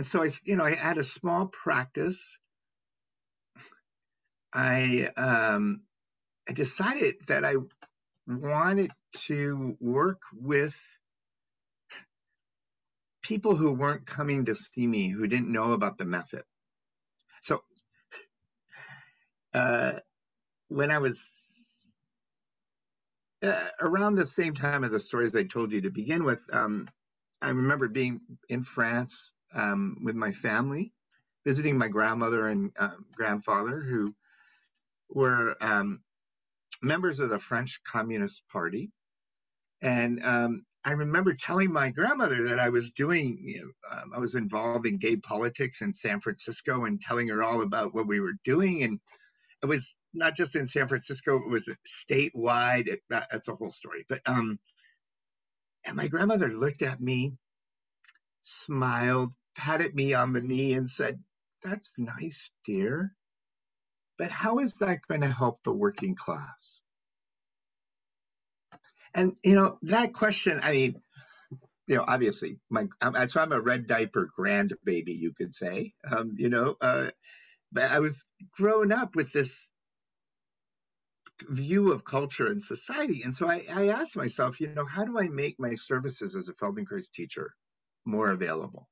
And 0.00 0.06
so 0.06 0.22
I, 0.22 0.30
you 0.44 0.56
know, 0.56 0.64
I 0.64 0.76
had 0.76 0.96
a 0.96 1.04
small 1.04 1.48
practice. 1.48 2.18
I 4.50 5.10
um, 5.14 5.82
I 6.48 6.54
decided 6.54 7.16
that 7.28 7.44
I 7.44 7.56
wanted 8.26 8.92
to 9.26 9.76
work 9.78 10.22
with 10.32 10.72
people 13.22 13.54
who 13.54 13.72
weren't 13.72 14.06
coming 14.06 14.46
to 14.46 14.54
see 14.54 14.86
me, 14.86 15.10
who 15.10 15.26
didn't 15.26 15.52
know 15.52 15.72
about 15.72 15.98
the 15.98 16.06
method. 16.06 16.44
So 17.42 17.60
uh, 19.52 19.98
when 20.68 20.90
I 20.90 20.96
was 20.96 21.22
uh, 23.42 23.68
around 23.82 24.14
the 24.14 24.26
same 24.26 24.54
time 24.54 24.82
of 24.82 24.92
the 24.92 25.00
stories 25.00 25.36
I 25.36 25.42
told 25.42 25.72
you 25.72 25.82
to 25.82 25.90
begin 25.90 26.24
with, 26.24 26.40
um, 26.54 26.88
I 27.42 27.50
remember 27.50 27.86
being 27.86 28.22
in 28.48 28.64
France 28.64 29.32
um, 29.54 29.98
with 30.02 30.16
my 30.16 30.32
family, 30.32 30.92
visiting 31.44 31.76
my 31.76 31.88
grandmother 31.88 32.48
and 32.48 32.70
uh, 32.78 32.90
grandfather, 33.14 33.80
who 33.80 34.14
were 35.08 35.56
um, 35.60 36.00
members 36.82 37.18
of 37.18 37.30
the 37.30 37.40
French 37.40 37.80
Communist 37.86 38.42
Party. 38.52 38.90
And 39.82 40.20
um, 40.24 40.64
I 40.84 40.92
remember 40.92 41.34
telling 41.34 41.72
my 41.72 41.90
grandmother 41.90 42.48
that 42.48 42.58
I 42.58 42.68
was 42.68 42.90
doing, 42.92 43.38
you 43.42 43.60
know, 43.60 43.96
um, 43.96 44.12
I 44.14 44.18
was 44.18 44.34
involved 44.34 44.86
in 44.86 44.98
gay 44.98 45.16
politics 45.16 45.82
in 45.82 45.92
San 45.92 46.20
Francisco 46.20 46.84
and 46.84 47.00
telling 47.00 47.28
her 47.28 47.42
all 47.42 47.62
about 47.62 47.94
what 47.94 48.06
we 48.06 48.20
were 48.20 48.34
doing. 48.44 48.82
And 48.82 49.00
it 49.62 49.66
was 49.66 49.94
not 50.14 50.34
just 50.34 50.56
in 50.56 50.66
San 50.66 50.88
Francisco, 50.88 51.36
it 51.36 51.48
was 51.48 51.68
statewide. 51.86 52.88
It, 52.88 53.00
that, 53.10 53.28
that's 53.30 53.48
a 53.48 53.54
whole 53.54 53.70
story. 53.70 54.06
But, 54.08 54.20
um, 54.26 54.58
and 55.84 55.96
my 55.96 56.08
grandmother 56.08 56.48
looked 56.48 56.82
at 56.82 57.00
me, 57.00 57.32
smiled, 58.42 59.32
patted 59.56 59.94
me 59.94 60.14
on 60.14 60.32
the 60.32 60.40
knee 60.40 60.74
and 60.74 60.88
said, 60.90 61.20
That's 61.64 61.90
nice, 61.98 62.50
dear. 62.64 63.14
but 64.18 64.30
how 64.30 64.58
is 64.58 64.74
that 64.80 65.00
going 65.08 65.22
to 65.22 65.32
help 65.32 65.60
the 65.64 65.72
working 65.72 66.14
class? 66.14 66.80
And 69.14 69.36
you 69.42 69.54
know 69.54 69.78
that 69.82 70.14
question. 70.14 70.60
I 70.62 70.72
mean, 70.72 71.02
you 71.86 71.96
know, 71.96 72.04
obviously, 72.06 72.58
my 72.70 72.86
I'm, 73.00 73.28
so 73.28 73.40
I'm 73.40 73.52
a 73.52 73.60
red 73.60 73.86
diaper 73.88 74.30
grandbaby, 74.38 75.18
you 75.18 75.32
could 75.36 75.54
say. 75.54 75.94
Um, 76.10 76.34
you 76.36 76.48
know, 76.48 76.76
uh, 76.80 77.10
but 77.72 77.84
I 77.90 77.98
was 78.00 78.22
growing 78.56 78.92
up 78.92 79.16
with 79.16 79.32
this 79.32 79.68
view 81.48 81.92
of 81.92 82.04
culture 82.04 82.46
and 82.48 82.62
society, 82.62 83.22
and 83.24 83.34
so 83.34 83.48
I, 83.48 83.64
I 83.72 83.88
asked 83.88 84.16
myself, 84.16 84.60
you 84.60 84.68
know, 84.68 84.84
how 84.86 85.04
do 85.04 85.18
I 85.18 85.28
make 85.28 85.56
my 85.58 85.74
services 85.74 86.36
as 86.36 86.48
a 86.48 86.54
Feldenkrais 86.54 87.10
teacher 87.12 87.54
more 88.04 88.30
available? 88.30 88.88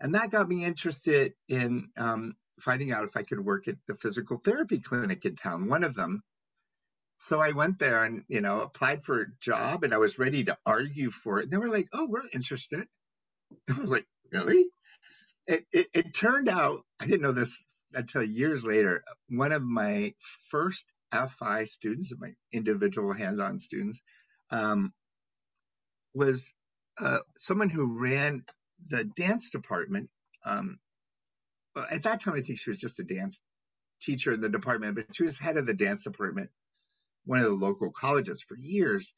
And 0.00 0.14
that 0.14 0.30
got 0.30 0.48
me 0.48 0.64
interested 0.64 1.34
in 1.48 1.88
um, 1.96 2.34
finding 2.60 2.92
out 2.92 3.04
if 3.04 3.16
I 3.16 3.22
could 3.22 3.44
work 3.44 3.68
at 3.68 3.76
the 3.86 3.94
physical 3.96 4.40
therapy 4.44 4.80
clinic 4.80 5.24
in 5.24 5.36
town, 5.36 5.68
one 5.68 5.84
of 5.84 5.94
them. 5.94 6.22
So 7.26 7.40
I 7.40 7.50
went 7.50 7.80
there 7.80 8.04
and, 8.04 8.22
you 8.28 8.40
know, 8.40 8.60
applied 8.60 9.04
for 9.04 9.20
a 9.20 9.26
job 9.40 9.82
and 9.82 9.92
I 9.92 9.98
was 9.98 10.18
ready 10.18 10.44
to 10.44 10.56
argue 10.64 11.10
for 11.10 11.40
it. 11.40 11.44
And 11.44 11.52
they 11.52 11.56
were 11.56 11.68
like, 11.68 11.88
oh, 11.92 12.06
we're 12.08 12.28
interested. 12.32 12.86
I 13.70 13.80
was 13.80 13.90
like, 13.90 14.06
really? 14.32 14.66
It, 15.46 15.64
it, 15.72 15.88
it 15.92 16.14
turned 16.14 16.48
out, 16.48 16.84
I 17.00 17.06
didn't 17.06 17.22
know 17.22 17.32
this 17.32 17.52
until 17.92 18.22
years 18.22 18.62
later, 18.62 19.02
one 19.30 19.52
of 19.52 19.62
my 19.62 20.14
first 20.50 20.84
FI 21.12 21.64
students, 21.64 22.12
my 22.18 22.34
individual 22.52 23.12
hands 23.12 23.40
on 23.40 23.58
students, 23.58 23.98
um, 24.50 24.92
was 26.14 26.52
uh, 27.00 27.18
someone 27.36 27.70
who 27.70 27.98
ran 27.98 28.44
the 28.88 29.04
dance 29.16 29.50
department 29.50 30.08
um, 30.44 30.78
at 31.90 32.02
that 32.04 32.22
time, 32.22 32.34
I 32.34 32.42
think 32.42 32.58
she 32.58 32.70
was 32.70 32.80
just 32.80 32.98
a 33.00 33.04
dance 33.04 33.38
teacher 34.00 34.32
in 34.32 34.40
the 34.40 34.48
department, 34.48 34.94
but 34.94 35.14
she 35.14 35.22
was 35.24 35.38
head 35.38 35.56
of 35.56 35.66
the 35.66 35.74
dance 35.74 36.04
department, 36.04 36.50
one 37.24 37.40
of 37.40 37.44
the 37.44 37.50
local 37.50 37.90
colleges 37.90 38.44
for 38.46 38.56
years. 38.56 39.12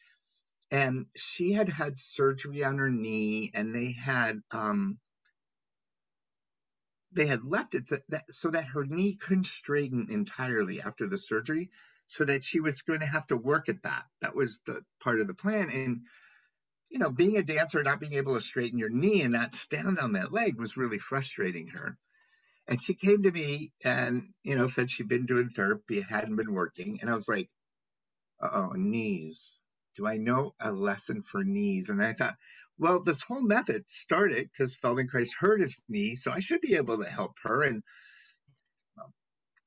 And 0.71 1.07
she 1.17 1.53
had 1.53 1.69
had 1.69 1.95
surgery 1.97 2.63
on 2.65 2.79
her 2.79 2.91
knee, 2.91 3.51
and 3.55 3.75
they 3.75 3.93
had 3.93 4.41
um, 4.53 4.99
they 7.13 7.27
had 7.27 7.45
left 7.45 7.75
it 7.75 7.85
that, 8.09 8.25
so 8.31 8.51
that 8.51 8.67
her 8.67 8.85
knee 8.85 9.19
couldn't 9.21 9.47
straighten 9.47 10.07
entirely 10.11 10.81
after 10.81 11.09
the 11.09 11.19
surgery, 11.19 11.71
so 12.07 12.25
that 12.25 12.45
she 12.45 12.61
was 12.61 12.83
going 12.83 13.01
to 13.01 13.07
have 13.07 13.27
to 13.29 13.37
work 13.37 13.69
at 13.69 13.83
that. 13.83 14.05
That 14.23 14.37
was 14.37 14.61
the 14.67 14.85
part 15.03 15.21
of 15.21 15.27
the 15.27 15.35
plan. 15.35 15.71
And 15.71 16.03
you 16.91 16.99
know, 16.99 17.11
being 17.11 17.37
a 17.37 17.43
dancer, 17.43 17.83
not 17.83 18.01
being 18.01 18.15
able 18.15 18.35
to 18.35 18.41
straighten 18.41 18.79
your 18.79 18.91
knee 18.91 19.23
and 19.23 19.33
not 19.33 19.55
stand 19.55 19.99
on 19.99 20.13
that 20.13 20.33
leg 20.33 20.59
was 20.59 20.77
really 20.77 20.99
frustrating 20.99 21.69
her. 21.69 21.97
And 22.67 22.83
she 22.83 22.95
came 22.95 23.23
to 23.23 23.31
me 23.31 23.73
and, 23.85 24.31
you 24.43 24.57
know, 24.57 24.69
said 24.69 24.91
she'd 24.91 25.09
been 25.09 25.27
doing 25.27 25.49
therapy, 25.49 25.99
it 25.99 26.05
hadn't 26.05 26.37
been 26.37 26.53
working. 26.53 26.99
And 27.01 27.09
I 27.09 27.15
was 27.15 27.29
like, 27.29 27.49
oh, 28.43 28.73
knees. 28.75 29.41
Do 29.97 30.07
I 30.07 30.17
know 30.17 30.55
a 30.61 30.71
lesson 30.71 31.23
for 31.31 31.45
knees? 31.45 31.89
And 31.89 32.03
I 32.03 32.15
thought, 32.15 32.37
well, 32.79 33.03
this 33.03 33.23
whole 33.23 33.43
method 33.43 33.85
started 33.89 34.49
because 34.51 34.77
Feldenkrais 34.83 35.29
hurt 35.39 35.61
his 35.61 35.77
knee, 35.89 36.15
so 36.15 36.31
I 36.31 36.41
should 36.41 36.61
be 36.61 36.77
able 36.77 36.99
to 36.99 37.11
help 37.11 37.33
her. 37.43 37.65
And 37.65 37.83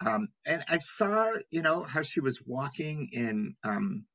um, 0.06 0.30
and 0.46 0.64
I 0.68 0.80
saw, 0.80 1.32
you 1.50 1.62
know, 1.62 1.84
how 1.84 2.02
she 2.02 2.20
was 2.20 2.42
walking 2.46 3.10
in. 3.14 3.56
Um, 3.64 4.06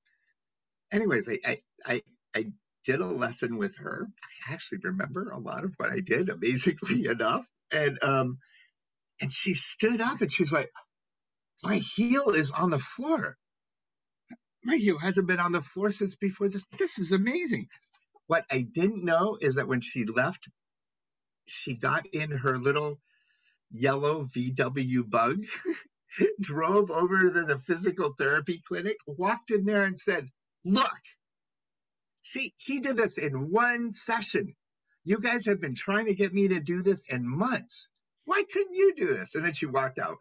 anyways, 0.93 1.29
I, 1.29 1.39
I, 1.45 1.61
I, 1.85 2.03
I 2.35 2.47
did 2.89 3.01
a 3.01 3.07
lesson 3.07 3.59
with 3.59 3.77
her. 3.77 4.09
I 4.49 4.55
actually 4.55 4.79
remember 4.83 5.31
a 5.31 5.39
lot 5.39 5.63
of 5.63 5.75
what 5.77 5.91
I 5.91 6.01
did, 6.01 6.31
amazingly 6.31 7.05
enough. 7.11 7.45
And 7.71 7.99
um, 8.03 8.39
and 9.21 9.31
she 9.31 9.53
stood 9.53 10.01
up 10.01 10.23
and 10.23 10.33
she's 10.33 10.51
like, 10.51 10.71
My 11.63 11.77
heel 11.77 12.31
is 12.31 12.51
on 12.51 12.71
the 12.71 12.79
floor. 12.79 13.37
My 14.65 14.77
heel 14.77 14.99
hasn't 14.99 15.27
been 15.27 15.39
on 15.39 15.53
the 15.53 15.61
floor 15.61 15.93
since 15.93 16.15
before 16.15 16.49
this. 16.49 16.65
This 16.79 16.99
is 16.99 17.13
amazing. 17.13 17.67
What 18.27 18.47
I 18.51 18.63
didn't 18.75 19.05
know 19.05 19.37
is 19.39 19.57
that 19.57 19.69
when 19.69 19.83
she 19.83 20.07
left, 20.07 20.49
she 21.47 21.75
got 21.77 22.07
in 22.07 22.31
her 22.31 22.57
little 22.59 23.01
yellow 23.71 24.29
VW 24.35 25.09
bug, 25.11 25.37
drove 26.41 26.91
over 26.91 27.19
to 27.19 27.45
the 27.47 27.61
physical 27.67 28.15
therapy 28.19 28.63
clinic, 28.67 28.97
walked 29.07 29.51
in 29.51 29.67
there 29.67 29.85
and 29.85 29.99
said, 29.99 30.29
Look, 30.65 30.91
see, 32.23 32.55
he 32.57 32.81
did 32.81 32.97
this 32.97 33.19
in 33.19 33.51
one 33.51 33.93
session. 33.93 34.55
You 35.05 35.19
guys 35.19 35.47
have 35.47 35.61
been 35.61 35.75
trying 35.75 36.07
to 36.07 36.15
get 36.15 36.35
me 36.35 36.49
to 36.49 36.61
do 36.61 36.83
this 36.83 37.03
in 37.09 37.27
months 37.27 37.89
why 38.29 38.45
couldn't 38.53 38.75
you 38.75 38.95
do 38.95 39.07
this? 39.07 39.35
And 39.35 39.45
then 39.45 39.55
she 39.55 39.65
walked 39.65 39.99
out. 39.99 40.19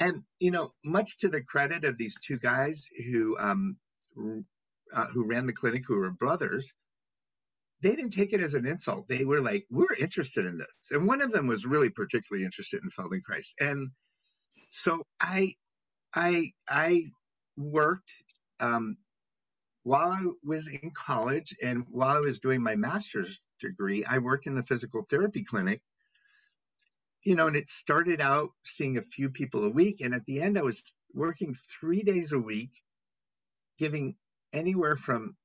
And 0.00 0.22
you 0.40 0.50
know, 0.50 0.72
much 0.84 1.18
to 1.18 1.28
the 1.28 1.42
credit 1.42 1.84
of 1.84 1.98
these 1.98 2.16
two 2.26 2.38
guys 2.38 2.84
who 3.06 3.36
um, 3.38 3.76
uh, 4.16 5.06
who 5.12 5.24
ran 5.24 5.46
the 5.46 5.52
clinic, 5.52 5.82
who 5.86 5.98
were 5.98 6.10
brothers, 6.10 6.66
they 7.82 7.90
didn't 7.90 8.12
take 8.12 8.32
it 8.32 8.40
as 8.40 8.54
an 8.54 8.66
insult. 8.66 9.06
They 9.06 9.24
were 9.24 9.42
like, 9.42 9.66
"We're 9.70 9.94
interested 10.00 10.46
in 10.46 10.58
this," 10.58 10.90
and 10.90 11.06
one 11.06 11.20
of 11.20 11.30
them 11.30 11.46
was 11.46 11.64
really 11.64 11.90
particularly 11.90 12.44
interested 12.44 12.80
in 12.82 12.90
Feldenkrais. 12.90 13.46
And 13.60 13.90
so 14.70 15.02
I, 15.20 15.54
I, 16.14 16.52
I 16.68 17.04
worked 17.56 18.10
um, 18.58 18.96
while 19.84 20.10
I 20.12 20.26
was 20.44 20.68
in 20.68 20.92
college 20.96 21.56
and 21.62 21.84
while 21.90 22.16
I 22.16 22.20
was 22.20 22.40
doing 22.40 22.62
my 22.62 22.76
master's 22.76 23.40
degree. 23.60 24.04
I 24.04 24.18
worked 24.18 24.46
in 24.48 24.56
the 24.56 24.64
physical 24.64 25.06
therapy 25.10 25.44
clinic 25.44 25.82
you 27.24 27.34
know, 27.34 27.46
and 27.46 27.56
it 27.56 27.68
started 27.70 28.20
out 28.20 28.50
seeing 28.64 28.98
a 28.98 29.02
few 29.02 29.30
people 29.30 29.64
a 29.64 29.70
week. 29.70 30.00
And 30.00 30.14
at 30.14 30.24
the 30.26 30.42
end, 30.42 30.58
I 30.58 30.62
was 30.62 30.82
working 31.14 31.56
three 31.80 32.02
days 32.02 32.32
a 32.32 32.38
week, 32.38 32.70
giving 33.78 34.16
anywhere 34.52 34.96
from 34.96 35.36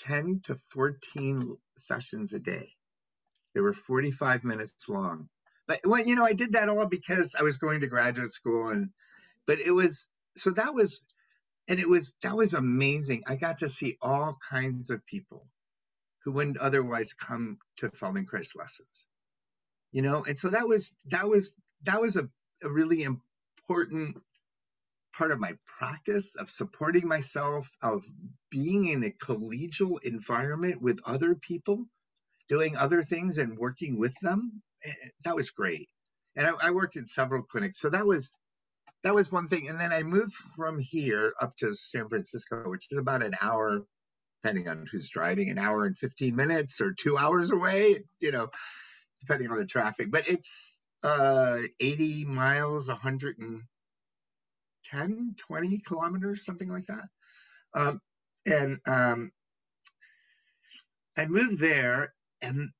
10 0.00 0.42
to 0.46 0.58
14 0.72 1.56
sessions 1.78 2.32
a 2.32 2.38
day. 2.38 2.70
They 3.54 3.60
were 3.60 3.74
45 3.74 4.44
minutes 4.44 4.74
long. 4.88 5.28
But 5.68 5.80
well, 5.84 6.04
you 6.04 6.16
know, 6.16 6.24
I 6.24 6.32
did 6.32 6.52
that 6.52 6.68
all 6.68 6.86
because 6.86 7.34
I 7.38 7.42
was 7.42 7.58
going 7.58 7.80
to 7.82 7.86
graduate 7.86 8.32
school 8.32 8.68
and 8.68 8.88
but 9.46 9.60
it 9.60 9.70
was 9.72 10.06
so 10.36 10.50
that 10.52 10.74
was 10.74 11.02
and 11.68 11.78
it 11.80 11.88
was 11.88 12.12
that 12.22 12.36
was 12.36 12.54
amazing. 12.54 13.22
I 13.26 13.36
got 13.36 13.58
to 13.58 13.68
see 13.68 13.96
all 14.02 14.38
kinds 14.48 14.90
of 14.90 15.04
people 15.06 15.46
who 16.24 16.32
wouldn't 16.32 16.58
otherwise 16.58 17.12
come 17.14 17.58
to 17.78 17.88
Feldenkrais 17.90 18.54
lessons. 18.54 19.06
You 19.92 20.02
know 20.02 20.24
and 20.24 20.38
so 20.38 20.48
that 20.48 20.66
was 20.68 20.92
that 21.10 21.28
was 21.28 21.54
that 21.84 22.00
was 22.00 22.16
a, 22.16 22.28
a 22.62 22.68
really 22.68 23.02
important 23.02 24.16
part 25.16 25.30
of 25.30 25.38
my 25.38 25.52
practice 25.78 26.34
of 26.36 26.50
supporting 26.50 27.06
myself 27.06 27.68
of 27.82 28.04
being 28.50 28.86
in 28.86 29.04
a 29.04 29.10
collegial 29.24 30.02
environment 30.02 30.80
with 30.80 30.98
other 31.06 31.34
people 31.34 31.86
doing 32.48 32.76
other 32.76 33.02
things 33.02 33.38
and 33.38 33.58
working 33.58 33.98
with 33.98 34.14
them. 34.22 34.62
Eh, 34.84 34.90
eh, 34.90 35.08
that 35.24 35.36
was 35.36 35.50
great. 35.50 35.88
And 36.36 36.46
I, 36.46 36.52
I 36.62 36.70
worked 36.70 36.96
in 36.96 37.06
several 37.06 37.42
clinics. 37.42 37.80
So 37.80 37.90
that 37.90 38.06
was 38.06 38.30
that 39.04 39.14
was 39.14 39.32
one 39.32 39.48
thing 39.48 39.68
and 39.68 39.80
then 39.80 39.92
i 39.92 40.02
moved 40.02 40.34
from 40.56 40.78
here 40.78 41.32
up 41.40 41.56
to 41.56 41.74
san 41.74 42.08
francisco 42.08 42.68
which 42.68 42.86
is 42.90 42.98
about 42.98 43.22
an 43.22 43.34
hour 43.40 43.82
depending 44.42 44.68
on 44.68 44.86
who's 44.90 45.08
driving 45.08 45.50
an 45.50 45.58
hour 45.58 45.86
and 45.86 45.96
15 45.98 46.34
minutes 46.34 46.80
or 46.80 46.92
two 46.92 47.18
hours 47.18 47.52
away 47.52 48.02
you 48.20 48.32
know 48.32 48.48
depending 49.22 49.50
on 49.50 49.58
the 49.58 49.66
traffic. 49.66 50.10
But 50.10 50.28
it's 50.28 50.50
uh, 51.02 51.60
80 51.80 52.26
miles, 52.26 52.88
110, 52.88 55.34
20 55.38 55.78
kilometers, 55.86 56.44
something 56.44 56.68
like 56.68 56.84
that. 56.86 57.04
Um, 57.74 58.02
and 58.44 58.78
um, 58.86 59.32
I 61.16 61.26
moved 61.26 61.60
there, 61.60 62.12
and 62.40 62.70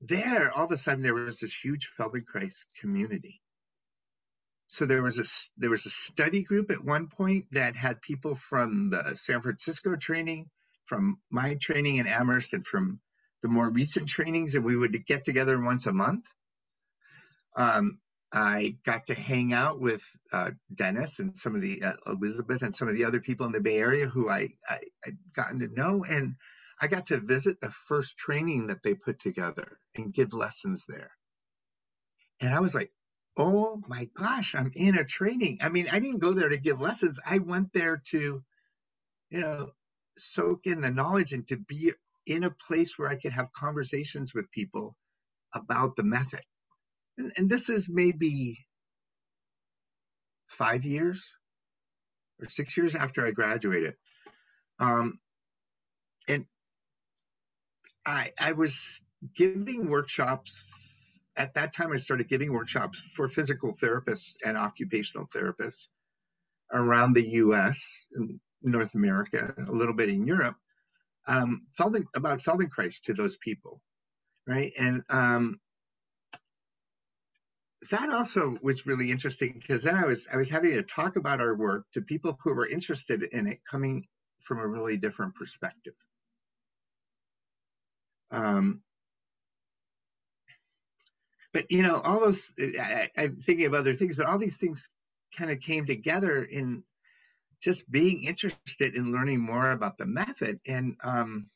there, 0.00 0.56
all 0.56 0.66
of 0.66 0.72
a 0.72 0.76
sudden, 0.76 1.02
there 1.02 1.14
was 1.14 1.40
this 1.40 1.54
huge 1.54 1.90
Feldenkrais 1.98 2.66
community. 2.80 3.41
So 4.72 4.86
there 4.86 5.02
was 5.02 5.18
a 5.18 5.24
there 5.58 5.68
was 5.68 5.84
a 5.84 5.90
study 5.90 6.42
group 6.42 6.70
at 6.70 6.82
one 6.82 7.06
point 7.06 7.44
that 7.52 7.76
had 7.76 8.00
people 8.00 8.38
from 8.48 8.88
the 8.88 9.14
San 9.16 9.42
Francisco 9.42 9.96
training, 9.96 10.48
from 10.86 11.18
my 11.30 11.58
training 11.60 11.96
in 11.96 12.06
Amherst, 12.06 12.54
and 12.54 12.66
from 12.66 12.98
the 13.42 13.48
more 13.48 13.68
recent 13.68 14.08
trainings 14.08 14.54
and 14.54 14.64
we 14.64 14.74
would 14.74 15.04
get 15.04 15.26
together 15.26 15.60
once 15.60 15.84
a 15.84 15.92
month. 15.92 16.24
Um, 17.54 17.98
I 18.32 18.78
got 18.86 19.08
to 19.08 19.14
hang 19.14 19.52
out 19.52 19.78
with 19.78 20.00
uh, 20.32 20.52
Dennis 20.74 21.18
and 21.18 21.36
some 21.36 21.54
of 21.54 21.60
the 21.60 21.82
uh, 21.82 21.92
Elizabeth 22.06 22.62
and 22.62 22.74
some 22.74 22.88
of 22.88 22.94
the 22.94 23.04
other 23.04 23.20
people 23.20 23.44
in 23.44 23.52
the 23.52 23.60
Bay 23.60 23.76
Area 23.76 24.06
who 24.06 24.30
I, 24.30 24.48
I 24.66 24.78
I'd 25.06 25.18
gotten 25.36 25.58
to 25.58 25.68
know, 25.68 26.02
and 26.08 26.34
I 26.80 26.86
got 26.86 27.04
to 27.08 27.20
visit 27.20 27.60
the 27.60 27.74
first 27.88 28.16
training 28.16 28.68
that 28.68 28.82
they 28.82 28.94
put 28.94 29.20
together 29.20 29.76
and 29.96 30.14
give 30.14 30.32
lessons 30.32 30.86
there. 30.88 31.10
And 32.40 32.54
I 32.54 32.60
was 32.60 32.74
like, 32.74 32.90
oh 33.36 33.80
my 33.88 34.08
gosh, 34.16 34.54
I'm 34.54 34.70
in 34.74 34.98
a 34.98 35.04
training. 35.04 35.58
I 35.62 35.68
mean, 35.68 35.88
I 35.90 35.98
didn't 35.98 36.18
go 36.18 36.32
there 36.32 36.48
to 36.48 36.58
give 36.58 36.80
lessons. 36.80 37.18
I 37.24 37.38
went 37.38 37.72
there 37.72 38.02
to, 38.10 38.42
you 39.30 39.40
know, 39.40 39.70
soak 40.18 40.66
in 40.66 40.80
the 40.80 40.90
knowledge 40.90 41.32
and 41.32 41.46
to 41.48 41.56
be 41.56 41.92
in 42.26 42.44
a 42.44 42.54
place 42.66 42.98
where 42.98 43.08
I 43.08 43.16
could 43.16 43.32
have 43.32 43.52
conversations 43.56 44.34
with 44.34 44.50
people 44.50 44.96
about 45.54 45.96
the 45.96 46.02
method. 46.02 46.42
And, 47.18 47.32
and 47.36 47.50
this 47.50 47.68
is 47.68 47.88
maybe 47.88 48.58
five 50.48 50.84
years 50.84 51.22
or 52.40 52.48
six 52.48 52.76
years 52.76 52.94
after 52.94 53.26
I 53.26 53.30
graduated. 53.30 53.94
Um, 54.78 55.18
and 56.28 56.44
I, 58.04 58.32
I 58.38 58.52
was 58.52 59.00
giving 59.36 59.88
workshops 59.88 60.64
at 61.36 61.54
that 61.54 61.74
time. 61.74 61.92
I 61.92 61.96
started 61.96 62.28
giving 62.28 62.52
workshops 62.52 63.02
for 63.16 63.28
physical 63.28 63.76
therapists 63.76 64.34
and 64.44 64.56
occupational 64.56 65.28
therapists 65.34 65.88
around 66.72 67.14
the 67.14 67.28
U.S. 67.28 67.78
and 68.14 68.40
North 68.62 68.94
America, 68.94 69.54
a 69.68 69.72
little 69.72 69.94
bit 69.94 70.08
in 70.08 70.26
Europe, 70.26 70.56
um, 71.26 71.62
Felden, 71.76 72.06
about 72.16 72.42
Feldenkrais 72.42 73.00
to 73.04 73.14
those 73.14 73.36
people, 73.36 73.80
right? 74.46 74.72
And 74.78 75.02
um, 75.08 75.60
that 77.90 78.10
also 78.10 78.56
was 78.62 78.86
really 78.86 79.10
interesting 79.10 79.58
because 79.60 79.82
then 79.82 79.96
I 79.96 80.04
was 80.04 80.26
I 80.32 80.36
was 80.36 80.50
having 80.50 80.72
to 80.72 80.82
talk 80.82 81.16
about 81.16 81.40
our 81.40 81.54
work 81.54 81.86
to 81.94 82.00
people 82.00 82.38
who 82.42 82.54
were 82.54 82.68
interested 82.68 83.22
in 83.22 83.46
it 83.46 83.60
coming 83.68 84.06
from 84.44 84.58
a 84.58 84.66
really 84.66 84.96
different 84.96 85.34
perspective. 85.34 85.94
Um, 88.30 88.82
but 91.52 91.70
you 91.70 91.82
know, 91.82 92.00
all 92.00 92.20
those 92.20 92.52
I, 92.58 93.10
I'm 93.16 93.36
thinking 93.36 93.66
of 93.66 93.74
other 93.74 93.94
things, 93.94 94.16
but 94.16 94.26
all 94.26 94.38
these 94.38 94.56
things 94.56 94.88
kind 95.36 95.50
of 95.50 95.60
came 95.60 95.86
together 95.86 96.44
in 96.44 96.82
just 97.60 97.90
being 97.90 98.24
interested 98.24 98.94
in 98.94 99.12
learning 99.12 99.40
more 99.40 99.70
about 99.70 99.96
the 99.98 100.06
method 100.06 100.60
and 100.66 100.96
um, 101.02 101.46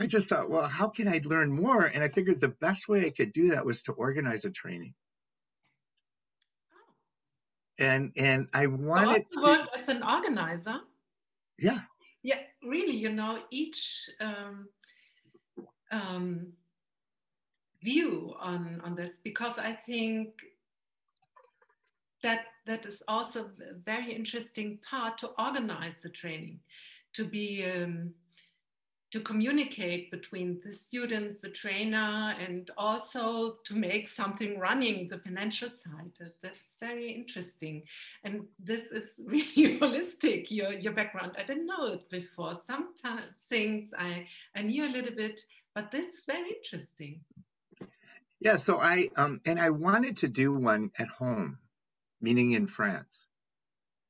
I 0.00 0.06
just 0.06 0.28
thought, 0.28 0.48
well, 0.48 0.68
how 0.68 0.88
can 0.88 1.08
I 1.08 1.20
learn 1.24 1.50
more? 1.50 1.84
And 1.84 2.02
I 2.02 2.08
figured 2.08 2.40
the 2.40 2.48
best 2.48 2.88
way 2.88 3.06
I 3.06 3.10
could 3.10 3.32
do 3.32 3.50
that 3.50 3.64
was 3.64 3.82
to 3.82 3.92
organize 3.92 4.44
a 4.44 4.50
training. 4.50 4.94
Oh. 6.72 7.84
And 7.84 8.12
and 8.16 8.48
I 8.54 8.66
wanted 8.66 9.26
to 9.32 9.42
work 9.42 9.68
as 9.74 9.88
an 9.88 10.02
organizer. 10.02 10.78
Yeah. 11.58 11.80
Yeah, 12.22 12.38
really. 12.62 12.96
You 12.96 13.10
know, 13.10 13.40
each 13.50 14.08
um, 14.20 14.68
um, 15.90 16.52
view 17.82 18.34
on 18.40 18.80
on 18.84 18.94
this 18.94 19.18
because 19.22 19.58
I 19.58 19.72
think 19.72 20.42
that 22.22 22.46
that 22.66 22.84
is 22.86 23.02
also 23.08 23.44
a 23.44 23.74
very 23.84 24.12
interesting 24.12 24.78
part 24.88 25.18
to 25.18 25.30
organize 25.38 26.02
the 26.02 26.08
training, 26.08 26.60
to 27.14 27.24
be 27.24 27.64
um, 27.64 28.12
to 29.10 29.20
communicate 29.20 30.10
between 30.10 30.60
the 30.62 30.72
students, 30.74 31.40
the 31.40 31.48
trainer, 31.48 32.34
and 32.38 32.70
also 32.76 33.56
to 33.64 33.74
make 33.74 34.06
something 34.06 34.58
running 34.58 35.08
the 35.08 35.18
financial 35.18 35.70
side. 35.70 36.12
That's 36.42 36.76
very 36.78 37.10
interesting. 37.12 37.84
And 38.24 38.44
this 38.58 38.90
is 38.90 39.20
really 39.26 39.78
holistic, 39.78 40.50
your, 40.50 40.72
your 40.72 40.92
background. 40.92 41.32
I 41.38 41.44
didn't 41.44 41.66
know 41.66 41.86
it 41.86 42.10
before. 42.10 42.58
Sometimes 42.62 43.46
things 43.48 43.94
I, 43.98 44.26
I 44.54 44.60
knew 44.60 44.84
a 44.84 44.92
little 44.92 45.14
bit, 45.14 45.40
but 45.74 45.90
this 45.90 46.14
is 46.14 46.24
very 46.26 46.50
interesting. 46.50 47.20
Yeah, 48.40 48.56
so 48.56 48.78
I 48.78 49.08
um 49.16 49.40
and 49.44 49.60
I 49.60 49.70
wanted 49.70 50.18
to 50.18 50.28
do 50.28 50.52
one 50.54 50.90
at 50.98 51.08
home, 51.08 51.58
meaning 52.20 52.52
in 52.52 52.66
France. 52.66 53.26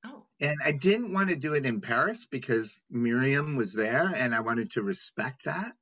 Oh. 0.04 0.24
And 0.40 0.56
I 0.64 0.72
didn't 0.72 1.12
want 1.12 1.28
to 1.30 1.36
do 1.36 1.54
it 1.54 1.66
in 1.66 1.80
Paris 1.80 2.26
because 2.30 2.80
Myriam 2.92 3.56
was 3.56 3.72
there 3.72 4.06
and 4.14 4.34
I 4.34 4.40
wanted 4.40 4.70
to 4.72 4.82
respect 4.82 5.44
that. 5.44 5.72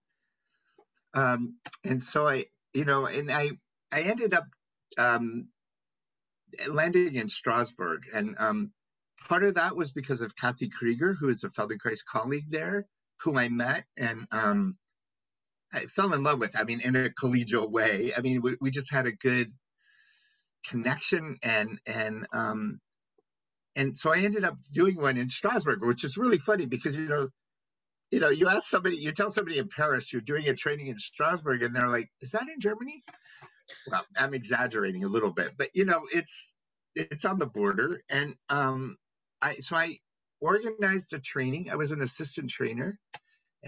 Um, 1.15 1.57
and 1.85 2.03
so 2.03 2.29
I, 2.29 2.47
you 2.75 2.85
know, 2.85 3.07
and 3.07 3.31
I, 3.31 3.51
I 3.91 4.03
ended 4.03 4.35
up 4.35 4.45
um, 4.99 5.49
landing 6.69 7.17
in 7.17 7.29
Strasbourg. 7.29 8.03
And 8.13 8.37
um, 8.39 8.73
part 9.29 9.43
of 9.43 9.55
that 9.55 9.77
was 9.77 9.93
because 9.93 10.21
of 10.21 10.37
Kathy 10.37 10.69
Krieger, 10.69 11.15
who 11.15 11.29
is 11.29 11.43
a 11.45 11.49
Feldenkrais 11.49 12.01
colleague 12.11 12.51
there, 12.51 12.87
who 13.23 13.39
I 13.39 13.49
met 13.49 13.85
and 13.97 14.27
um, 14.31 14.77
I 15.77 15.87
fell 15.87 16.15
in 16.15 16.23
love 16.23 16.39
with. 16.39 16.57
I 16.57 16.65
mean, 16.65 16.81
in 16.81 16.97
a 16.97 17.11
collegial 17.11 17.71
way. 17.71 18.13
I 18.17 18.23
mean, 18.23 18.41
we, 18.43 18.57
we 18.61 18.71
just 18.71 18.91
had 18.91 19.07
a 19.07 19.13
good 19.13 19.53
connection 20.69 21.39
and 21.43 21.81
and 21.87 22.27
um, 22.33 22.81
and 23.77 23.97
so 23.97 24.11
I 24.11 24.21
ended 24.21 24.45
up 24.45 24.57
doing 24.73 24.97
one 24.97 25.19
in 25.19 25.29
Strasbourg, 25.29 25.81
which 25.83 26.03
is 26.03 26.17
really 26.17 26.39
funny 26.39 26.67
because 26.67 26.97
you 26.97 27.09
know, 27.09 27.29
you 28.11 28.21
know, 28.21 28.31
you 28.31 28.49
ask 28.49 28.65
somebody, 28.69 28.97
you 28.97 29.13
tell 29.13 29.31
somebody 29.31 29.59
in 29.59 29.69
Paris 29.69 30.13
you're 30.13 30.23
doing 30.23 30.49
a 30.49 30.55
training 30.55 30.87
in 30.87 30.99
Strasbourg, 30.99 31.63
and 31.63 31.75
they're 31.77 31.89
like, 31.89 32.09
"Is 32.23 32.31
that 32.31 32.49
in 32.49 32.61
Germany?" 32.61 33.03
Well, 33.91 34.05
I'm 34.17 34.33
exaggerating 34.33 35.05
a 35.05 35.09
little 35.09 35.33
bit, 35.33 35.53
but 35.59 35.71
you 35.75 35.85
know, 35.85 36.03
it's 36.13 36.33
it's 36.95 37.25
on 37.27 37.39
the 37.39 37.47
border, 37.47 38.01
and 38.09 38.35
um, 38.49 38.97
I 39.43 39.59
so 39.59 39.77
I 39.77 39.99
organized 40.41 41.13
a 41.13 41.19
training. 41.19 41.71
I 41.71 41.77
was 41.77 41.91
an 41.91 42.01
assistant 42.01 42.51
trainer, 42.51 42.99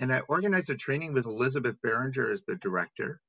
and 0.00 0.12
I 0.12 0.20
organized 0.20 0.70
a 0.70 0.76
training 0.76 1.12
with 1.12 1.26
Elizabeth 1.26 1.76
Beringer 1.82 2.30
as 2.30 2.42
the 2.46 2.56
director, 2.56 3.20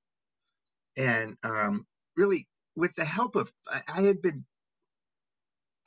and 0.98 1.38
um, 1.44 1.86
really 2.16 2.48
with 2.76 2.96
the 2.96 3.06
help 3.06 3.36
of 3.36 3.52
I, 3.68 3.82
I 3.88 4.02
had 4.04 4.22
been 4.22 4.46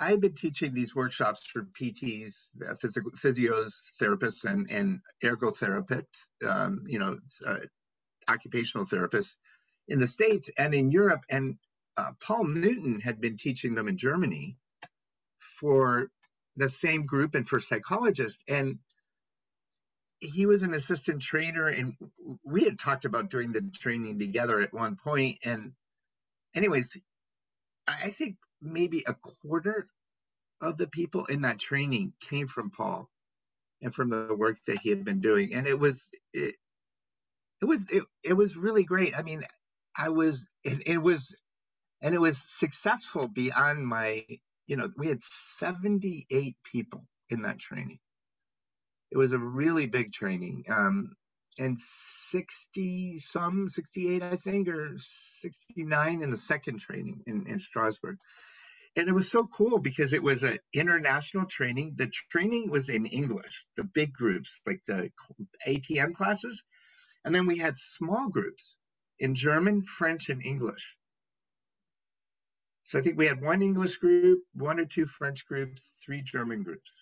I 0.02 0.10
had 0.10 0.20
been 0.20 0.34
teaching 0.34 0.74
these 0.74 0.96
workshops 0.96 1.46
for 1.52 1.68
PTs, 1.80 2.34
uh, 2.68 2.74
physical, 2.80 3.12
physios, 3.12 3.72
therapists, 4.00 4.44
and, 4.44 4.68
and 4.68 5.00
ergotherapists, 5.22 6.06
um, 6.44 6.82
you 6.88 6.98
know, 6.98 7.18
uh, 7.46 7.58
occupational 8.26 8.84
therapists 8.84 9.36
in 9.86 10.00
the 10.00 10.06
States 10.08 10.50
and 10.58 10.74
in 10.74 10.90
Europe. 10.90 11.20
And 11.30 11.56
uh, 11.96 12.12
Paul 12.20 12.44
Newton 12.48 13.00
had 13.00 13.20
been 13.20 13.36
teaching 13.36 13.76
them 13.76 13.86
in 13.86 13.96
Germany 13.96 14.56
for 15.60 16.08
the 16.56 16.68
same 16.68 17.06
group 17.06 17.36
and 17.36 17.46
for 17.46 17.60
psychologists. 17.60 18.42
And 18.48 18.80
he 20.22 20.46
was 20.46 20.62
an 20.62 20.72
assistant 20.72 21.20
trainer, 21.20 21.66
and 21.66 21.94
we 22.44 22.62
had 22.62 22.78
talked 22.78 23.04
about 23.04 23.30
doing 23.30 23.52
the 23.52 23.60
training 23.74 24.20
together 24.20 24.60
at 24.60 24.72
one 24.72 24.96
point. 24.96 25.38
And, 25.44 25.72
anyways, 26.54 26.96
I 27.88 28.10
think 28.16 28.36
maybe 28.60 29.04
a 29.06 29.14
quarter 29.14 29.88
of 30.60 30.78
the 30.78 30.86
people 30.86 31.26
in 31.26 31.42
that 31.42 31.58
training 31.58 32.12
came 32.20 32.46
from 32.46 32.70
Paul 32.70 33.10
and 33.80 33.92
from 33.92 34.10
the 34.10 34.34
work 34.34 34.58
that 34.68 34.78
he 34.78 34.90
had 34.90 35.04
been 35.04 35.20
doing. 35.20 35.54
And 35.54 35.66
it 35.66 35.78
was, 35.78 36.00
it, 36.32 36.54
it 37.60 37.64
was, 37.64 37.84
it, 37.90 38.04
it 38.22 38.34
was 38.34 38.56
really 38.56 38.84
great. 38.84 39.18
I 39.18 39.22
mean, 39.22 39.44
I 39.96 40.10
was, 40.10 40.46
it, 40.62 40.82
it 40.86 40.98
was, 40.98 41.34
and 42.00 42.14
it 42.14 42.20
was 42.20 42.40
successful 42.58 43.26
beyond 43.26 43.84
my, 43.84 44.24
you 44.68 44.76
know, 44.76 44.88
we 44.96 45.08
had 45.08 45.20
78 45.58 46.56
people 46.70 47.04
in 47.28 47.42
that 47.42 47.58
training. 47.58 47.98
It 49.12 49.18
was 49.18 49.32
a 49.32 49.38
really 49.38 49.86
big 49.86 50.12
training. 50.12 50.64
Um, 50.68 51.12
and 51.58 51.78
60 52.30 53.18
some 53.18 53.68
68 53.68 54.22
i 54.22 54.36
think 54.36 54.68
or 54.68 54.96
69 55.42 56.22
in 56.22 56.30
the 56.30 56.38
second 56.38 56.80
training 56.80 57.20
in, 57.26 57.46
in 57.46 57.60
strasbourg 57.60 58.16
and 58.94 59.08
it 59.08 59.14
was 59.14 59.30
so 59.30 59.46
cool 59.46 59.78
because 59.78 60.12
it 60.12 60.22
was 60.22 60.42
an 60.42 60.58
international 60.74 61.46
training. 61.46 61.94
The 61.96 62.10
training 62.30 62.70
was 62.70 62.90
in 62.90 63.06
English, 63.06 63.64
the 63.76 63.84
big 63.84 64.12
groups, 64.12 64.58
like 64.66 64.82
the 64.86 65.10
ATM 65.66 66.14
classes. 66.14 66.62
And 67.24 67.34
then 67.34 67.46
we 67.46 67.58
had 67.58 67.78
small 67.78 68.28
groups 68.28 68.76
in 69.18 69.34
German, 69.34 69.82
French, 69.82 70.28
and 70.28 70.44
English. 70.44 70.96
So 72.84 72.98
I 72.98 73.02
think 73.02 73.16
we 73.16 73.26
had 73.26 73.40
one 73.40 73.62
English 73.62 73.96
group, 73.96 74.40
one 74.52 74.78
or 74.78 74.84
two 74.84 75.06
French 75.06 75.46
groups, 75.46 75.94
three 76.04 76.20
German 76.20 76.62
groups. 76.62 77.01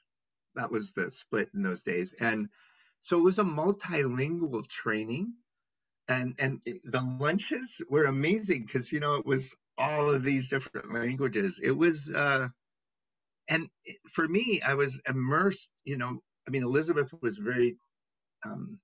That 0.55 0.71
was 0.71 0.93
the 0.95 1.11
split 1.11 1.49
in 1.55 1.63
those 1.63 1.83
days. 1.83 2.15
And 2.21 2.49
so 3.01 3.19
it 3.19 3.23
was 3.23 3.39
a 3.39 3.45
multilingual 3.45 4.69
training. 4.69 5.35
And, 6.09 6.35
and 6.39 6.61
the 6.85 7.01
lunches 7.21 7.81
were 7.89 8.05
amazing 8.05 8.67
because, 8.67 8.91
you 8.91 9.01
know, 9.01 9.15
it 9.15 9.27
was 9.27 9.55
all 9.79 10.11
of 10.11 10.23
these 10.23 10.49
different 10.49 10.93
languages. 10.93 11.61
It 11.63 11.71
was, 11.71 12.11
uh, 12.13 12.49
and 13.49 13.69
for 14.13 14.27
me, 14.29 14.61
I 14.67 14.75
was 14.75 14.99
immersed. 15.09 15.73
You 15.85 15.99
know, 15.99 16.21
I 16.47 16.51
mean, 16.51 16.63
Elizabeth 16.63 17.13
was 17.21 17.39
very 17.39 17.77
um, 18.45 18.79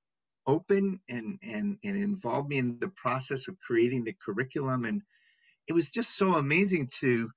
open 0.46 1.00
and 1.08 1.38
and 1.42 1.78
and 1.84 1.96
involved 1.96 2.48
me 2.48 2.58
in 2.58 2.78
the 2.80 2.88
process 2.88 3.48
of 3.48 3.58
creating 3.58 4.04
the 4.04 4.14
curriculum, 4.24 4.84
and 4.84 5.02
it 5.68 5.72
was 5.72 5.90
just 5.90 6.16
so 6.16 6.34
amazing 6.34 6.90
to. 7.00 7.30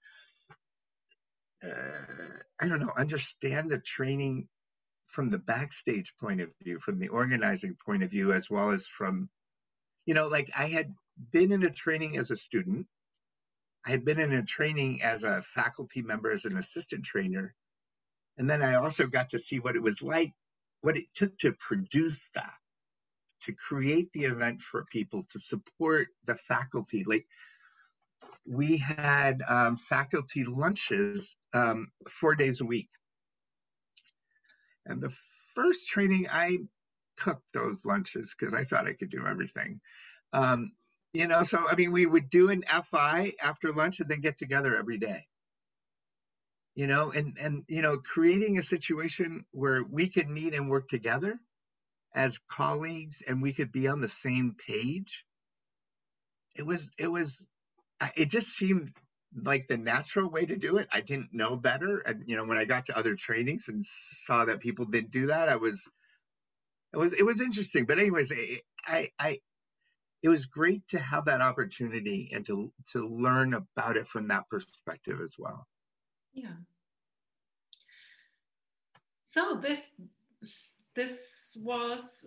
Uh, 1.64 2.40
I 2.62 2.68
don't 2.68 2.80
know, 2.80 2.94
understand 2.98 3.70
the 3.70 3.80
training 3.80 4.48
from 5.08 5.30
the 5.30 5.40
backstage 5.40 6.14
point 6.20 6.42
of 6.42 6.50
view, 6.64 6.80
from 6.80 7.00
the 7.00 7.10
organizing 7.10 7.76
point 7.86 8.04
of 8.04 8.12
view, 8.12 8.32
as 8.34 8.50
well 8.50 8.72
as 8.72 8.88
from, 8.98 9.30
you 10.06 10.14
know, 10.14 10.28
like 10.28 10.50
I 10.58 10.68
had 10.68 10.94
been 11.32 11.52
in 11.52 11.64
a 11.66 11.72
training 11.72 12.18
as 12.18 12.32
a 12.32 12.38
student 12.38 12.88
I 13.86 13.92
had 13.92 14.06
been 14.06 14.20
in 14.20 14.34
a 14.34 14.44
training 14.44 15.02
as 15.02 15.24
a 15.24 15.44
faculty 15.56 16.02
member, 16.02 16.32
as 16.32 16.46
an 16.46 16.58
assistant 16.58 17.06
trainer. 17.06 17.56
And 18.38 18.50
then 18.50 18.62
I 18.62 18.76
also 18.76 19.08
got 19.08 19.30
to 19.30 19.40
see 19.40 19.60
what 19.60 19.76
it 19.76 19.82
was 19.82 20.02
like, 20.02 20.34
what 20.82 20.98
it 20.98 21.06
took 21.16 21.38
to 21.40 21.54
produce 21.54 22.20
that, 22.36 22.54
to 23.44 23.54
create 23.54 24.12
the 24.14 24.26
event 24.26 24.62
for 24.62 24.86
people, 24.92 25.24
to 25.32 25.40
support 25.40 26.10
the 26.26 26.36
faculty. 26.48 27.04
Like 27.08 27.26
we 28.46 28.78
had 28.78 29.42
um, 29.48 29.78
faculty 29.78 30.44
lunches 30.44 31.36
um, 31.54 31.92
four 32.10 32.36
days 32.36 32.62
a 32.62 32.66
week. 32.66 32.90
And 34.86 35.02
the 35.02 35.14
first 35.56 35.88
training, 35.88 36.28
I 36.32 36.58
cooked 37.18 37.46
those 37.54 37.80
lunches 37.86 38.34
because 38.38 38.54
I 38.54 38.64
thought 38.64 38.88
I 38.88 38.94
could 38.94 39.12
do 39.12 39.26
everything. 39.28 39.80
Um, 40.34 40.72
you 41.14 41.28
know, 41.28 41.44
so 41.44 41.66
I 41.68 41.76
mean, 41.76 41.92
we 41.92 42.06
would 42.06 42.30
do 42.30 42.50
an 42.50 42.64
FI 42.92 43.34
after 43.42 43.72
lunch 43.72 44.00
and 44.00 44.10
then 44.10 44.22
get 44.22 44.38
together 44.38 44.76
every 44.76 44.98
day. 44.98 45.28
You 46.76 46.88
know, 46.88 47.12
and 47.12 47.38
and 47.40 47.64
you 47.68 47.82
know, 47.82 47.98
creating 47.98 48.58
a 48.58 48.64
situation 48.64 49.46
where 49.52 49.84
we 49.84 50.10
could 50.10 50.30
meet 50.30 50.54
and 50.54 50.70
work 50.70 50.88
together 50.88 51.40
as 52.16 52.40
colleagues 52.50 53.22
and 53.28 53.42
we 53.42 53.54
could 53.54 53.72
be 53.72 53.88
on 53.88 54.02
the 54.02 54.10
same 54.10 54.56
page. 54.66 55.26
It 56.56 56.64
was 56.66 56.92
it 56.98 57.08
was 57.08 57.46
it 58.16 58.30
just 58.30 58.50
seemed 58.50 58.92
like 59.36 59.68
the 59.68 59.78
natural 59.78 60.30
way 60.30 60.46
to 60.46 60.56
do 60.56 60.78
it. 60.78 60.88
I 60.92 61.02
didn't 61.02 61.30
know 61.34 61.56
better. 61.56 62.00
And, 62.00 62.24
you 62.26 62.36
know, 62.36 62.46
when 62.46 62.58
I 62.58 62.66
got 62.66 62.86
to 62.88 62.98
other 62.98 63.16
trainings 63.16 63.66
and 63.68 63.86
saw 64.26 64.46
that 64.46 64.60
people 64.60 64.86
didn't 64.86 65.12
do 65.12 65.28
that, 65.28 65.50
I 65.50 65.56
was, 65.56 65.82
it 66.94 66.98
was, 66.98 67.14
it 67.14 67.24
was 67.24 67.40
interesting. 67.40 67.86
But 67.86 68.00
anyways, 68.00 68.32
I, 68.88 69.10
I, 69.20 69.40
it 70.24 70.30
was 70.30 70.48
great 70.48 70.88
to 70.90 71.00
have 71.00 71.26
that 71.26 71.42
opportunity 71.42 72.32
and 72.34 72.46
to, 72.48 72.72
to 72.94 73.08
learn 73.08 73.54
about 73.54 73.98
it 73.98 74.08
from 74.08 74.28
that 74.30 74.50
perspective 74.50 75.20
as 75.24 75.36
well. 75.38 75.68
Yeah. 76.34 76.58
So 79.24 79.60
this, 79.62 79.82
this 80.96 81.56
was, 81.62 82.26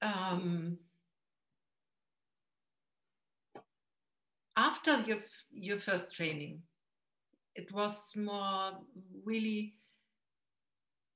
um, 0.00 0.78
after 4.58 5.00
your, 5.02 5.18
your 5.52 5.78
first 5.78 6.12
training, 6.14 6.60
it 7.54 7.72
was 7.72 8.12
more 8.16 8.72
really 9.24 9.74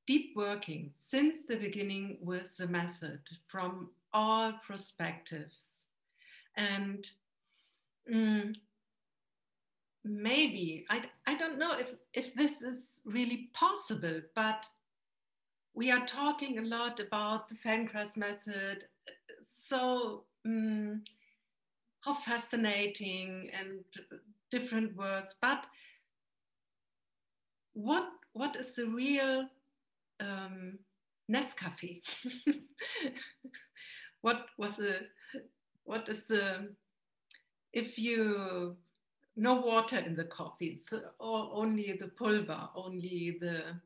deep 0.07 0.32
working 0.36 0.93
since 0.97 1.38
the 1.49 1.57
beginning 1.57 2.18
with 2.20 2.57
the 2.57 2.68
method 2.68 3.20
from 3.49 3.90
all 4.12 4.53
perspectives. 4.66 5.82
And 6.57 7.05
mm, 8.12 8.55
maybe, 10.05 10.86
I, 10.88 11.03
I 11.26 11.34
don't 11.34 11.59
know 11.59 11.72
if, 11.72 11.88
if 12.14 12.34
this 12.34 12.62
is 12.62 13.03
really 13.05 13.51
possible, 13.55 14.20
but 14.36 14.68
we 15.74 15.90
are 15.90 16.07
talking 16.07 16.59
a 16.59 16.62
lot 16.62 17.01
about 17.01 17.49
the 17.49 17.57
Feldenkrais 17.57 18.16
method. 18.16 18.84
So, 19.40 20.24
mm, 20.47 21.01
how 22.03 22.14
fascinating 22.14 23.50
and 23.59 23.80
different 24.50 24.96
words. 24.96 25.34
But 25.40 25.66
what 27.72 28.09
what 28.34 28.57
is 28.57 28.74
the 28.74 28.86
real 28.86 29.48
um, 30.20 30.78
Nescafe? 31.30 32.03
what 34.20 34.46
was 34.59 34.76
the 34.76 35.07
what 35.84 36.09
is 36.09 36.26
the 36.26 36.74
if 37.72 37.98
you 37.98 38.76
no 39.36 39.55
water 39.55 39.98
in 39.98 40.14
the 40.14 40.24
coffee, 40.24 40.78
or 41.18 41.50
only 41.55 41.96
the 41.98 42.09
pulver, 42.09 42.68
only 42.74 43.38
the 43.40 43.80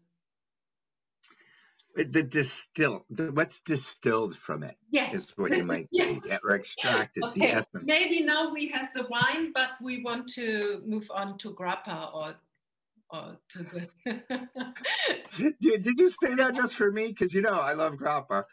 the 1.97 2.22
distill 2.22 3.05
the, 3.11 3.32
what's 3.32 3.61
distilled 3.61 4.36
from 4.36 4.62
it 4.62 4.76
yes 4.90 5.14
is 5.14 5.32
what 5.36 5.57
you 5.57 5.64
might 5.64 5.88
yes. 5.92 6.22
say 6.24 6.38
or 6.44 6.57
extracted 6.57 7.24
okay. 7.24 7.40
the 7.40 7.47
essence. 7.47 7.84
maybe 7.84 8.22
now 8.22 8.53
we 8.53 8.68
have 8.68 8.88
the 8.94 9.07
wine 9.09 9.53
but 9.55 9.70
we 9.80 10.03
want 10.03 10.28
to 10.28 10.82
move 10.86 11.11
on 11.11 11.38
to 11.38 11.53
grappa 11.55 12.14
or 12.14 12.34
or 13.11 13.38
to 13.49 13.59
the 13.59 13.88
did, 15.61 15.82
did 15.82 15.99
you 15.99 16.11
say 16.11 16.34
that 16.34 16.55
just 16.55 16.76
for 16.76 16.90
me 16.90 17.09
because 17.09 17.32
you 17.32 17.40
know 17.40 17.59
i 17.59 17.72
love 17.72 17.94
grappa 17.94 18.44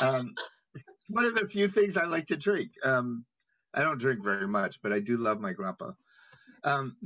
um, 0.00 0.34
one 1.08 1.24
of 1.24 1.34
the 1.34 1.48
few 1.48 1.68
things 1.68 1.96
i 1.96 2.04
like 2.04 2.26
to 2.26 2.36
drink 2.36 2.70
um, 2.84 3.24
i 3.74 3.82
don't 3.82 3.98
drink 3.98 4.22
very 4.22 4.46
much 4.46 4.78
but 4.82 4.92
i 4.92 5.00
do 5.00 5.16
love 5.16 5.40
my 5.40 5.52
grappa 5.52 5.94
um, 6.64 6.96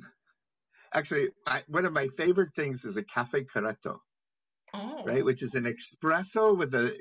actually 0.93 1.29
I, 1.47 1.63
one 1.69 1.87
of 1.87 1.93
my 1.93 2.09
favorite 2.19 2.55
things 2.55 2.85
is 2.85 2.97
a 2.99 3.03
cafe 3.03 3.45
corretto 3.45 4.01
oh. 4.75 5.05
right? 5.05 5.25
Which 5.25 5.43
is 5.43 5.55
an 5.55 5.65
espresso 5.65 6.57
with 6.57 6.75
a, 6.75 6.97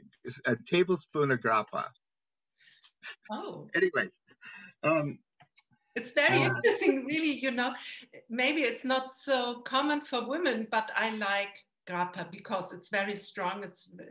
a 0.46 0.56
tablespoon 0.70 1.32
of 1.32 1.40
grappa. 1.40 1.86
Oh. 3.32 3.68
anyway. 3.76 4.10
um, 4.84 5.20
it's 5.96 6.12
very 6.12 6.44
uh, 6.44 6.50
interesting, 6.50 7.06
really. 7.06 7.40
You 7.40 7.52
know, 7.52 7.74
maybe 8.30 8.62
it's 8.62 8.84
not 8.84 9.14
so 9.14 9.62
common 9.62 10.02
for 10.02 10.28
women, 10.28 10.68
but 10.70 10.92
I 10.96 11.12
like 11.12 11.50
grappa 11.90 12.30
because 12.32 12.74
it's 12.74 12.90
very 12.90 13.16
strong. 13.16 13.64
It's 13.64 13.90
uh, 14.00 14.04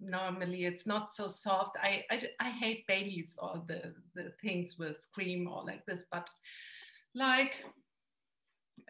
normally 0.00 0.64
it's 0.66 0.86
not 0.86 1.10
so 1.12 1.28
soft. 1.28 1.78
I, 1.82 2.04
I, 2.10 2.22
I 2.40 2.50
hate 2.50 2.86
Baileys 2.86 3.36
or 3.38 3.62
the 3.66 3.94
the 4.14 4.32
things 4.42 4.76
with 4.78 5.06
cream 5.14 5.48
or 5.48 5.64
like 5.64 5.84
this, 5.86 6.02
but 6.12 6.28
like 7.14 7.64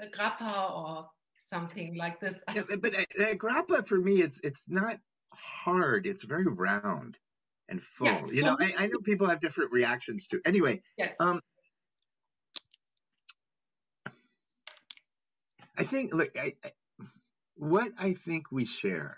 a 0.01 0.07
grappa 0.07 0.77
or 0.77 1.09
something 1.41 1.97
like 1.97 2.21
this. 2.21 2.43
Yeah, 2.55 2.63
but 2.81 2.95
uh, 2.95 3.35
grappa 3.35 3.87
for 3.87 3.99
me, 3.99 4.23
it's 4.23 4.39
it's 4.43 4.63
not 4.69 4.99
hard. 5.33 6.07
It's 6.07 6.25
very 6.25 6.47
round 6.47 7.17
and 7.69 7.81
full. 7.97 8.07
Yeah, 8.07 8.27
you 8.27 8.43
know, 8.43 8.57
I, 8.61 8.75
I, 8.79 8.87
know 8.87 8.99
people 8.99 9.29
have 9.29 9.41
different 9.41 9.73
reactions 9.73 10.27
to. 10.29 10.41
Anyway, 10.45 10.83
yes. 10.99 11.15
Um, 11.21 11.41
I 15.79 15.85
think, 15.85 16.13
look, 16.13 16.31
I, 16.37 16.55
I, 16.65 16.73
what 17.57 17.93
I 17.99 18.15
think 18.27 18.53
we 18.53 18.67
share, 18.67 19.17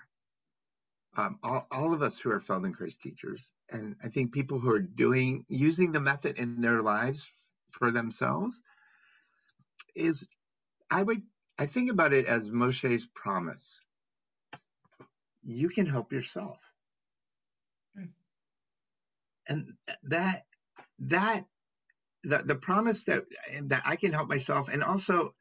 um, 1.17 1.39
all, 1.43 1.67
all 1.73 1.93
of 1.93 2.03
us 2.03 2.19
who 2.19 2.31
are 2.31 2.41
Feldenkrais 2.41 2.99
teachers, 3.03 3.43
and 3.71 3.97
I 4.05 4.09
think 4.09 4.33
people 4.33 4.61
who 4.61 4.71
are 4.71 4.81
doing 4.81 5.45
using 5.49 5.91
the 5.91 6.01
method 6.01 6.37
in 6.39 6.61
their 6.61 6.83
lives 6.83 7.27
for 7.73 7.91
themselves, 7.91 8.61
is 9.97 10.25
I 10.91 11.03
would 11.03 11.23
I 11.63 11.67
think 11.67 11.93
about 11.93 12.13
it 12.13 12.27
as 12.27 12.51
Moshe's 12.51 13.07
promise. 13.15 13.65
You 15.45 15.69
can 15.69 15.87
help 15.87 16.13
yourself. 16.13 16.59
Mm. 17.97 18.09
And 19.47 19.73
that 20.03 20.43
that 20.99 21.45
the, 22.25 22.43
the 22.45 22.57
promise 22.57 23.05
that 23.05 23.27
that 23.67 23.83
I 23.87 23.95
can 23.95 24.13
help 24.13 24.29
myself 24.29 24.71
and 24.73 24.83
also 24.83 25.37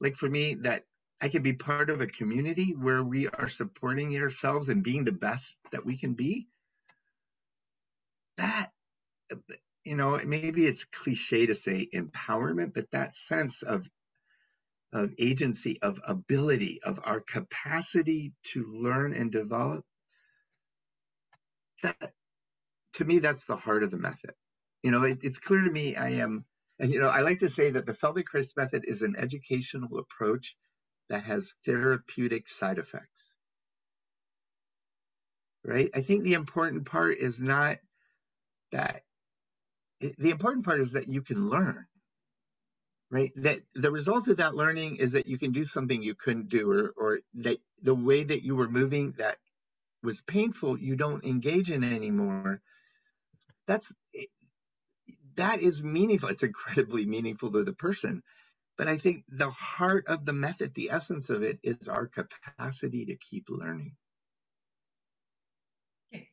like 0.00 0.16
for 0.16 0.30
me 0.30 0.54
that 0.62 0.84
I 1.20 1.28
can 1.28 1.42
be 1.42 1.52
part 1.52 1.90
of 1.90 2.00
a 2.00 2.06
community 2.06 2.74
where 2.74 3.04
we 3.04 3.28
are 3.28 3.48
supporting 3.50 4.16
ourselves 4.16 4.70
and 4.70 4.82
being 4.82 5.04
the 5.04 5.12
best 5.12 5.58
that 5.72 5.84
we 5.84 5.98
can 5.98 6.14
be. 6.14 6.48
That 8.38 8.70
you 9.84 9.94
know, 9.94 10.18
maybe 10.24 10.64
it's 10.64 10.86
cliche 10.86 11.44
to 11.44 11.54
say 11.54 11.86
empowerment, 11.94 12.72
but 12.72 12.90
that 12.92 13.14
sense 13.14 13.62
of 13.62 13.86
of 14.92 15.12
agency, 15.18 15.78
of 15.82 16.00
ability, 16.06 16.80
of 16.84 17.00
our 17.04 17.20
capacity 17.20 18.32
to 18.52 18.64
learn 18.72 19.12
and 19.14 19.30
develop, 19.32 19.84
that 21.82 22.12
to 22.94 23.04
me, 23.04 23.18
that's 23.18 23.44
the 23.44 23.56
heart 23.56 23.82
of 23.82 23.90
the 23.90 23.98
method. 23.98 24.32
You 24.82 24.90
know, 24.90 25.02
it, 25.02 25.18
it's 25.22 25.38
clear 25.38 25.62
to 25.62 25.70
me 25.70 25.96
I 25.96 26.10
am, 26.10 26.44
and 26.78 26.90
you 26.90 26.98
know, 26.98 27.08
I 27.08 27.20
like 27.20 27.40
to 27.40 27.50
say 27.50 27.70
that 27.70 27.86
the 27.86 27.92
Feldenkrais 27.92 28.56
method 28.56 28.84
is 28.86 29.02
an 29.02 29.16
educational 29.18 29.98
approach 29.98 30.56
that 31.10 31.22
has 31.24 31.54
therapeutic 31.64 32.48
side 32.48 32.78
effects. 32.78 33.30
Right? 35.64 35.90
I 35.94 36.00
think 36.00 36.22
the 36.22 36.34
important 36.34 36.86
part 36.86 37.18
is 37.18 37.40
not 37.40 37.78
that, 38.72 39.02
the 40.00 40.30
important 40.30 40.64
part 40.64 40.80
is 40.80 40.92
that 40.92 41.08
you 41.08 41.22
can 41.22 41.48
learn 41.48 41.86
right? 43.10 43.32
That 43.36 43.58
the 43.74 43.90
result 43.90 44.28
of 44.28 44.38
that 44.38 44.54
learning 44.54 44.96
is 44.96 45.12
that 45.12 45.26
you 45.26 45.38
can 45.38 45.52
do 45.52 45.64
something 45.64 46.02
you 46.02 46.14
couldn't 46.14 46.48
do, 46.48 46.70
or, 46.70 46.92
or 46.96 47.20
that 47.34 47.58
the 47.82 47.94
way 47.94 48.24
that 48.24 48.42
you 48.42 48.56
were 48.56 48.68
moving 48.68 49.14
that 49.18 49.38
was 50.02 50.22
painful, 50.22 50.78
you 50.78 50.96
don't 50.96 51.24
engage 51.24 51.70
in 51.70 51.84
anymore. 51.84 52.60
That's 53.66 53.90
that 55.36 55.60
is 55.60 55.82
meaningful. 55.82 56.30
It's 56.30 56.42
incredibly 56.42 57.04
meaningful 57.06 57.52
to 57.52 57.64
the 57.64 57.72
person. 57.72 58.22
But 58.78 58.88
I 58.88 58.98
think 58.98 59.24
the 59.28 59.50
heart 59.50 60.06
of 60.06 60.24
the 60.26 60.32
method, 60.32 60.74
the 60.74 60.90
essence 60.90 61.30
of 61.30 61.42
it, 61.42 61.58
is 61.62 61.88
our 61.88 62.06
capacity 62.06 63.06
to 63.06 63.16
keep 63.16 63.46
learning. 63.48 63.96
Okay. 66.12 66.28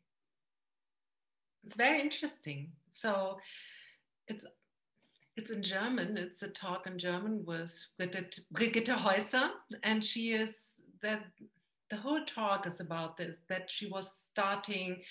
It's 1.63 1.75
very 1.75 2.01
interesting. 2.01 2.73
So 2.91 3.39
it's 4.27 4.45
it's 5.35 5.51
in 5.51 5.63
German. 5.63 6.17
It's 6.17 6.43
a 6.43 6.47
talk 6.47 6.87
in 6.87 6.97
German 6.97 7.43
with 7.45 7.87
Brigitte, 7.97 8.39
Brigitte 8.51 8.87
Häuser, 8.87 9.49
and 9.83 10.03
she 10.03 10.33
is 10.33 10.81
that 11.01 11.23
the 11.89 11.97
whole 11.97 12.23
talk 12.25 12.65
is 12.67 12.79
about 12.79 13.17
this 13.17 13.37
that 13.49 13.69
she 13.69 13.87
was 13.87 14.11
starting 14.11 15.01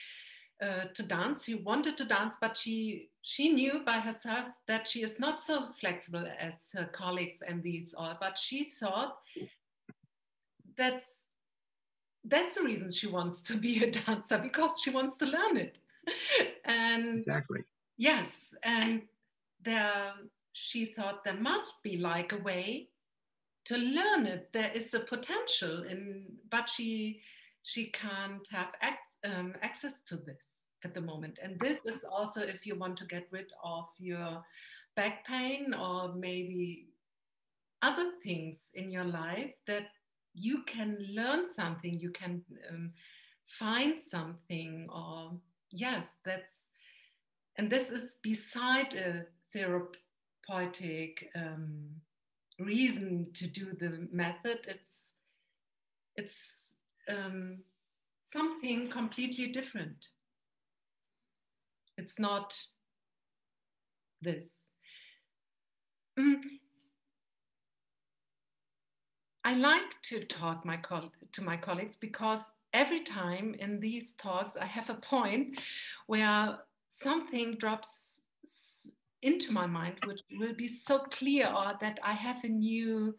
uh, 0.60 0.84
to 0.94 1.02
dance. 1.02 1.44
She 1.44 1.56
wanted 1.56 1.96
to 1.98 2.04
dance, 2.04 2.36
but 2.40 2.56
she 2.56 3.08
she 3.22 3.50
knew 3.50 3.82
by 3.84 3.98
herself 3.98 4.48
that 4.66 4.88
she 4.88 5.02
is 5.02 5.18
not 5.18 5.42
so 5.42 5.60
flexible 5.60 6.24
as 6.38 6.70
her 6.74 6.86
colleagues 6.86 7.42
and 7.42 7.62
these 7.62 7.94
all. 7.96 8.16
But 8.20 8.38
she 8.38 8.64
thought 8.64 9.18
that's 10.76 11.28
that's 12.24 12.54
the 12.54 12.62
reason 12.62 12.92
she 12.92 13.08
wants 13.08 13.42
to 13.42 13.56
be 13.56 13.82
a 13.82 13.90
dancer 13.90 14.38
because 14.38 14.80
she 14.80 14.90
wants 14.90 15.16
to 15.16 15.26
learn 15.26 15.56
it. 15.56 15.78
and 16.64 17.18
exactly. 17.18 17.62
Yes, 17.96 18.54
and 18.62 19.02
there 19.64 20.12
she 20.52 20.84
thought 20.84 21.24
there 21.24 21.40
must 21.40 21.82
be 21.82 21.96
like 21.96 22.32
a 22.32 22.42
way 22.42 22.88
to 23.64 23.76
learn 23.76 24.26
it. 24.26 24.52
There 24.52 24.70
is 24.74 24.92
a 24.94 25.00
potential 25.00 25.84
in, 25.84 26.26
but 26.50 26.68
she 26.68 27.20
she 27.62 27.86
can't 27.86 28.46
have 28.50 28.72
um, 29.24 29.54
access 29.62 30.02
to 30.02 30.16
this 30.16 30.62
at 30.84 30.94
the 30.94 31.00
moment. 31.00 31.38
And 31.42 31.58
this 31.60 31.78
is 31.84 32.04
also 32.04 32.40
if 32.42 32.66
you 32.66 32.76
want 32.76 32.96
to 32.98 33.06
get 33.06 33.28
rid 33.30 33.52
of 33.62 33.84
your 33.98 34.42
back 34.96 35.24
pain 35.26 35.74
or 35.74 36.14
maybe 36.14 36.88
other 37.82 38.12
things 38.22 38.70
in 38.74 38.90
your 38.90 39.04
life 39.04 39.52
that 39.66 39.88
you 40.34 40.62
can 40.64 40.98
learn 41.10 41.48
something, 41.48 41.98
you 41.98 42.10
can 42.10 42.42
um, 42.70 42.92
find 43.46 43.98
something, 43.98 44.88
or 44.92 45.32
yes, 45.70 46.16
that's, 46.24 46.68
and 47.56 47.70
this 47.70 47.90
is 47.90 48.16
beside 48.22 48.94
a 48.94 49.24
therapeutic 49.52 51.30
um, 51.34 51.88
reason 52.58 53.28
to 53.34 53.46
do 53.46 53.72
the 53.78 54.08
method. 54.12 54.60
It's, 54.66 55.14
it's 56.16 56.74
um, 57.08 57.58
something 58.20 58.90
completely 58.90 59.48
different. 59.48 60.08
It's 61.96 62.18
not 62.18 62.54
this. 64.20 64.68
Mm. 66.18 66.40
I 69.44 69.54
like 69.54 70.00
to 70.04 70.24
talk 70.24 70.64
my 70.64 70.78
to 71.32 71.42
my 71.42 71.56
colleagues 71.56 71.96
because 71.96 72.52
every 72.72 73.00
time 73.00 73.54
in 73.58 73.80
these 73.80 74.14
talks 74.14 74.56
I 74.56 74.66
have 74.66 74.88
a 74.88 74.94
point 74.94 75.60
where 76.06 76.58
something 76.88 77.56
drops 77.56 78.11
into 79.22 79.52
my 79.52 79.66
mind 79.66 79.94
which 80.04 80.20
will 80.38 80.54
be 80.54 80.68
so 80.68 80.98
clear 80.98 81.46
or 81.46 81.74
that 81.80 81.98
I 82.02 82.12
have 82.12 82.42
a 82.44 82.48
new 82.48 83.14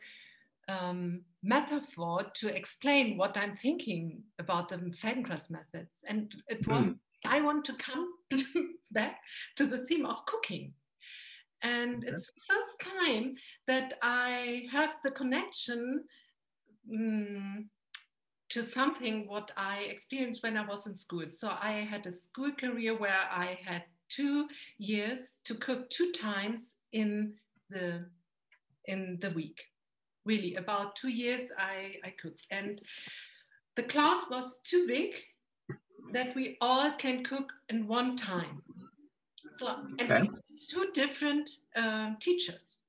um, 0.68 1.22
metaphor 1.42 2.24
to 2.36 2.56
explain 2.56 3.18
what 3.18 3.38
I'm 3.38 3.56
thinking 3.56 4.24
about 4.40 4.70
the 4.70 4.78
Feldenkrais 4.78 5.50
methods. 5.50 6.00
And 6.08 6.34
it 6.48 6.68
was, 6.68 6.88
mm. 6.88 6.98
I 7.26 7.42
want 7.42 7.66
to 7.66 7.74
come 7.74 8.08
back 8.92 9.20
to 9.58 9.66
the 9.66 9.86
theme 9.86 10.06
of 10.06 10.26
cooking. 10.26 10.74
And 11.62 12.04
okay. 12.04 12.08
it's 12.08 12.28
the 12.28 12.54
first 12.54 12.98
time 13.00 13.36
that 13.68 13.94
I 14.02 14.64
have 14.72 14.96
the 15.04 15.12
connection 15.12 16.04
um, 16.94 17.70
to 18.50 18.62
something 18.62 19.28
what 19.28 19.52
I 19.58 19.80
experienced 19.90 20.44
when 20.44 20.58
I 20.58 20.66
was 20.66 20.86
in 20.86 20.94
school. 20.94 21.26
So 21.30 21.50
I 21.50 21.88
had 21.90 22.06
a 22.06 22.12
school 22.12 22.52
career 22.52 22.96
where 22.98 23.26
I 23.32 23.58
had 23.66 23.84
two 24.16 24.48
years 24.78 25.38
to 25.46 25.56
cook 25.56 25.90
two 25.90 26.12
times 26.12 26.76
in 26.92 27.34
the 27.70 28.06
in 28.86 29.18
the 29.22 29.32
week. 29.32 29.62
Really 30.26 30.56
about 30.56 30.96
two 30.96 31.10
years 31.10 31.50
I, 31.58 31.96
I 32.04 32.14
cooked. 32.22 32.46
And 32.52 32.82
the 33.76 33.84
class 33.84 34.26
was 34.30 34.60
too 34.64 34.86
big 34.88 35.16
that 36.12 36.36
we 36.36 36.58
all 36.62 36.92
can 36.94 37.24
cook 37.24 37.52
in 37.70 37.88
one 37.88 38.16
time. 38.16 38.62
So 39.56 39.76
and 40.00 40.12
okay. 40.12 40.30
two 40.70 40.88
different 40.94 41.50
uh, 41.76 42.12
teachers. 42.20 42.80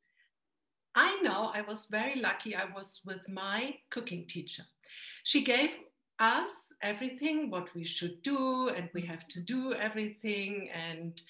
I 0.97 1.20
know 1.22 1.51
i 1.53 1.61
was 1.61 1.87
very 1.87 2.20
lucky 2.20 2.55
i 2.55 2.66
was 2.72 3.01
with 3.05 3.29
my 3.29 3.75
cooking 3.91 4.27
teacher. 4.29 4.62
She 5.25 5.43
gave 5.43 5.70
us 6.21 6.73
everything 6.83 7.51
what 7.51 7.75
we 7.75 7.85
should 7.85 8.23
do 8.23 8.69
and 8.69 8.89
we 8.95 9.03
have 9.03 9.27
to 9.29 9.41
do 9.41 9.73
everything 9.73 10.71
and 10.71 11.23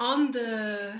on 0.00 0.32
the 0.32 0.94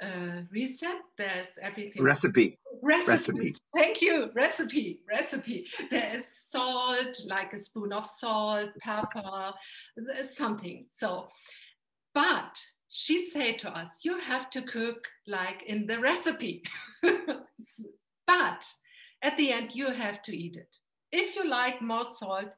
uh, 0.00 0.40
receipt, 0.50 1.02
there's 1.18 1.58
everything. 1.60 2.02
Recipe. 2.02 2.58
recipe. 2.82 3.32
Recipe. 3.32 3.54
Thank 3.74 4.00
you. 4.00 4.30
Recipe. 4.34 5.00
Recipe. 5.06 5.66
There's 5.90 6.24
salt, 6.26 7.20
like 7.26 7.52
a 7.52 7.58
spoon 7.58 7.92
of 7.92 8.06
salt, 8.06 8.70
pepper, 8.80 9.52
something. 10.22 10.86
So, 10.90 11.28
but 12.14 12.58
she 12.88 13.26
said 13.26 13.58
to 13.60 13.78
us, 13.78 14.00
you 14.04 14.18
have 14.18 14.48
to 14.50 14.62
cook 14.62 15.06
like 15.26 15.62
in 15.64 15.86
the 15.86 16.00
recipe. 16.00 16.62
but 18.26 18.64
at 19.22 19.36
the 19.36 19.52
end, 19.52 19.74
you 19.74 19.90
have 19.90 20.22
to 20.22 20.34
eat 20.34 20.56
it. 20.56 20.78
If 21.18 21.34
you 21.34 21.48
like 21.48 21.80
more 21.80 22.04
salt, 22.04 22.54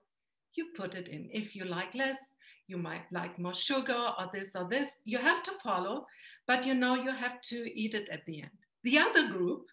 you 0.55 0.67
put 0.77 0.97
it 0.97 1.09
in. 1.09 1.29
If 1.33 1.55
you 1.55 1.65
like 1.65 1.95
less, 1.95 2.19
you 2.67 2.77
might 2.77 3.05
like 3.13 3.39
more 3.39 3.55
sugar 3.55 4.13
or 4.19 4.29
this 4.33 4.57
or 4.57 4.69
this. 4.69 4.99
You 5.05 5.19
have 5.19 5.45
to 5.45 5.53
follow, 5.63 6.07
but 6.49 6.67
you 6.67 6.75
know 6.75 6.97
you 6.97 7.13
have 7.15 7.41
to 7.43 7.57
eat 7.73 7.95
it 7.95 8.09
at 8.09 8.25
the 8.27 8.43
end. 8.43 8.51
The 8.83 8.99
other 8.99 9.29
group 9.29 9.69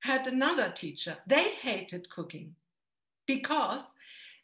had 0.00 0.26
another 0.26 0.70
teacher. 0.76 1.16
They 1.26 1.52
hated 1.62 2.10
cooking 2.10 2.54
because 3.26 3.84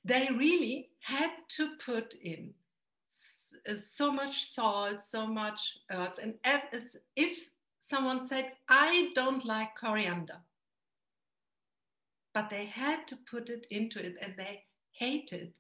they 0.04 0.30
really 0.34 0.88
had 1.00 1.32
to 1.56 1.76
put 1.84 2.14
in 2.14 2.54
so 3.76 4.10
much 4.10 4.44
salt, 4.46 5.02
so 5.02 5.26
much 5.26 5.60
herbs. 5.90 6.18
And 6.18 6.34
if 7.14 7.52
someone 7.78 8.26
said, 8.26 8.52
I 8.70 9.12
don't 9.14 9.44
like 9.44 9.76
coriander, 9.78 10.40
but 12.34 12.50
they 12.50 12.66
had 12.66 13.06
to 13.08 13.16
put 13.30 13.48
it 13.48 13.66
into 13.70 14.04
it 14.04 14.18
and 14.20 14.34
they 14.36 14.62
hated 14.92 15.52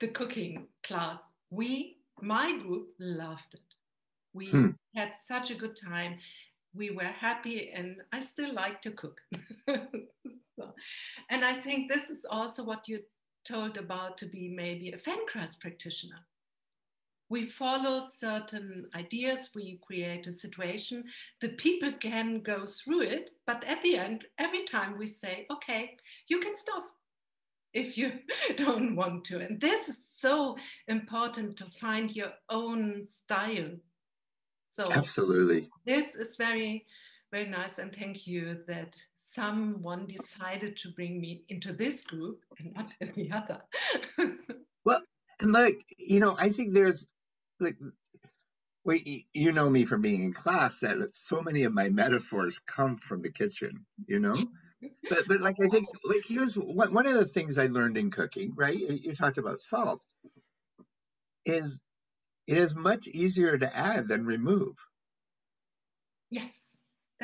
the 0.00 0.08
cooking 0.08 0.66
class. 0.82 1.22
We, 1.50 1.98
my 2.20 2.58
group, 2.58 2.88
loved 2.98 3.54
it. 3.54 3.60
We 4.32 4.50
hmm. 4.50 4.70
had 4.94 5.12
such 5.20 5.50
a 5.50 5.54
good 5.54 5.76
time. 5.76 6.18
We 6.74 6.90
were 6.90 7.04
happy, 7.04 7.70
and 7.72 7.98
I 8.12 8.18
still 8.18 8.52
like 8.52 8.82
to 8.82 8.90
cook. 8.90 9.20
so, 9.68 10.74
and 11.30 11.44
I 11.44 11.60
think 11.60 11.88
this 11.88 12.10
is 12.10 12.26
also 12.28 12.64
what 12.64 12.88
you 12.88 13.00
told 13.46 13.76
about 13.76 14.18
to 14.18 14.26
be 14.26 14.48
maybe 14.48 14.90
a 14.90 14.98
Feldenkrais 14.98 15.60
practitioner. 15.60 16.18
We 17.28 17.46
follow 17.46 18.00
certain 18.00 18.86
ideas, 18.94 19.50
we 19.54 19.80
create 19.86 20.26
a 20.26 20.32
situation, 20.32 21.04
the 21.40 21.48
people 21.48 21.92
can 21.92 22.40
go 22.40 22.66
through 22.66 23.02
it, 23.02 23.30
but 23.46 23.64
at 23.64 23.82
the 23.82 23.96
end, 23.96 24.24
every 24.38 24.64
time 24.64 24.98
we 24.98 25.06
say, 25.06 25.46
okay, 25.50 25.96
you 26.28 26.38
can 26.38 26.54
stop 26.54 26.84
if 27.74 27.98
you 27.98 28.12
don't 28.56 28.96
want 28.96 29.24
to. 29.24 29.40
And 29.40 29.60
this 29.60 29.88
is 29.88 29.98
so 30.16 30.56
important 30.88 31.56
to 31.58 31.66
find 31.80 32.14
your 32.14 32.32
own 32.48 33.04
style. 33.04 33.70
So 34.66 34.90
absolutely, 34.90 35.68
this 35.84 36.16
is 36.16 36.36
very, 36.36 36.84
very 37.30 37.46
nice, 37.46 37.78
and 37.78 37.94
thank 37.94 38.26
you 38.26 38.58
that 38.66 38.96
someone 39.14 40.06
decided 40.06 40.76
to 40.78 40.90
bring 40.90 41.20
me 41.20 41.44
into 41.48 41.72
this 41.72 42.04
group 42.04 42.40
and 42.58 42.74
not 42.74 42.90
in 43.00 43.12
the 43.14 43.30
other. 43.30 43.60
well, 44.84 45.02
and 45.38 45.52
like 45.52 45.78
you 45.96 46.18
know, 46.18 46.36
I 46.38 46.50
think 46.50 46.74
there's 46.74 47.06
like 47.64 47.78
wait, 48.84 49.26
you 49.32 49.52
know 49.52 49.68
me 49.68 49.84
from 49.86 50.02
being 50.02 50.24
in 50.24 50.32
class 50.32 50.78
that 50.80 50.96
so 51.14 51.40
many 51.40 51.64
of 51.64 51.72
my 51.72 51.88
metaphors 51.88 52.60
come 52.66 52.98
from 52.98 53.22
the 53.22 53.32
kitchen, 53.32 53.84
you 54.06 54.18
know? 54.18 54.34
but 55.10 55.26
but 55.26 55.40
like 55.40 55.56
I 55.64 55.68
think 55.68 55.88
like 56.04 56.24
here's 56.26 56.54
one 56.54 56.92
one 56.92 57.06
of 57.06 57.16
the 57.16 57.26
things 57.26 57.58
I 57.58 57.66
learned 57.66 57.96
in 57.96 58.10
cooking, 58.10 58.52
right? 58.56 58.78
You 58.78 59.14
talked 59.14 59.38
about 59.38 59.60
salt, 59.62 60.02
is 61.46 61.78
it 62.46 62.58
is 62.58 62.74
much 62.74 63.06
easier 63.08 63.56
to 63.58 63.76
add 63.76 64.08
than 64.08 64.26
remove. 64.26 64.76
Yes. 66.30 66.78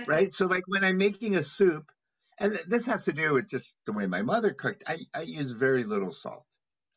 Right. 0.07 0.33
So 0.35 0.47
like 0.47 0.65
when 0.67 0.85
I'm 0.85 0.99
making 0.99 1.37
a 1.37 1.43
soup, 1.43 1.91
and 2.39 2.59
this 2.69 2.87
has 2.87 3.05
to 3.05 3.13
do 3.13 3.35
with 3.35 3.49
just 3.49 3.75
the 3.85 3.93
way 3.93 4.07
my 4.07 4.23
mother 4.23 4.53
cooked. 4.53 4.83
I, 4.87 4.99
I 5.15 5.23
use 5.23 5.51
very 5.51 5.85
little 5.85 6.13
salt. 6.13 6.45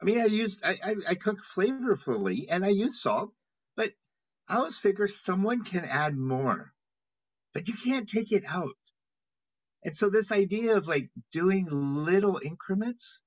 I 0.04 0.06
mean, 0.06 0.20
I 0.20 0.26
use 0.26 0.60
I, 0.62 0.78
I, 0.84 0.96
I 1.12 1.16
cook 1.16 1.38
flavorfully 1.56 2.48
and 2.50 2.66
I 2.66 2.70
use 2.70 3.02
salt, 3.02 3.32
but 3.78 3.94
I 4.50 4.58
always 4.58 4.78
figure 4.78 5.08
someone 5.08 5.64
can 5.64 5.86
add 5.86 6.18
more, 6.18 6.74
but 7.54 7.70
you 7.70 7.74
can't 7.74 8.10
take 8.10 8.34
it 8.34 8.44
out. 8.46 8.76
And 9.86 9.96
so 9.96 10.10
this 10.10 10.30
idea 10.30 10.76
of 10.76 10.88
like 10.88 11.08
doing 11.32 11.70
little 11.72 12.42
increments 12.44 13.22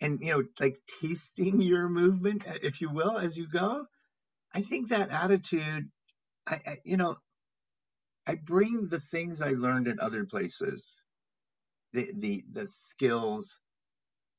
and, 0.00 0.18
you 0.22 0.30
know, 0.30 0.44
like 0.58 0.80
tasting 1.02 1.60
your 1.60 1.90
movement, 1.90 2.42
uh, 2.48 2.54
if 2.62 2.80
you 2.80 2.90
will, 2.90 3.18
as 3.18 3.36
you 3.36 3.46
go, 3.46 3.84
I 4.54 4.62
think 4.62 4.88
that 4.88 5.10
attitude, 5.10 5.90
I, 6.46 6.54
I 6.54 6.76
you 6.86 6.96
know, 6.96 7.16
I 8.26 8.36
bring 8.36 8.88
the 8.88 9.00
things 9.10 9.42
I 9.42 9.50
learned 9.50 9.88
in 9.88 10.00
other 10.00 10.24
places, 10.24 10.90
the, 11.92 12.08
the, 12.16 12.44
the 12.50 12.66
skills, 12.88 13.60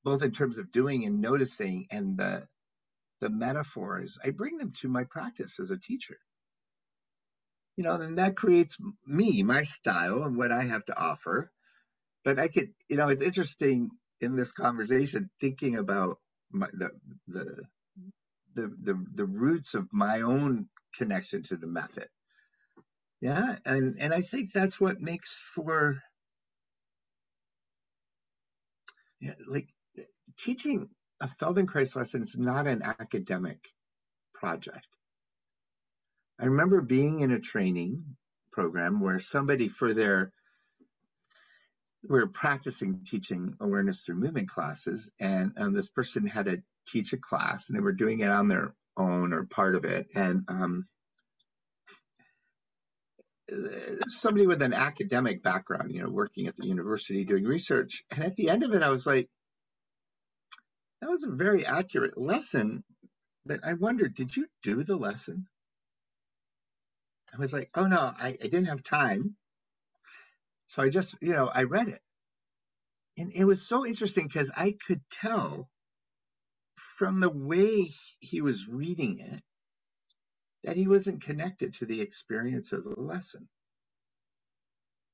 both 0.04 0.24
in 0.24 0.32
terms 0.32 0.58
of 0.58 0.72
doing 0.72 1.06
and 1.06 1.22
noticing 1.22 1.88
and 1.92 2.18
the, 2.18 2.48
the 3.22 3.30
metaphors, 3.30 4.18
I 4.26 4.32
bring 4.32 4.58
them 4.58 4.74
to 4.82 4.90
my 4.90 5.04
practice 5.06 5.60
as 5.60 5.72
a 5.72 5.78
teacher. 5.78 6.18
You 7.78 7.84
know, 7.84 7.96
and 7.96 8.18
that 8.18 8.38
creates 8.38 8.78
me, 9.06 9.44
my 9.44 9.64
style, 9.64 10.24
and 10.24 10.38
what 10.38 10.52
I 10.52 10.64
have 10.64 10.86
to 10.86 10.98
offer. 11.00 11.52
But 12.24 12.40
I 12.40 12.48
could, 12.48 12.74
you 12.90 12.98
know, 12.98 13.10
it's 13.10 13.22
interesting 13.22 13.90
in 14.22 14.36
this 14.36 14.52
conversation 14.52 15.30
thinking 15.42 15.78
about 15.78 16.20
my, 16.52 16.68
the 16.74 16.90
the 17.28 17.64
the 18.56 18.68
the 18.84 19.06
the 19.16 19.26
roots 19.26 19.74
of 19.74 19.88
my 19.92 20.22
own 20.22 20.68
connection 20.96 21.44
to 21.44 21.58
the 21.58 21.68
method. 21.68 22.08
Yeah, 23.22 23.58
and 23.66 23.98
and 24.00 24.14
I 24.14 24.22
think 24.22 24.52
that's 24.54 24.80
what 24.80 25.00
makes 25.02 25.38
for 25.56 26.02
yeah, 29.20 29.34
like 29.48 29.68
teaching 30.38 30.90
a 31.22 31.30
Feldenkrais 31.42 31.96
lesson 31.96 32.24
is 32.24 32.36
not 32.38 32.68
an 32.68 32.82
academic 32.82 33.60
project. 34.34 34.88
I 36.40 36.46
remember 36.46 36.82
being 36.82 37.22
in 37.22 37.32
a 37.32 37.40
training 37.40 38.04
program 38.52 39.00
where 39.00 39.20
somebody 39.20 39.70
for 39.70 39.94
their 39.94 40.32
we 42.10 42.20
were 42.20 42.28
practicing 42.28 43.06
teaching 43.06 43.54
awareness 43.60 44.02
through 44.04 44.16
movement 44.16 44.50
classes, 44.50 45.08
and 45.20 45.52
um, 45.58 45.74
this 45.74 45.88
person 45.90 46.26
had 46.26 46.46
to 46.46 46.58
teach 46.88 47.14
a 47.14 47.18
class, 47.18 47.66
and 47.68 47.78
they 47.78 47.82
were 47.82 47.92
doing 47.92 48.22
it 48.22 48.30
on 48.30 48.48
their 48.48 48.74
own 48.98 49.34
or 49.34 49.46
part 49.46 49.76
of 49.76 49.86
it, 49.86 50.08
and 50.16 50.44
um, 50.48 50.88
somebody 54.08 54.48
with 54.48 54.64
an 54.64 54.74
academic 54.74 55.44
background, 55.44 55.92
you 55.92 56.02
know, 56.02 56.10
working 56.10 56.48
at 56.48 56.56
the 56.58 56.66
university 56.66 57.24
doing 57.24 57.44
research, 57.44 58.04
and 58.10 58.24
at 58.24 58.36
the 58.36 58.50
end 58.50 58.64
of 58.64 58.74
it, 58.74 58.82
I 58.82 58.90
was 58.90 59.06
like, 59.06 59.30
that 61.02 61.10
was 61.10 61.24
a 61.24 61.32
very 61.32 61.66
accurate 61.66 62.18
lesson, 62.18 62.84
but 63.46 63.60
I 63.66 63.74
wondered, 63.74 64.16
did 64.16 64.36
you 64.36 64.48
do 64.64 64.84
the 64.84 64.96
lesson? 64.96 65.48
I 67.34 67.40
was 67.40 67.54
like, 67.54 67.70
oh 67.76 67.88
no, 67.88 68.00
I, 68.00 68.30
I 68.30 68.44
didn't 68.44 68.66
have 68.66 68.84
time. 68.84 69.36
So 70.68 70.84
I 70.84 70.90
just, 70.90 71.16
you 71.22 71.34
know, 71.34 71.48
I 71.54 71.64
read 71.64 71.90
it. 71.90 72.02
And 73.18 73.32
it 73.34 73.46
was 73.46 73.68
so 73.68 73.86
interesting 73.86 74.28
because 74.28 74.52
I 74.56 74.76
could 74.88 75.02
tell 75.12 75.70
from 76.98 77.20
the 77.20 77.30
way 77.30 77.92
he 78.20 78.42
was 78.42 78.68
reading 78.70 79.20
it 79.20 79.42
that 80.64 80.78
he 80.78 80.88
wasn't 80.88 81.24
connected 81.24 81.74
to 81.76 81.86
the 81.86 82.02
experience 82.02 82.72
of 82.72 82.84
the 82.84 82.96
lesson. 83.02 83.48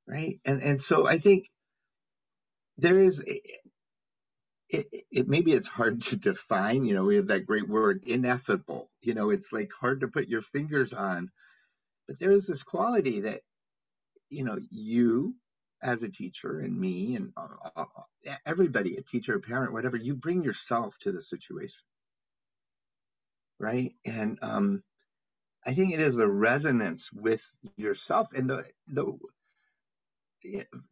Right? 0.07 0.39
And 0.45 0.61
and 0.61 0.81
so 0.81 1.07
I 1.07 1.19
think 1.19 1.47
there 2.77 2.99
is 2.99 3.21
it, 4.69 4.87
it, 5.11 5.27
maybe 5.27 5.53
it's 5.53 5.67
hard 5.67 6.01
to 6.01 6.17
define 6.17 6.85
you 6.85 6.93
know 6.93 7.03
we 7.03 7.15
have 7.15 7.27
that 7.27 7.45
great 7.45 7.67
word 7.67 8.03
ineffable 8.05 8.89
you 9.01 9.13
know 9.13 9.29
it's 9.29 9.51
like 9.51 9.69
hard 9.79 10.01
to 10.01 10.07
put 10.07 10.27
your 10.27 10.41
fingers 10.41 10.93
on 10.93 11.29
but 12.07 12.19
there's 12.19 12.45
this 12.45 12.63
quality 12.63 13.21
that 13.21 13.41
you 14.29 14.43
know 14.43 14.57
you 14.69 15.35
as 15.81 16.01
a 16.03 16.09
teacher 16.09 16.59
and 16.59 16.79
me 16.79 17.15
and 17.15 17.31
uh, 17.37 17.47
uh, 17.75 17.85
everybody, 18.45 18.97
a 18.97 19.01
teacher, 19.01 19.35
a 19.35 19.39
parent, 19.39 19.73
whatever, 19.73 19.97
you 19.97 20.15
bring 20.15 20.43
yourself 20.43 20.95
to 21.01 21.11
the 21.11 21.21
situation. 21.21 21.77
Right. 23.59 23.93
And 24.05 24.37
um, 24.41 24.83
I 25.65 25.73
think 25.73 25.93
it 25.93 25.99
is 25.99 26.15
the 26.15 26.27
resonance 26.27 27.09
with 27.13 27.41
yourself 27.75 28.27
and 28.35 28.49
the, 28.49 28.65
the, 28.87 29.17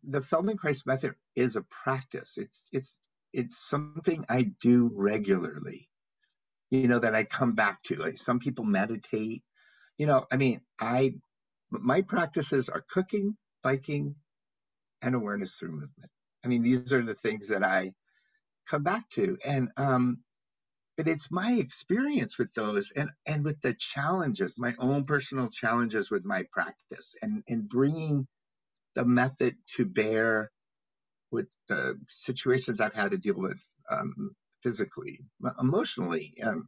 the 0.03 0.21
Feldenkrais 0.21 0.85
method 0.85 1.15
is 1.35 1.55
a 1.55 1.65
practice. 1.83 2.33
It's, 2.37 2.63
it's, 2.71 2.95
it's 3.35 3.69
something 3.69 4.25
I 4.29 4.51
do 4.61 4.89
regularly, 4.95 5.89
you 6.71 6.87
know, 6.87 6.99
that 6.99 7.13
I 7.13 7.25
come 7.25 7.53
back 7.53 7.83
to. 7.83 7.95
Like 7.97 8.17
some 8.17 8.39
people 8.39 8.63
meditate, 8.63 9.43
you 9.97 10.07
know, 10.07 10.25
I 10.31 10.37
mean, 10.37 10.61
I, 10.79 11.15
my 11.69 12.01
practices 12.01 12.69
are 12.69 12.85
cooking, 12.89 13.35
biking, 13.61 14.15
and 15.01 15.15
awareness 15.15 15.55
through 15.59 15.71
movement. 15.71 16.11
I 16.43 16.47
mean, 16.47 16.63
these 16.63 16.93
are 16.93 17.03
the 17.03 17.15
things 17.15 17.49
that 17.49 17.63
I 17.63 17.93
come 18.69 18.83
back 18.83 19.09
to. 19.11 19.37
And, 19.45 19.69
um, 19.75 20.19
but 20.95 21.09
it's 21.09 21.29
my 21.29 21.53
experience 21.53 22.37
with 22.37 22.53
those 22.53 22.91
and, 22.95 23.09
and 23.25 23.43
with 23.43 23.59
the 23.61 23.75
challenges, 23.77 24.53
my 24.57 24.73
own 24.79 25.03
personal 25.03 25.49
challenges 25.49 26.09
with 26.09 26.23
my 26.23 26.45
practice 26.53 27.15
and, 27.21 27.43
and 27.49 27.67
bringing 27.67 28.27
the 28.95 29.03
method 29.03 29.55
to 29.75 29.85
bear 29.85 30.51
with 31.31 31.47
the 31.67 31.99
situations 32.07 32.81
I've 32.81 32.93
had 32.93 33.11
to 33.11 33.17
deal 33.17 33.35
with 33.37 33.57
um, 33.91 34.35
physically, 34.63 35.19
emotionally. 35.59 36.33
Um, 36.43 36.67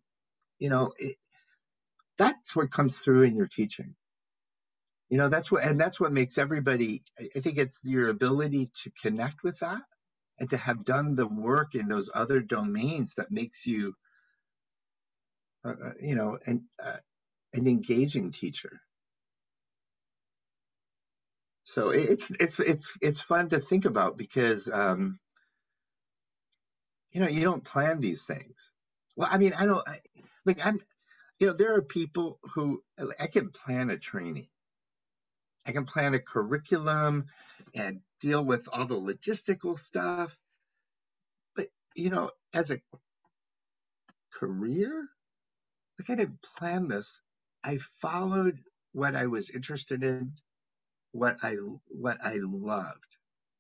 you 0.59 0.69
know, 0.69 0.93
it, 0.97 1.17
that's 2.17 2.55
what 2.55 2.71
comes 2.71 2.97
through 2.97 3.23
in 3.23 3.35
your 3.35 3.47
teaching 3.47 3.95
you 5.09 5.17
know 5.17 5.29
that's 5.29 5.51
what 5.51 5.63
and 5.63 5.79
that's 5.79 5.99
what 5.99 6.11
makes 6.11 6.37
everybody 6.37 7.03
i 7.35 7.39
think 7.39 7.57
it's 7.57 7.77
your 7.83 8.09
ability 8.09 8.69
to 8.83 8.91
connect 9.01 9.43
with 9.43 9.57
that 9.59 9.81
and 10.39 10.49
to 10.49 10.57
have 10.57 10.85
done 10.85 11.15
the 11.15 11.27
work 11.27 11.75
in 11.75 11.87
those 11.87 12.09
other 12.13 12.39
domains 12.39 13.13
that 13.17 13.31
makes 13.31 13.65
you 13.65 13.93
uh, 15.65 15.69
uh 15.69 15.91
you 16.01 16.15
know 16.15 16.37
an 16.45 16.63
uh, 16.83 16.97
an 17.53 17.67
engaging 17.67 18.31
teacher 18.31 18.79
so 21.73 21.89
it's 21.89 22.31
it's 22.39 22.59
it's 22.61 22.97
it's 23.01 23.21
fun 23.21 23.49
to 23.49 23.59
think 23.59 23.85
about 23.85 24.17
because 24.17 24.69
um 24.71 25.19
you 27.11 27.19
know 27.19 27.27
you 27.27 27.41
don't 27.43 27.63
plan 27.63 27.99
these 27.99 28.23
things 28.23 28.55
well 29.17 29.29
i 29.31 29.37
mean 29.37 29.53
i 29.53 29.65
don't 29.65 29.87
I, 29.87 29.99
like 30.45 30.65
i'm 30.65 30.79
you 31.39 31.47
know 31.47 31.53
there 31.53 31.75
are 31.75 31.81
people 31.81 32.39
who 32.55 32.81
i 33.19 33.27
can 33.27 33.49
plan 33.51 33.89
a 33.89 33.97
training 33.97 34.47
I 35.67 35.73
can 35.73 35.85
plan 35.85 36.13
a 36.13 36.19
curriculum 36.19 37.25
and 37.75 37.99
deal 38.21 38.43
with 38.45 38.67
all 38.71 38.87
the 38.87 38.95
logistical 38.95 39.77
stuff. 39.77 40.35
But, 41.55 41.67
you 41.93 42.09
know, 42.09 42.31
as 42.53 42.71
a 42.71 42.79
career, 44.33 45.09
like 45.99 46.09
I 46.09 46.15
didn't 46.15 46.41
plan 46.57 46.87
this. 46.87 47.21
I 47.65 47.79
followed 48.01 48.59
what 48.93 49.15
I 49.15 49.27
was 49.27 49.49
interested 49.49 50.03
in, 50.03 50.31
what 51.17 51.37
I 51.43 51.55
what 51.89 52.19
I 52.23 52.35
loved, 52.41 53.17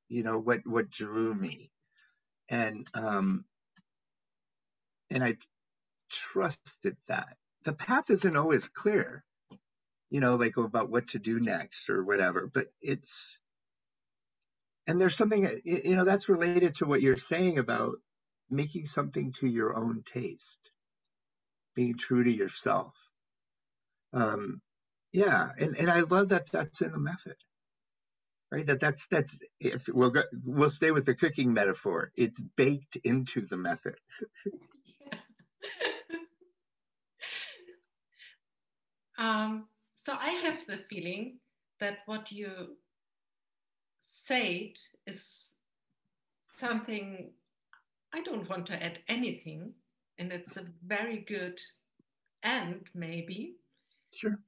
you 0.09 0.23
know, 0.23 0.39
what 0.39 0.61
what 0.67 0.91
drew 0.91 1.33
me, 1.35 1.71
and 2.49 2.87
um, 2.93 3.45
and 5.11 5.23
I 5.23 5.37
trusted 6.11 6.97
that. 7.07 7.37
The 7.65 7.73
path 7.73 8.09
isn't 8.09 8.37
always 8.37 8.67
clear, 8.69 9.23
you 10.09 10.21
know, 10.21 10.35
like 10.35 10.57
about 10.57 10.89
what 10.89 11.09
to 11.09 11.19
do 11.19 11.39
next 11.39 11.89
or 11.89 12.03
whatever. 12.03 12.49
But 12.53 12.67
it's, 12.81 13.37
and 14.87 14.99
there's 15.01 15.17
something, 15.17 15.61
you 15.65 15.95
know, 15.95 16.05
that's 16.05 16.29
related 16.29 16.75
to 16.77 16.85
what 16.85 17.01
you're 17.01 17.17
saying 17.17 17.59
about 17.59 17.95
making 18.49 18.85
something 18.85 19.33
to 19.39 19.47
your 19.47 19.75
own 19.77 20.03
taste, 20.13 20.71
being 21.75 21.97
true 21.97 22.23
to 22.23 22.31
yourself. 22.31 22.93
Um, 24.13 24.61
yeah, 25.13 25.49
and, 25.59 25.75
and 25.77 25.89
I 25.91 26.01
love 26.01 26.29
that 26.29 26.47
that's 26.51 26.81
in 26.81 26.91
the 26.91 26.99
method, 26.99 27.35
right? 28.51 28.65
That 28.65 28.79
that's 28.79 29.05
that's 29.07 29.37
if 29.59 29.87
we'll 29.87 30.11
go, 30.11 30.23
we'll 30.43 30.69
stay 30.69 30.91
with 30.91 31.05
the 31.05 31.15
cooking 31.15 31.53
metaphor. 31.53 32.11
It's 32.15 32.39
baked 32.55 32.97
into 33.03 33.45
the 33.45 33.57
method. 33.57 33.95
um, 39.17 39.67
so 39.95 40.13
I 40.13 40.29
have 40.29 40.65
the 40.67 40.77
feeling 40.89 41.39
that 41.79 41.99
what 42.05 42.31
you 42.31 42.77
said 43.99 44.71
is 45.05 45.53
something 46.41 47.31
I 48.13 48.21
don't 48.21 48.49
want 48.49 48.67
to 48.67 48.81
add 48.81 48.99
anything, 49.07 49.73
and 50.17 50.31
it's 50.31 50.57
a 50.57 50.65
very 50.85 51.25
good 51.27 51.59
end, 52.43 52.87
maybe. 52.95 53.55
Sure. 54.13 54.39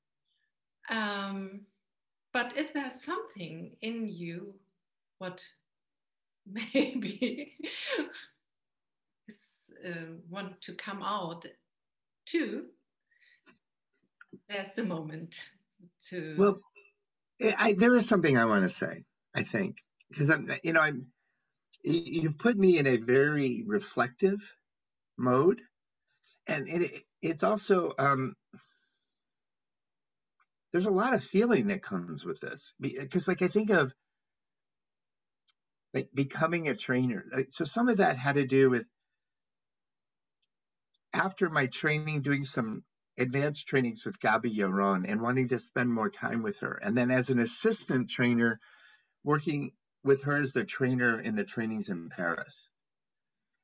Um, 0.89 1.61
but 2.34 2.53
if 2.57 2.73
there's 2.73 3.01
something 3.01 3.76
in 3.81 4.07
you, 4.07 4.56
what 5.19 5.45
maybe 6.51 7.56
is 9.27 9.72
uh, 9.85 10.14
want 10.30 10.61
to 10.61 10.73
come 10.73 11.01
out 11.03 11.45
too, 12.26 12.65
there's 14.49 14.73
the 14.76 14.84
moment 14.84 15.38
to. 16.10 16.35
Well, 16.38 16.61
I, 17.57 17.73
there 17.73 17.95
is 17.95 18.07
something 18.07 18.38
I 18.38 18.45
want 18.45 18.64
to 18.64 18.69
say. 18.76 19.03
I 19.35 19.43
think 19.43 19.77
because 20.11 20.30
I'm, 20.30 20.49
you 20.64 20.73
know, 20.73 20.81
I'm. 20.81 21.07
You've 21.84 22.38
put 22.39 22.57
me 22.57 22.77
in 22.80 22.88
a 22.88 22.97
very 22.97 23.64
reflective 23.68 24.39
mode, 25.18 25.61
and 26.47 26.68
it, 26.68 27.03
it's 27.22 27.43
also 27.43 27.93
um, 27.99 28.35
there's 30.71 30.85
a 30.85 30.91
lot 30.91 31.13
of 31.13 31.23
feeling 31.23 31.67
that 31.67 31.83
comes 31.83 32.25
with 32.25 32.39
this 32.39 32.73
because, 32.79 33.27
like, 33.27 33.41
I 33.41 33.47
think 33.47 33.69
of 33.69 33.91
like 35.93 36.09
becoming 36.13 36.67
a 36.67 36.75
trainer. 36.75 37.25
So 37.49 37.65
some 37.65 37.89
of 37.89 37.97
that 37.97 38.17
had 38.17 38.35
to 38.35 38.45
do 38.45 38.69
with 38.69 38.85
after 41.13 41.49
my 41.49 41.65
training, 41.65 42.21
doing 42.21 42.43
some 42.43 42.83
advanced 43.17 43.67
trainings 43.67 44.03
with 44.05 44.19
Gabi 44.19 44.55
Yaron 44.55 45.09
and 45.09 45.21
wanting 45.21 45.49
to 45.49 45.59
spend 45.59 45.91
more 45.91 46.09
time 46.09 46.43
with 46.43 46.57
her. 46.59 46.79
And 46.83 46.95
then 46.95 47.11
as 47.11 47.29
an 47.29 47.39
assistant 47.39 48.09
trainer, 48.09 48.59
working 49.23 49.71
with 50.03 50.23
her 50.23 50.41
as 50.41 50.51
the 50.53 50.63
trainer 50.63 51.19
in 51.19 51.35
the 51.35 51.43
trainings 51.43 51.89
in 51.89 52.09
Paris. 52.09 52.53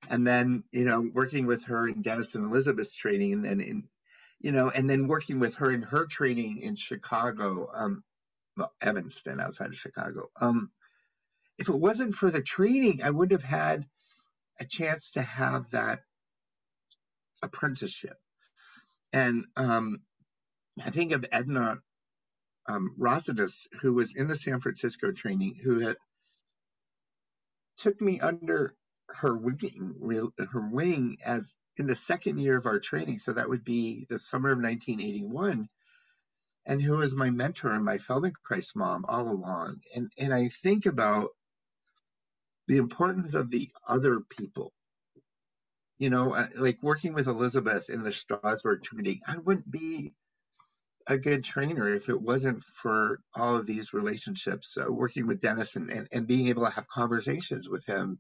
And 0.10 0.26
then, 0.26 0.64
you 0.72 0.84
know, 0.86 1.08
working 1.14 1.46
with 1.46 1.66
her 1.66 1.88
in 1.88 2.02
Dennis 2.02 2.36
and 2.36 2.46
Elizabeth's 2.46 2.96
training 2.96 3.34
and 3.34 3.46
then 3.46 3.62
in, 3.62 3.84
you 4.46 4.52
know, 4.52 4.70
and 4.70 4.88
then 4.88 5.08
working 5.08 5.40
with 5.40 5.56
her 5.56 5.72
in 5.72 5.82
her 5.82 6.06
training 6.06 6.62
in 6.62 6.76
Chicago, 6.76 7.68
um, 7.74 8.04
well, 8.56 8.72
Evanston 8.80 9.40
outside 9.40 9.70
of 9.70 9.76
Chicago. 9.76 10.30
Um, 10.40 10.70
if 11.58 11.68
it 11.68 11.74
wasn't 11.74 12.14
for 12.14 12.30
the 12.30 12.44
training, 12.44 13.02
I 13.04 13.10
wouldn't 13.10 13.42
have 13.42 13.50
had 13.50 13.88
a 14.60 14.66
chance 14.66 15.10
to 15.14 15.24
have 15.24 15.72
that 15.72 16.02
apprenticeship. 17.42 18.20
And 19.12 19.46
um, 19.58 20.02
I 20.80 20.92
think 20.92 21.12
of 21.12 21.26
Edna 21.32 21.80
um, 22.70 22.94
Rosades, 23.00 23.68
who 23.82 23.94
was 23.94 24.14
in 24.16 24.28
the 24.28 24.36
San 24.36 24.62
Francisco 24.62 25.12
training, 25.12 25.56
who 25.64 25.80
had 25.80 25.96
took 27.78 28.00
me 28.00 28.20
under 28.20 28.76
her 29.08 29.36
wing, 29.36 30.36
her 30.52 30.70
wing 30.70 31.18
as 31.26 31.56
in 31.78 31.88
the 31.88 31.96
second 31.96 32.40
year 32.40 32.58
of 32.58 32.66
our 32.66 32.80
training. 32.80 33.20
So 33.20 33.34
that 33.34 33.50
would 33.50 33.64
be 33.64 34.06
the 34.10 34.20
summer 34.20 34.52
of 34.52 34.60
1981 34.60 35.70
and 36.66 36.82
who 36.82 36.94
was 36.98 37.14
my 37.14 37.30
mentor 37.30 37.72
and 37.72 37.86
my 37.86 37.98
Feldenkrais 37.98 38.76
mom 38.76 39.06
all 39.08 39.30
along. 39.30 39.82
And 39.96 40.12
and 40.18 40.34
I 40.34 40.50
think 40.64 40.86
about 40.86 41.30
the 42.68 42.78
importance 42.78 43.36
of 43.36 43.52
the 43.52 43.70
other 43.88 44.22
people. 44.30 44.74
You 45.98 46.10
know, 46.10 46.34
uh, 46.34 46.48
like 46.58 46.78
working 46.82 47.14
with 47.14 47.28
Elizabeth 47.28 47.90
in 47.90 48.04
the 48.04 48.12
Strasbourg 48.12 48.84
training, 48.84 49.22
I 49.28 49.38
wouldn't 49.38 49.72
be 49.72 50.14
a 51.08 51.18
good 51.18 51.44
trainer 51.44 51.94
if 51.94 52.10
it 52.10 52.20
wasn't 52.20 52.64
for 52.82 53.20
all 53.36 53.56
of 53.56 53.68
these 53.68 53.94
relationships, 53.94 54.76
uh, 54.78 54.92
working 54.92 55.28
with 55.28 55.40
Dennis 55.40 55.76
and, 55.76 55.90
and, 55.90 56.08
and 56.12 56.28
being 56.28 56.48
able 56.48 56.66
to 56.66 56.72
have 56.72 56.88
conversations 56.88 57.70
with 57.70 57.86
him. 57.86 58.20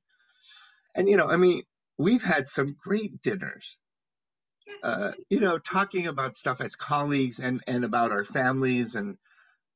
And, 0.95 1.09
you 1.09 1.17
know, 1.17 1.27
I 1.27 1.35
mean, 1.35 1.63
we've 1.97 2.23
had 2.23 2.47
some 2.49 2.75
great 2.83 3.21
dinners 3.21 3.77
uh, 4.83 5.11
you 5.29 5.39
know, 5.39 5.57
talking 5.57 6.07
about 6.07 6.35
stuff 6.35 6.61
as 6.61 6.75
colleagues 6.75 7.39
and 7.39 7.63
and 7.67 7.83
about 7.83 8.11
our 8.11 8.25
families 8.25 8.95
and 8.95 9.17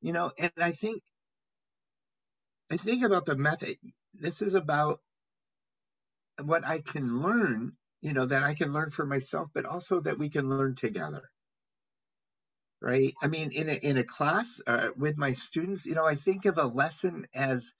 you 0.00 0.12
know, 0.12 0.32
and 0.38 0.52
I 0.58 0.72
think 0.72 1.02
I 2.70 2.76
think 2.76 3.04
about 3.04 3.26
the 3.26 3.36
method. 3.36 3.76
This 4.14 4.42
is 4.42 4.54
about 4.54 5.00
what 6.42 6.64
I 6.64 6.80
can 6.80 7.22
learn, 7.22 7.72
you 8.00 8.12
know, 8.12 8.26
that 8.26 8.42
I 8.42 8.54
can 8.54 8.72
learn 8.72 8.90
for 8.90 9.04
myself, 9.06 9.50
but 9.54 9.64
also 9.66 10.00
that 10.00 10.18
we 10.18 10.30
can 10.30 10.48
learn 10.48 10.74
together. 10.76 11.30
Right? 12.80 13.14
I 13.22 13.26
mean, 13.26 13.52
in 13.52 13.68
a, 13.68 13.74
in 13.74 13.98
a 13.98 14.04
class 14.04 14.60
uh, 14.66 14.88
with 14.96 15.18
my 15.18 15.34
students, 15.34 15.84
you 15.84 15.94
know, 15.94 16.06
I 16.06 16.16
think 16.16 16.46
of 16.46 16.56
a 16.56 16.64
lesson 16.64 17.26
as 17.34 17.70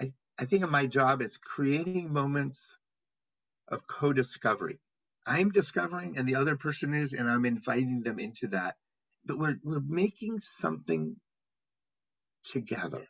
I, 0.00 0.12
I 0.38 0.44
think 0.44 0.64
of 0.64 0.70
my 0.70 0.86
job 0.86 1.22
as 1.22 1.38
creating 1.38 2.12
moments 2.12 2.77
of 3.68 3.86
co-discovery 3.88 4.80
I'm 5.28 5.50
discovering 5.50 6.16
and 6.16 6.26
the 6.26 6.36
other 6.36 6.56
person 6.56 6.94
is, 6.94 7.12
and 7.12 7.30
I'm 7.30 7.44
inviting 7.44 8.02
them 8.02 8.18
into 8.18 8.48
that. 8.48 8.76
But 9.26 9.38
we're 9.38 9.58
we're 9.62 9.80
making 9.86 10.40
something 10.60 11.16
together. 12.44 13.06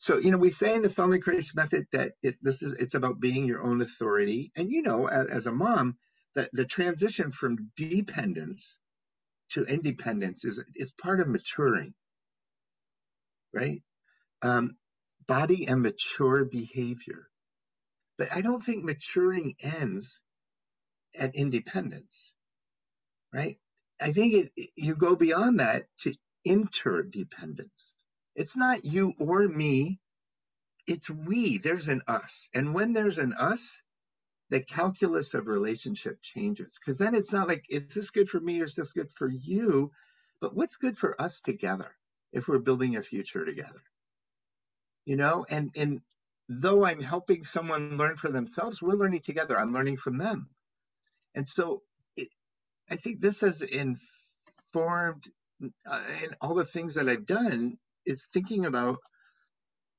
So, 0.00 0.18
you 0.18 0.32
know, 0.32 0.38
we 0.38 0.50
say 0.50 0.74
in 0.74 0.82
the 0.82 0.88
Feldenkrais 0.88 1.54
method 1.54 1.86
that 1.92 2.12
it, 2.22 2.36
this 2.42 2.60
is 2.60 2.74
it's 2.80 2.94
about 2.94 3.20
being 3.20 3.46
your 3.46 3.62
own 3.62 3.80
authority. 3.82 4.50
And 4.56 4.70
you 4.70 4.82
know, 4.82 5.06
as, 5.06 5.28
as 5.30 5.46
a 5.46 5.52
mom, 5.52 5.96
that 6.34 6.50
the 6.52 6.64
transition 6.64 7.30
from 7.30 7.70
dependence 7.76 8.74
to 9.52 9.64
independence 9.64 10.44
is 10.44 10.60
is 10.74 10.92
part 10.92 11.20
of 11.20 11.28
maturing, 11.28 11.94
right? 13.54 13.82
Um, 14.42 14.76
body 15.28 15.66
and 15.68 15.82
mature 15.82 16.44
behavior. 16.44 17.28
But 18.22 18.32
I 18.32 18.40
don't 18.40 18.64
think 18.64 18.84
maturing 18.84 19.56
ends 19.58 20.20
at 21.12 21.34
independence, 21.34 22.30
right? 23.34 23.58
I 24.00 24.12
think 24.12 24.52
it, 24.54 24.70
you 24.76 24.94
go 24.94 25.16
beyond 25.16 25.58
that 25.58 25.88
to 26.02 26.14
interdependence. 26.44 27.94
It's 28.36 28.54
not 28.54 28.84
you 28.84 29.14
or 29.18 29.48
me, 29.48 29.98
it's 30.86 31.10
we. 31.10 31.58
There's 31.58 31.88
an 31.88 32.02
us. 32.06 32.48
And 32.54 32.72
when 32.72 32.92
there's 32.92 33.18
an 33.18 33.32
us, 33.32 33.68
the 34.50 34.60
calculus 34.62 35.34
of 35.34 35.48
relationship 35.48 36.20
changes 36.22 36.78
because 36.78 36.98
then 36.98 37.16
it's 37.16 37.32
not 37.32 37.48
like, 37.48 37.64
is 37.68 37.92
this 37.92 38.10
good 38.10 38.28
for 38.28 38.38
me 38.38 38.60
or 38.60 38.66
is 38.66 38.76
this 38.76 38.92
good 38.92 39.10
for 39.18 39.28
you? 39.28 39.90
But 40.40 40.54
what's 40.54 40.76
good 40.76 40.96
for 40.96 41.20
us 41.20 41.40
together 41.40 41.90
if 42.32 42.46
we're 42.46 42.60
building 42.60 42.94
a 42.94 43.02
future 43.02 43.44
together? 43.44 43.82
You 45.06 45.16
know, 45.16 45.44
and, 45.50 45.72
and 45.74 46.02
though 46.48 46.84
I'm 46.84 47.00
helping 47.00 47.44
someone 47.44 47.96
learn 47.96 48.16
for 48.16 48.30
themselves, 48.30 48.82
we're 48.82 48.94
learning 48.94 49.22
together. 49.22 49.58
I'm 49.58 49.72
learning 49.72 49.98
from 49.98 50.18
them. 50.18 50.48
And 51.34 51.48
so 51.48 51.82
it, 52.16 52.28
I 52.90 52.96
think 52.96 53.20
this 53.20 53.40
has 53.40 53.62
informed 53.62 55.24
uh, 55.88 56.02
and 56.22 56.36
all 56.40 56.54
the 56.54 56.64
things 56.64 56.94
that 56.94 57.08
I've 57.08 57.26
done 57.26 57.78
is 58.04 58.24
thinking 58.32 58.66
about 58.66 58.98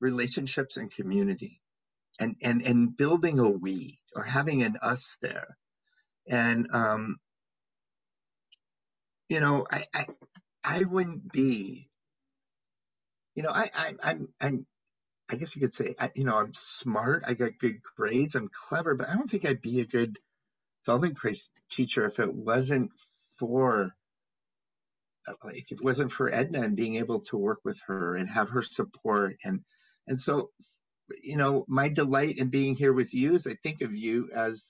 relationships 0.00 0.76
and 0.76 0.92
community 0.92 1.60
and, 2.20 2.36
and, 2.42 2.62
and 2.62 2.96
building 2.96 3.38
a 3.38 3.48
we 3.48 3.98
or 4.14 4.22
having 4.22 4.62
an 4.62 4.76
us 4.82 5.08
there. 5.22 5.56
And, 6.28 6.68
um, 6.72 7.16
you 9.28 9.40
know, 9.40 9.66
I, 9.70 9.84
I, 9.94 10.06
I 10.62 10.82
wouldn't 10.84 11.32
be, 11.32 11.88
you 13.34 13.42
know, 13.42 13.50
I, 13.50 13.70
I, 13.74 13.94
I'm, 14.02 14.28
I'm, 14.40 14.66
I 15.30 15.36
guess 15.36 15.54
you 15.54 15.60
could 15.62 15.74
say, 15.74 15.94
I, 15.98 16.10
you 16.14 16.24
know, 16.24 16.36
I'm 16.36 16.52
smart. 16.54 17.24
I 17.26 17.34
got 17.34 17.58
good 17.58 17.80
grades. 17.96 18.34
I'm 18.34 18.50
clever, 18.68 18.94
but 18.94 19.08
I 19.08 19.14
don't 19.14 19.28
think 19.28 19.46
I'd 19.46 19.62
be 19.62 19.80
a 19.80 19.86
good 19.86 20.18
Feldenkrais 20.86 21.38
teacher 21.70 22.06
if 22.06 22.18
it 22.18 22.32
wasn't 22.32 22.90
for 23.38 23.94
uh, 25.26 25.32
like 25.42 25.70
it 25.70 25.82
wasn't 25.82 26.12
for 26.12 26.32
Edna 26.32 26.62
and 26.62 26.76
being 26.76 26.96
able 26.96 27.20
to 27.22 27.36
work 27.36 27.60
with 27.64 27.78
her 27.86 28.16
and 28.16 28.28
have 28.28 28.50
her 28.50 28.62
support 28.62 29.36
and 29.44 29.60
and 30.06 30.20
so 30.20 30.50
you 31.22 31.36
know 31.36 31.64
my 31.68 31.88
delight 31.88 32.36
in 32.38 32.48
being 32.48 32.74
here 32.74 32.92
with 32.92 33.12
you 33.14 33.34
is 33.34 33.46
I 33.46 33.56
think 33.62 33.80
of 33.80 33.94
you 33.94 34.28
as 34.34 34.62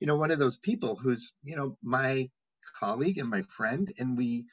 you 0.00 0.06
know 0.06 0.16
one 0.16 0.30
of 0.30 0.38
those 0.38 0.56
people 0.58 0.96
who's 0.96 1.32
you 1.42 1.56
know 1.56 1.76
my 1.82 2.30
colleague 2.78 3.18
and 3.18 3.28
my 3.28 3.42
friend 3.56 3.92
and 3.98 4.16
we 4.16 4.44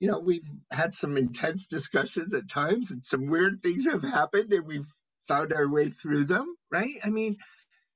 you 0.00 0.08
know 0.08 0.18
we've 0.18 0.48
had 0.72 0.94
some 0.94 1.16
intense 1.16 1.66
discussions 1.66 2.34
at 2.34 2.50
times 2.50 2.90
and 2.90 3.04
some 3.04 3.28
weird 3.28 3.62
things 3.62 3.86
have 3.86 4.02
happened 4.02 4.52
and 4.52 4.66
we've 4.66 4.88
found 5.28 5.52
our 5.52 5.68
way 5.68 5.90
through 6.02 6.24
them 6.24 6.56
right 6.72 6.94
I 7.04 7.10
mean 7.10 7.36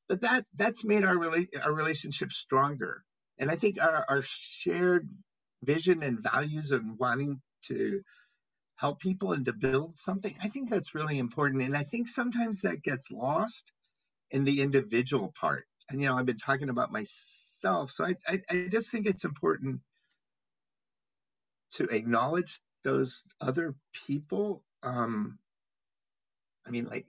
but 0.09 0.20
that 0.20 0.44
that's 0.56 0.85
made 0.85 1.05
our 1.05 1.16
rela- 1.16 1.48
our 1.62 1.72
relationship 1.72 2.32
stronger. 2.32 3.05
And 3.39 3.51
I 3.51 3.56
think 3.56 3.78
our, 3.81 4.05
our 4.09 4.22
shared 4.24 5.09
vision 5.62 6.02
and 6.02 6.22
values 6.22 6.70
and 6.70 6.98
wanting 6.98 7.40
to 7.68 8.02
help 8.76 9.01
people 9.01 9.32
and 9.32 9.44
to 9.47 9.52
build 9.52 9.97
something, 9.98 10.36
I 10.43 10.48
think 10.48 10.70
that's 10.70 10.94
really 10.94 11.18
important. 11.18 11.62
And 11.62 11.76
I 11.76 11.85
think 11.85 12.09
sometimes 12.09 12.60
that 12.62 12.82
gets 12.82 13.10
lost 13.10 13.64
in 14.31 14.44
the 14.44 14.60
individual 14.60 15.32
part. 15.40 15.64
And 15.90 16.01
you 16.01 16.09
know, 16.09 16.16
I've 16.16 16.26
been 16.26 16.39
talking 16.39 16.68
about 16.70 16.93
myself, 16.93 17.93
so 17.93 18.05
I 18.05 18.14
I, 18.28 18.40
I 18.51 18.68
just 18.70 18.90
think 18.90 19.06
it's 19.06 19.24
important 19.24 19.81
to 21.75 21.85
acknowledge 21.85 22.61
those 22.85 23.23
other 23.41 23.75
people. 24.07 24.63
Um, 24.83 25.39
I 26.67 26.71
mean, 26.71 26.87
like, 26.87 27.07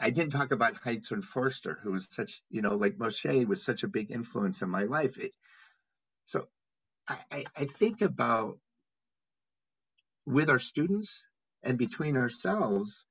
I 0.00 0.10
didn't 0.10 0.32
talk 0.32 0.52
about 0.52 0.76
Heinz 0.76 1.08
von 1.08 1.22
Foerster, 1.22 1.78
who 1.82 1.92
was 1.92 2.08
such, 2.10 2.42
you 2.50 2.62
know, 2.62 2.76
like 2.76 2.98
Moshe 2.98 3.46
was 3.46 3.64
such 3.64 3.82
a 3.82 3.88
big 3.88 4.10
influence 4.10 4.62
in 4.62 4.68
my 4.68 4.84
life. 4.84 5.18
It, 5.18 5.32
so 6.24 6.46
I, 7.08 7.18
I, 7.30 7.44
I 7.56 7.66
think 7.78 8.00
about 8.00 8.58
with 10.26 10.50
our 10.50 10.58
students 10.58 11.10
and 11.62 11.78
between 11.78 12.16
ourselves, 12.16 13.04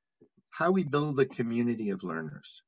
how 0.49 0.71
we 0.71 0.83
build 0.83 1.19
a 1.19 1.25
community 1.25 1.89
of 1.89 2.03
learners. 2.03 2.61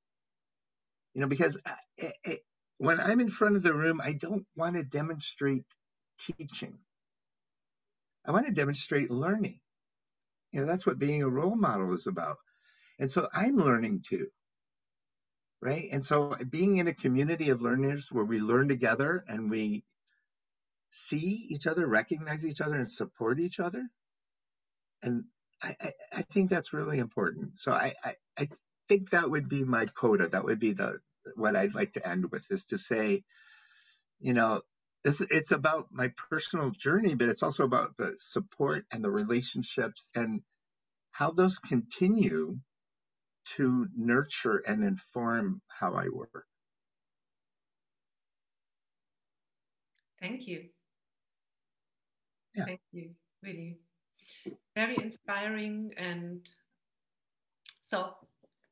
You 1.14 1.22
know, 1.22 1.28
because 1.28 1.58
I, 1.66 2.06
uh, 2.06 2.10
I, 2.26 2.38
when 2.78 3.00
I'm 3.00 3.20
in 3.20 3.30
front 3.30 3.56
of 3.56 3.64
the 3.64 3.74
room, 3.74 4.00
I 4.02 4.14
don't 4.14 4.46
want 4.56 4.76
to 4.76 4.84
demonstrate 4.84 5.66
teaching. 6.20 6.78
I 8.30 8.32
want 8.32 8.46
to 8.46 8.52
demonstrate 8.52 9.10
learning. 9.10 9.60
You 10.52 10.62
know, 10.62 10.68
that's 10.68 10.86
what 10.86 11.00
being 11.00 11.24
a 11.24 11.30
role 11.30 11.56
model 11.56 11.96
is 11.96 12.06
about. 12.06 12.38
And 13.00 13.10
so 13.10 13.28
I'm 13.34 13.58
learning 13.58 14.04
too. 14.08 14.28
Right. 15.62 15.90
And 15.92 16.06
so 16.06 16.36
being 16.48 16.78
in 16.78 16.88
a 16.88 16.94
community 16.94 17.50
of 17.50 17.60
learners 17.60 18.08
where 18.12 18.24
we 18.24 18.40
learn 18.40 18.68
together 18.68 19.26
and 19.28 19.50
we 19.50 19.84
see 20.92 21.48
each 21.50 21.66
other, 21.66 21.88
recognize 21.88 22.46
each 22.46 22.62
other, 22.62 22.76
and 22.76 22.92
support 22.92 23.40
each 23.40 23.60
other. 23.60 23.90
And 25.02 25.24
I, 25.64 25.76
I, 25.82 25.94
I 26.14 26.26
think 26.32 26.52
that's 26.52 26.72
really 26.72 27.00
important. 27.00 27.54
So 27.56 27.72
I, 27.72 27.96
I, 28.04 28.14
I 28.38 28.48
think 28.88 29.10
that 29.10 29.30
would 29.30 29.50
be 29.50 29.64
my 29.64 29.88
coda. 30.00 30.30
That 30.30 30.46
would 30.46 30.60
be 30.60 30.74
the 30.74 31.00
what 31.36 31.56
I'd 31.56 31.74
like 31.74 31.94
to 31.94 32.08
end 32.08 32.32
with 32.32 32.44
is 32.52 32.64
to 32.66 32.78
say, 32.78 33.24
you 34.20 34.34
know, 34.34 34.62
it's, 35.04 35.22
it's 35.30 35.52
about 35.52 35.88
my 35.92 36.12
personal 36.30 36.72
journey, 36.72 37.16
but 37.16 37.30
it's 37.30 37.44
also 37.44 37.64
about 37.64 37.96
the 37.98 38.16
support 38.18 38.86
and 38.92 39.04
the 39.04 39.10
relationships 39.10 40.10
and 40.16 40.42
how 41.12 41.32
those 41.32 41.58
continue 41.60 42.58
to 43.56 43.88
nurture 43.96 44.62
and 44.68 44.84
inform 44.84 45.62
how 45.68 45.94
I 45.94 46.08
work. 46.14 46.46
Thank 50.22 50.48
you. 50.48 50.66
Yeah. 52.56 52.66
Thank 52.66 52.82
you. 52.92 53.12
Really 53.42 53.78
very 54.76 54.98
inspiring 55.02 55.92
and 55.98 56.48
so 57.82 58.14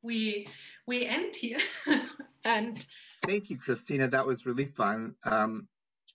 we 0.02 0.48
we 0.86 1.04
end 1.04 1.34
here 1.34 1.58
and 2.44 2.86
thank 3.26 3.50
you 3.50 3.58
christina 3.58 4.08
that 4.08 4.26
was 4.26 4.46
really 4.46 4.66
fun 4.66 5.14
um 5.24 5.66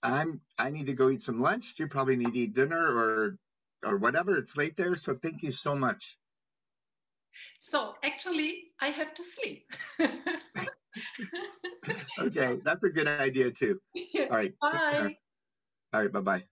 i'm 0.04 0.40
i 0.58 0.70
need 0.70 0.86
to 0.86 0.92
go 0.94 1.08
eat 1.10 1.22
some 1.22 1.40
lunch. 1.40 1.74
You 1.78 1.88
probably 1.88 2.16
need 2.16 2.32
to 2.32 2.38
eat 2.38 2.54
dinner 2.54 2.78
or 2.78 3.38
or 3.84 3.98
whatever. 3.98 4.36
It's 4.36 4.56
late 4.56 4.76
there 4.76 4.96
so 4.96 5.18
thank 5.22 5.42
you 5.42 5.52
so 5.52 5.74
much. 5.74 6.16
So 7.58 7.94
actually 8.02 8.72
i 8.80 8.88
have 8.88 9.14
to 9.14 9.24
sleep. 9.24 9.72
Okay 12.18 12.58
that's 12.64 12.84
a 12.84 12.90
good 12.90 13.08
idea 13.08 13.50
too. 13.50 13.80
All 14.30 14.36
right 14.36 14.54
bye. 14.60 15.16
All 15.92 16.02
right 16.02 16.12
bye-bye 16.12 16.44